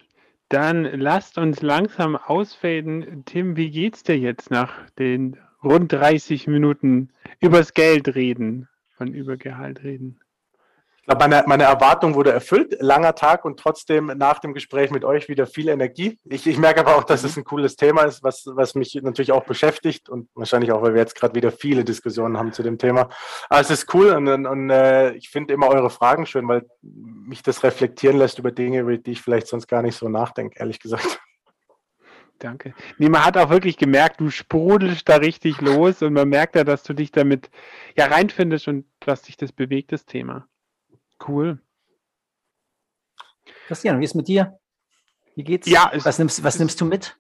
Dann 0.48 0.84
lasst 0.84 1.36
uns 1.36 1.60
langsam 1.60 2.16
ausfaden. 2.16 3.24
Tim, 3.26 3.56
wie 3.56 3.70
geht's 3.70 4.02
dir 4.02 4.18
jetzt 4.18 4.50
nach 4.50 4.88
den 4.92 5.36
rund 5.62 5.92
30 5.92 6.46
Minuten 6.46 7.10
übers 7.38 7.74
Geld 7.74 8.14
reden, 8.14 8.68
von 8.96 9.12
über 9.12 9.36
Gehalt 9.36 9.84
reden? 9.84 10.18
Glaube, 11.08 11.28
meine, 11.28 11.44
meine 11.46 11.64
Erwartung 11.64 12.14
wurde 12.14 12.32
erfüllt. 12.32 12.76
Langer 12.80 13.14
Tag 13.14 13.44
und 13.44 13.58
trotzdem 13.58 14.06
nach 14.16 14.40
dem 14.40 14.52
Gespräch 14.52 14.90
mit 14.90 15.04
euch 15.04 15.28
wieder 15.28 15.46
viel 15.46 15.68
Energie. 15.68 16.18
Ich, 16.24 16.46
ich 16.46 16.58
merke 16.58 16.80
aber 16.80 16.96
auch, 16.96 17.04
dass 17.04 17.24
es 17.24 17.36
ein 17.36 17.44
cooles 17.44 17.76
Thema 17.76 18.02
ist, 18.02 18.22
was, 18.22 18.44
was 18.46 18.74
mich 18.74 18.94
natürlich 19.02 19.32
auch 19.32 19.44
beschäftigt 19.44 20.10
und 20.10 20.28
wahrscheinlich 20.34 20.70
auch, 20.70 20.82
weil 20.82 20.92
wir 20.92 21.00
jetzt 21.00 21.14
gerade 21.14 21.34
wieder 21.34 21.50
viele 21.50 21.82
Diskussionen 21.82 22.36
haben 22.36 22.52
zu 22.52 22.62
dem 22.62 22.76
Thema. 22.76 23.08
Aber 23.48 23.60
es 23.60 23.70
ist 23.70 23.92
cool 23.94 24.10
und, 24.10 24.28
und, 24.28 24.46
und 24.46 24.70
äh, 24.70 25.12
ich 25.12 25.30
finde 25.30 25.54
immer 25.54 25.68
eure 25.68 25.88
Fragen 25.88 26.26
schön, 26.26 26.46
weil 26.46 26.66
mich 26.82 27.42
das 27.42 27.62
reflektieren 27.62 28.18
lässt 28.18 28.38
über 28.38 28.52
Dinge, 28.52 28.80
über 28.80 28.98
die 28.98 29.12
ich 29.12 29.22
vielleicht 29.22 29.46
sonst 29.46 29.66
gar 29.66 29.80
nicht 29.80 29.96
so 29.96 30.10
nachdenke, 30.10 30.58
ehrlich 30.58 30.78
gesagt. 30.78 31.20
Danke. 32.38 32.74
Nee, 32.98 33.08
man 33.08 33.24
hat 33.24 33.36
auch 33.38 33.50
wirklich 33.50 33.78
gemerkt, 33.78 34.20
du 34.20 34.30
sprudelst 34.30 35.08
da 35.08 35.16
richtig 35.16 35.60
los 35.62 36.02
und 36.02 36.12
man 36.12 36.28
merkt 36.28 36.54
ja, 36.54 36.64
dass 36.64 36.82
du 36.82 36.92
dich 36.92 37.10
damit 37.10 37.50
ja 37.96 38.06
reinfindest 38.06 38.68
und 38.68 38.84
dass 39.00 39.22
dich 39.22 39.36
das 39.38 39.52
bewegt, 39.52 39.90
das 39.90 40.04
Thema. 40.04 40.46
Cool. 41.26 41.59
Christian, 43.66 44.00
wie 44.00 44.04
ist 44.04 44.14
mit 44.14 44.28
dir? 44.28 44.59
Wie 45.35 45.44
geht's? 45.44 45.68
Ja, 45.68 45.90
was, 45.94 46.18
nimmst, 46.18 46.42
was 46.42 46.59
nimmst 46.59 46.81
du 46.81 46.85
mit? 46.85 47.16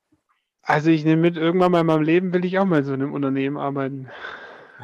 Also 0.62 0.90
ich 0.90 1.04
nehme 1.04 1.22
mit, 1.22 1.36
irgendwann 1.36 1.72
mal 1.72 1.80
in 1.80 1.86
meinem 1.86 2.02
Leben 2.02 2.32
will 2.32 2.44
ich 2.44 2.58
auch 2.58 2.64
mal 2.64 2.84
so 2.84 2.92
in 2.92 3.02
einem 3.02 3.12
Unternehmen 3.12 3.56
arbeiten. 3.56 4.08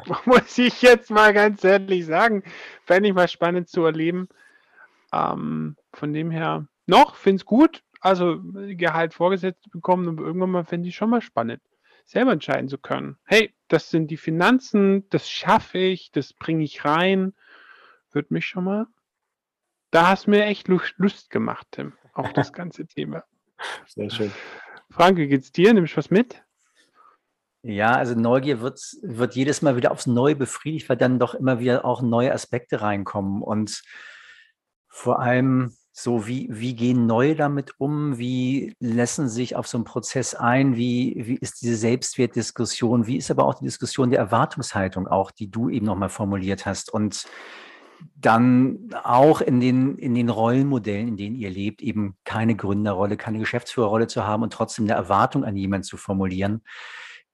Muss 0.25 0.57
ich 0.57 0.81
jetzt 0.81 1.11
mal 1.11 1.33
ganz 1.33 1.63
ehrlich 1.63 2.05
sagen. 2.05 2.43
Fände 2.85 3.09
ich 3.09 3.15
mal 3.15 3.27
spannend 3.27 3.69
zu 3.69 3.83
erleben. 3.83 4.27
Ähm, 5.11 5.75
von 5.93 6.13
dem 6.13 6.31
her, 6.31 6.67
noch, 6.85 7.15
finde 7.15 7.37
es 7.37 7.45
gut. 7.45 7.83
Also 8.01 8.39
Gehalt 8.41 9.13
vorgesetzt 9.13 9.71
bekommen 9.71 10.07
und 10.07 10.19
irgendwann 10.19 10.51
mal 10.51 10.65
fände 10.65 10.87
ich 10.87 10.95
schon 10.95 11.09
mal 11.09 11.21
spannend, 11.21 11.61
selber 12.03 12.33
entscheiden 12.33 12.69
zu 12.69 12.77
können. 12.77 13.17
Hey, 13.25 13.53
das 13.67 13.89
sind 13.89 14.11
die 14.11 14.17
Finanzen, 14.17 15.09
das 15.09 15.27
schaffe 15.27 15.79
ich, 15.79 16.11
das 16.11 16.33
bringe 16.33 16.63
ich 16.63 16.85
rein. 16.85 17.33
Würde 18.11 18.33
mich 18.33 18.45
schon 18.45 18.65
mal 18.65 18.87
da 19.95 20.09
hast 20.09 20.27
du 20.27 20.31
mir 20.31 20.43
echt 20.43 20.67
Lust 20.67 21.29
gemacht, 21.29 21.67
Tim, 21.71 21.93
auf 22.13 22.33
das 22.33 22.51
ganze 22.51 22.85
Thema. 22.85 23.23
Sehr 23.87 24.09
schön. 24.09 24.31
Frank, 24.91 25.17
wie 25.17 25.27
geht's 25.27 25.53
dir? 25.53 25.73
Nimmst 25.73 25.93
du 25.93 25.97
was 25.97 26.09
mit? 26.09 26.43
Ja, 27.61 27.95
also 27.95 28.13
Neugier 28.13 28.59
wird, 28.59 28.79
wird 29.01 29.35
jedes 29.35 29.61
Mal 29.61 29.77
wieder 29.77 29.91
aufs 29.91 30.05
Neue 30.05 30.35
befriedigt, 30.35 30.89
weil 30.89 30.97
dann 30.97 31.17
doch 31.17 31.33
immer 31.33 31.59
wieder 31.59 31.85
auch 31.85 32.01
neue 32.01 32.33
Aspekte 32.33 32.81
reinkommen. 32.81 33.41
Und 33.41 33.83
vor 34.89 35.19
allem 35.19 35.73
so, 35.93 36.27
wie, 36.27 36.49
wie 36.51 36.75
gehen 36.75 37.07
Neue 37.07 37.35
damit 37.35 37.79
um? 37.79 38.17
Wie 38.17 38.75
lassen 38.81 39.29
sich 39.29 39.55
auf 39.55 39.65
so 39.65 39.77
einen 39.77 39.85
Prozess 39.85 40.35
ein? 40.35 40.75
Wie, 40.75 41.23
wie 41.25 41.37
ist 41.37 41.61
diese 41.61 41.77
Selbstwertdiskussion? 41.77 43.07
Wie 43.07 43.15
ist 43.15 43.31
aber 43.31 43.45
auch 43.45 43.55
die 43.55 43.65
Diskussion 43.65 44.11
der 44.11 44.19
Erwartungshaltung 44.19 45.07
auch, 45.07 45.31
die 45.31 45.49
du 45.49 45.69
eben 45.69 45.85
nochmal 45.85 46.09
formuliert 46.09 46.65
hast? 46.65 46.93
Und 46.93 47.25
dann 48.15 48.89
auch 49.03 49.41
in 49.41 49.59
den, 49.59 49.97
in 49.97 50.15
den 50.15 50.29
Rollenmodellen, 50.29 51.09
in 51.09 51.17
denen 51.17 51.35
ihr 51.35 51.49
lebt, 51.49 51.81
eben 51.81 52.15
keine 52.23 52.55
Gründerrolle, 52.55 53.17
keine 53.17 53.39
Geschäftsführerrolle 53.39 54.07
zu 54.07 54.25
haben 54.25 54.43
und 54.43 54.53
trotzdem 54.53 54.85
eine 54.85 54.93
Erwartung 54.93 55.43
an 55.43 55.55
jemanden 55.55 55.83
zu 55.83 55.97
formulieren, 55.97 56.61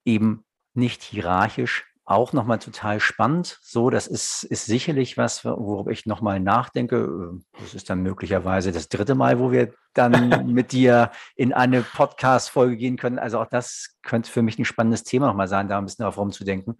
eben 0.05 0.43
nicht 0.73 1.03
hierarchisch, 1.03 1.85
auch 2.05 2.33
nochmal 2.33 2.59
total 2.59 2.99
spannend. 2.99 3.59
So, 3.61 3.89
das 3.89 4.07
ist, 4.07 4.43
ist 4.43 4.65
sicherlich 4.65 5.17
was, 5.17 5.45
worüber 5.45 5.91
ich 5.91 6.05
nochmal 6.05 6.39
nachdenke. 6.39 7.39
Das 7.59 7.73
ist 7.73 7.89
dann 7.89 8.03
möglicherweise 8.03 8.71
das 8.71 8.89
dritte 8.89 9.15
Mal, 9.15 9.39
wo 9.39 9.51
wir 9.51 9.73
dann 9.93 10.45
mit 10.53 10.71
dir 10.71 11.11
in 11.35 11.53
eine 11.53 11.81
Podcast-Folge 11.81 12.75
gehen 12.75 12.97
können. 12.97 13.19
Also 13.19 13.39
auch 13.39 13.47
das 13.47 13.95
könnte 14.01 14.29
für 14.29 14.41
mich 14.41 14.59
ein 14.59 14.65
spannendes 14.65 15.03
Thema 15.03 15.27
nochmal 15.27 15.47
sein, 15.47 15.67
da 15.67 15.77
ein 15.77 15.85
bisschen 15.85 16.03
darauf 16.03 16.17
rumzudenken. 16.17 16.77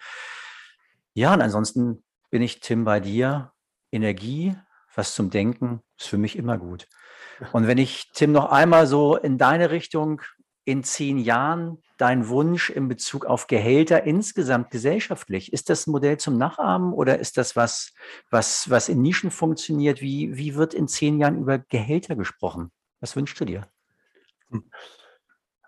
Ja, 1.13 1.33
und 1.33 1.41
ansonsten 1.41 2.03
bin 2.29 2.41
ich, 2.41 2.59
Tim, 2.59 2.83
bei 2.83 2.99
dir 2.99 3.50
Energie, 3.91 4.55
was 4.95 5.15
zum 5.15 5.29
Denken, 5.29 5.81
ist 5.97 6.07
für 6.07 6.17
mich 6.17 6.37
immer 6.37 6.57
gut. 6.57 6.87
Und 7.53 7.67
wenn 7.67 7.77
ich, 7.77 8.11
Tim, 8.13 8.31
noch 8.31 8.51
einmal 8.51 8.87
so 8.87 9.15
in 9.15 9.37
deine 9.37 9.71
Richtung 9.71 10.21
in 10.63 10.83
zehn 10.83 11.17
Jahren 11.17 11.81
dein 11.97 12.27
Wunsch 12.27 12.69
in 12.69 12.87
Bezug 12.87 13.25
auf 13.25 13.47
Gehälter 13.47 14.03
insgesamt 14.03 14.71
gesellschaftlich? 14.71 15.53
Ist 15.53 15.69
das 15.69 15.87
ein 15.87 15.91
Modell 15.91 16.17
zum 16.17 16.37
Nachahmen 16.37 16.93
oder 16.93 17.19
ist 17.19 17.37
das 17.37 17.55
was, 17.55 17.93
was, 18.29 18.69
was 18.69 18.89
in 18.89 19.01
Nischen 19.01 19.31
funktioniert? 19.31 20.01
Wie, 20.01 20.35
wie 20.37 20.55
wird 20.55 20.73
in 20.73 20.87
zehn 20.87 21.19
Jahren 21.19 21.39
über 21.39 21.59
Gehälter 21.59 22.15
gesprochen? 22.15 22.71
Was 22.99 23.15
wünschst 23.15 23.39
du 23.39 23.45
dir? 23.45 23.67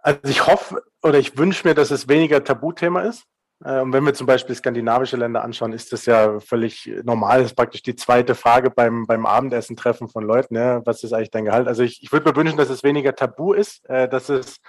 Also 0.02 0.20
ich 0.26 0.46
hoffe 0.46 0.84
oder 1.02 1.18
ich 1.18 1.38
wünsche 1.38 1.68
mir, 1.68 1.74
dass 1.74 1.92
es 1.92 2.08
weniger 2.08 2.44
Tabuthema 2.44 3.02
ist. 3.02 3.26
Äh, 3.64 3.82
und 3.82 3.94
wenn 3.94 4.06
wir 4.06 4.14
zum 4.14 4.28
Beispiel 4.28 4.56
skandinavische 4.56 5.18
Länder 5.18 5.44
anschauen, 5.44 5.74
ist 5.74 5.92
das 5.94 6.06
ja 6.06 6.40
völlig 6.40 6.92
normal. 7.04 7.40
Das 7.40 7.52
ist 7.52 7.56
praktisch 7.56 7.84
die 7.84 7.96
zweite 7.96 8.36
Frage 8.36 8.70
beim, 8.70 9.06
beim 9.06 9.26
Abendessen-Treffen 9.26 10.10
von 10.10 10.24
Leuten. 10.24 10.56
Ja, 10.56 10.86
was 10.86 11.04
ist 11.04 11.14
eigentlich 11.14 11.32
dein 11.32 11.46
Gehalt? 11.46 11.68
Also 11.68 11.84
ich, 11.84 12.04
ich 12.04 12.12
würde 12.12 12.30
mir 12.30 12.36
wünschen, 12.36 12.58
dass 12.58 12.70
es 12.70 12.84
weniger 12.84 13.16
tabu 13.16 13.54
ist, 13.54 13.88
äh, 13.90 14.08
dass, 14.08 14.30
es, 14.30 14.60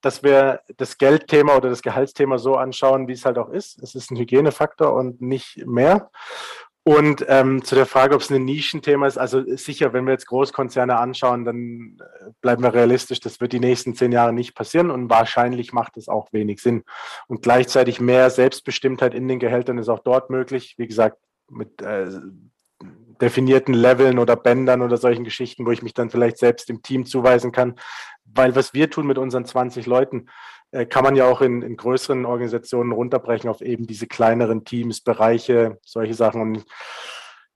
dass 0.00 0.22
wir 0.22 0.60
das 0.76 0.98
Geldthema 0.98 1.56
oder 1.56 1.70
das 1.70 1.82
Gehaltsthema 1.82 2.38
so 2.38 2.56
anschauen, 2.56 3.08
wie 3.08 3.12
es 3.12 3.24
halt 3.24 3.38
auch 3.38 3.50
ist. 3.50 3.82
Es 3.82 3.94
ist 3.94 4.10
ein 4.10 4.16
Hygienefaktor 4.16 4.92
und 4.92 5.20
nicht 5.20 5.66
mehr. 5.66 6.10
Und 6.86 7.24
ähm, 7.28 7.64
zu 7.64 7.74
der 7.74 7.86
Frage, 7.86 8.14
ob 8.14 8.20
es 8.20 8.30
ein 8.30 8.44
Nischenthema 8.44 9.06
ist, 9.06 9.16
also 9.16 9.42
sicher, 9.56 9.94
wenn 9.94 10.04
wir 10.04 10.12
jetzt 10.12 10.26
Großkonzerne 10.26 10.98
anschauen, 10.98 11.46
dann 11.46 11.96
äh, 11.98 12.30
bleiben 12.42 12.62
wir 12.62 12.74
realistisch, 12.74 13.20
das 13.20 13.40
wird 13.40 13.54
die 13.54 13.60
nächsten 13.60 13.94
zehn 13.94 14.12
Jahre 14.12 14.34
nicht 14.34 14.54
passieren 14.54 14.90
und 14.90 15.08
wahrscheinlich 15.08 15.72
macht 15.72 15.96
es 15.96 16.08
auch 16.08 16.30
wenig 16.34 16.60
Sinn. 16.60 16.84
Und 17.26 17.40
gleichzeitig 17.40 18.00
mehr 18.00 18.28
Selbstbestimmtheit 18.28 19.14
in 19.14 19.28
den 19.28 19.38
Gehältern 19.38 19.78
ist 19.78 19.88
auch 19.88 20.00
dort 20.00 20.28
möglich. 20.28 20.74
Wie 20.76 20.86
gesagt, 20.86 21.16
mit 21.48 21.80
äh, 21.80 22.10
definierten 23.20 23.74
Leveln 23.74 24.18
oder 24.18 24.36
Bändern 24.36 24.82
oder 24.82 24.96
solchen 24.96 25.24
Geschichten, 25.24 25.66
wo 25.66 25.70
ich 25.70 25.82
mich 25.82 25.94
dann 25.94 26.10
vielleicht 26.10 26.38
selbst 26.38 26.70
im 26.70 26.82
Team 26.82 27.06
zuweisen 27.06 27.52
kann. 27.52 27.76
Weil 28.24 28.54
was 28.56 28.74
wir 28.74 28.90
tun 28.90 29.06
mit 29.06 29.18
unseren 29.18 29.44
20 29.44 29.86
Leuten, 29.86 30.28
äh, 30.70 30.86
kann 30.86 31.04
man 31.04 31.14
ja 31.14 31.26
auch 31.26 31.40
in, 31.40 31.62
in, 31.62 31.76
größeren 31.76 32.24
Organisationen 32.24 32.92
runterbrechen 32.92 33.48
auf 33.48 33.60
eben 33.60 33.86
diese 33.86 34.06
kleineren 34.06 34.64
Teams, 34.64 35.00
Bereiche, 35.00 35.78
solche 35.82 36.14
Sachen. 36.14 36.40
Und 36.40 36.64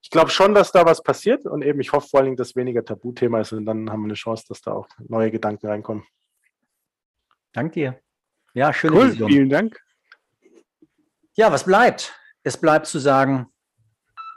ich 0.01 0.11
glaube 0.11 0.31
schon, 0.31 0.55
dass 0.55 0.73
da 0.73 0.87
was 0.87 1.03
passiert 1.03 1.45
und 1.45 1.63
eben 1.63 1.81
ich 1.81 1.93
hoffe 1.93 2.09
vor 2.09 2.21
allen 2.21 2.27
Dingen, 2.27 2.37
dass 2.37 2.55
weniger 2.55 2.85
Tabuthema 2.85 3.41
ist 3.41 3.53
und 3.53 3.67
dann 3.67 3.91
haben 3.91 4.03
wir 4.03 4.07
eine 4.07 4.15
Chance, 4.15 4.45
dass 4.49 4.61
da 4.61 4.73
auch 4.73 4.89
neue 5.09 5.31
Gedanken 5.31 5.67
reinkommen. 5.67 6.05
Dank 7.53 7.73
dir. 7.73 7.99
Ja, 8.55 8.73
schöne 8.73 8.97
cool, 8.97 9.11
Vision. 9.11 9.31
Vielen 9.31 9.49
Dank. 9.49 9.81
Ja, 11.35 11.51
was 11.51 11.65
bleibt? 11.65 12.19
Es 12.45 12.57
bleibt 12.57 12.87
zu 12.87 12.99
sagen, 12.99 13.47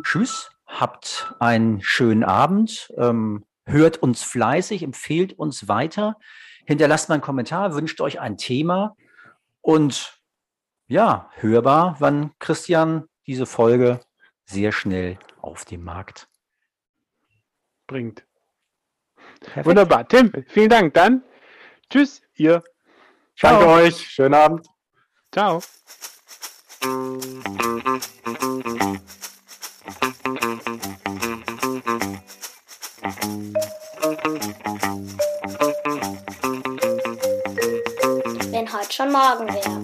tschüss, 0.04 0.50
habt 0.80 1.34
einen 1.40 1.82
schönen 1.82 2.24
Abend, 2.24 2.92
ähm, 2.98 3.46
hört 3.66 3.98
uns 3.98 4.24
fleißig, 4.24 4.84
empfehlt 4.84 5.34
uns 5.34 5.68
weiter. 5.68 6.18
Hinterlasst 6.66 7.10
mal 7.10 7.16
einen 7.16 7.22
Kommentar, 7.24 7.76
wünscht 7.76 8.02
euch 8.02 8.20
ein 8.20 8.38
Thema 8.38 8.96
und 9.62 10.20
ja, 10.88 11.30
hörbar, 11.36 11.96
wann 12.00 12.32
Christian 12.40 13.06
diese 13.28 13.46
Folge 13.46 14.00
sehr 14.46 14.72
schnell 14.72 15.18
auf 15.42 15.66
den 15.66 15.84
Markt 15.84 16.28
bringt. 17.88 18.26
Perfekt. 19.40 19.66
Wunderbar. 19.66 20.08
Tim, 20.08 20.32
vielen 20.48 20.70
Dank. 20.70 20.94
Dann 20.94 21.24
tschüss, 21.90 22.22
ihr. 22.36 22.64
Ciao. 23.38 23.60
Danke 23.60 23.68
euch. 23.68 24.08
Schönen 24.08 24.34
Abend. 24.34 24.68
Ciao. 25.32 25.62
schon 38.94 39.12
Morgen 39.12 39.48
her. 39.48 39.82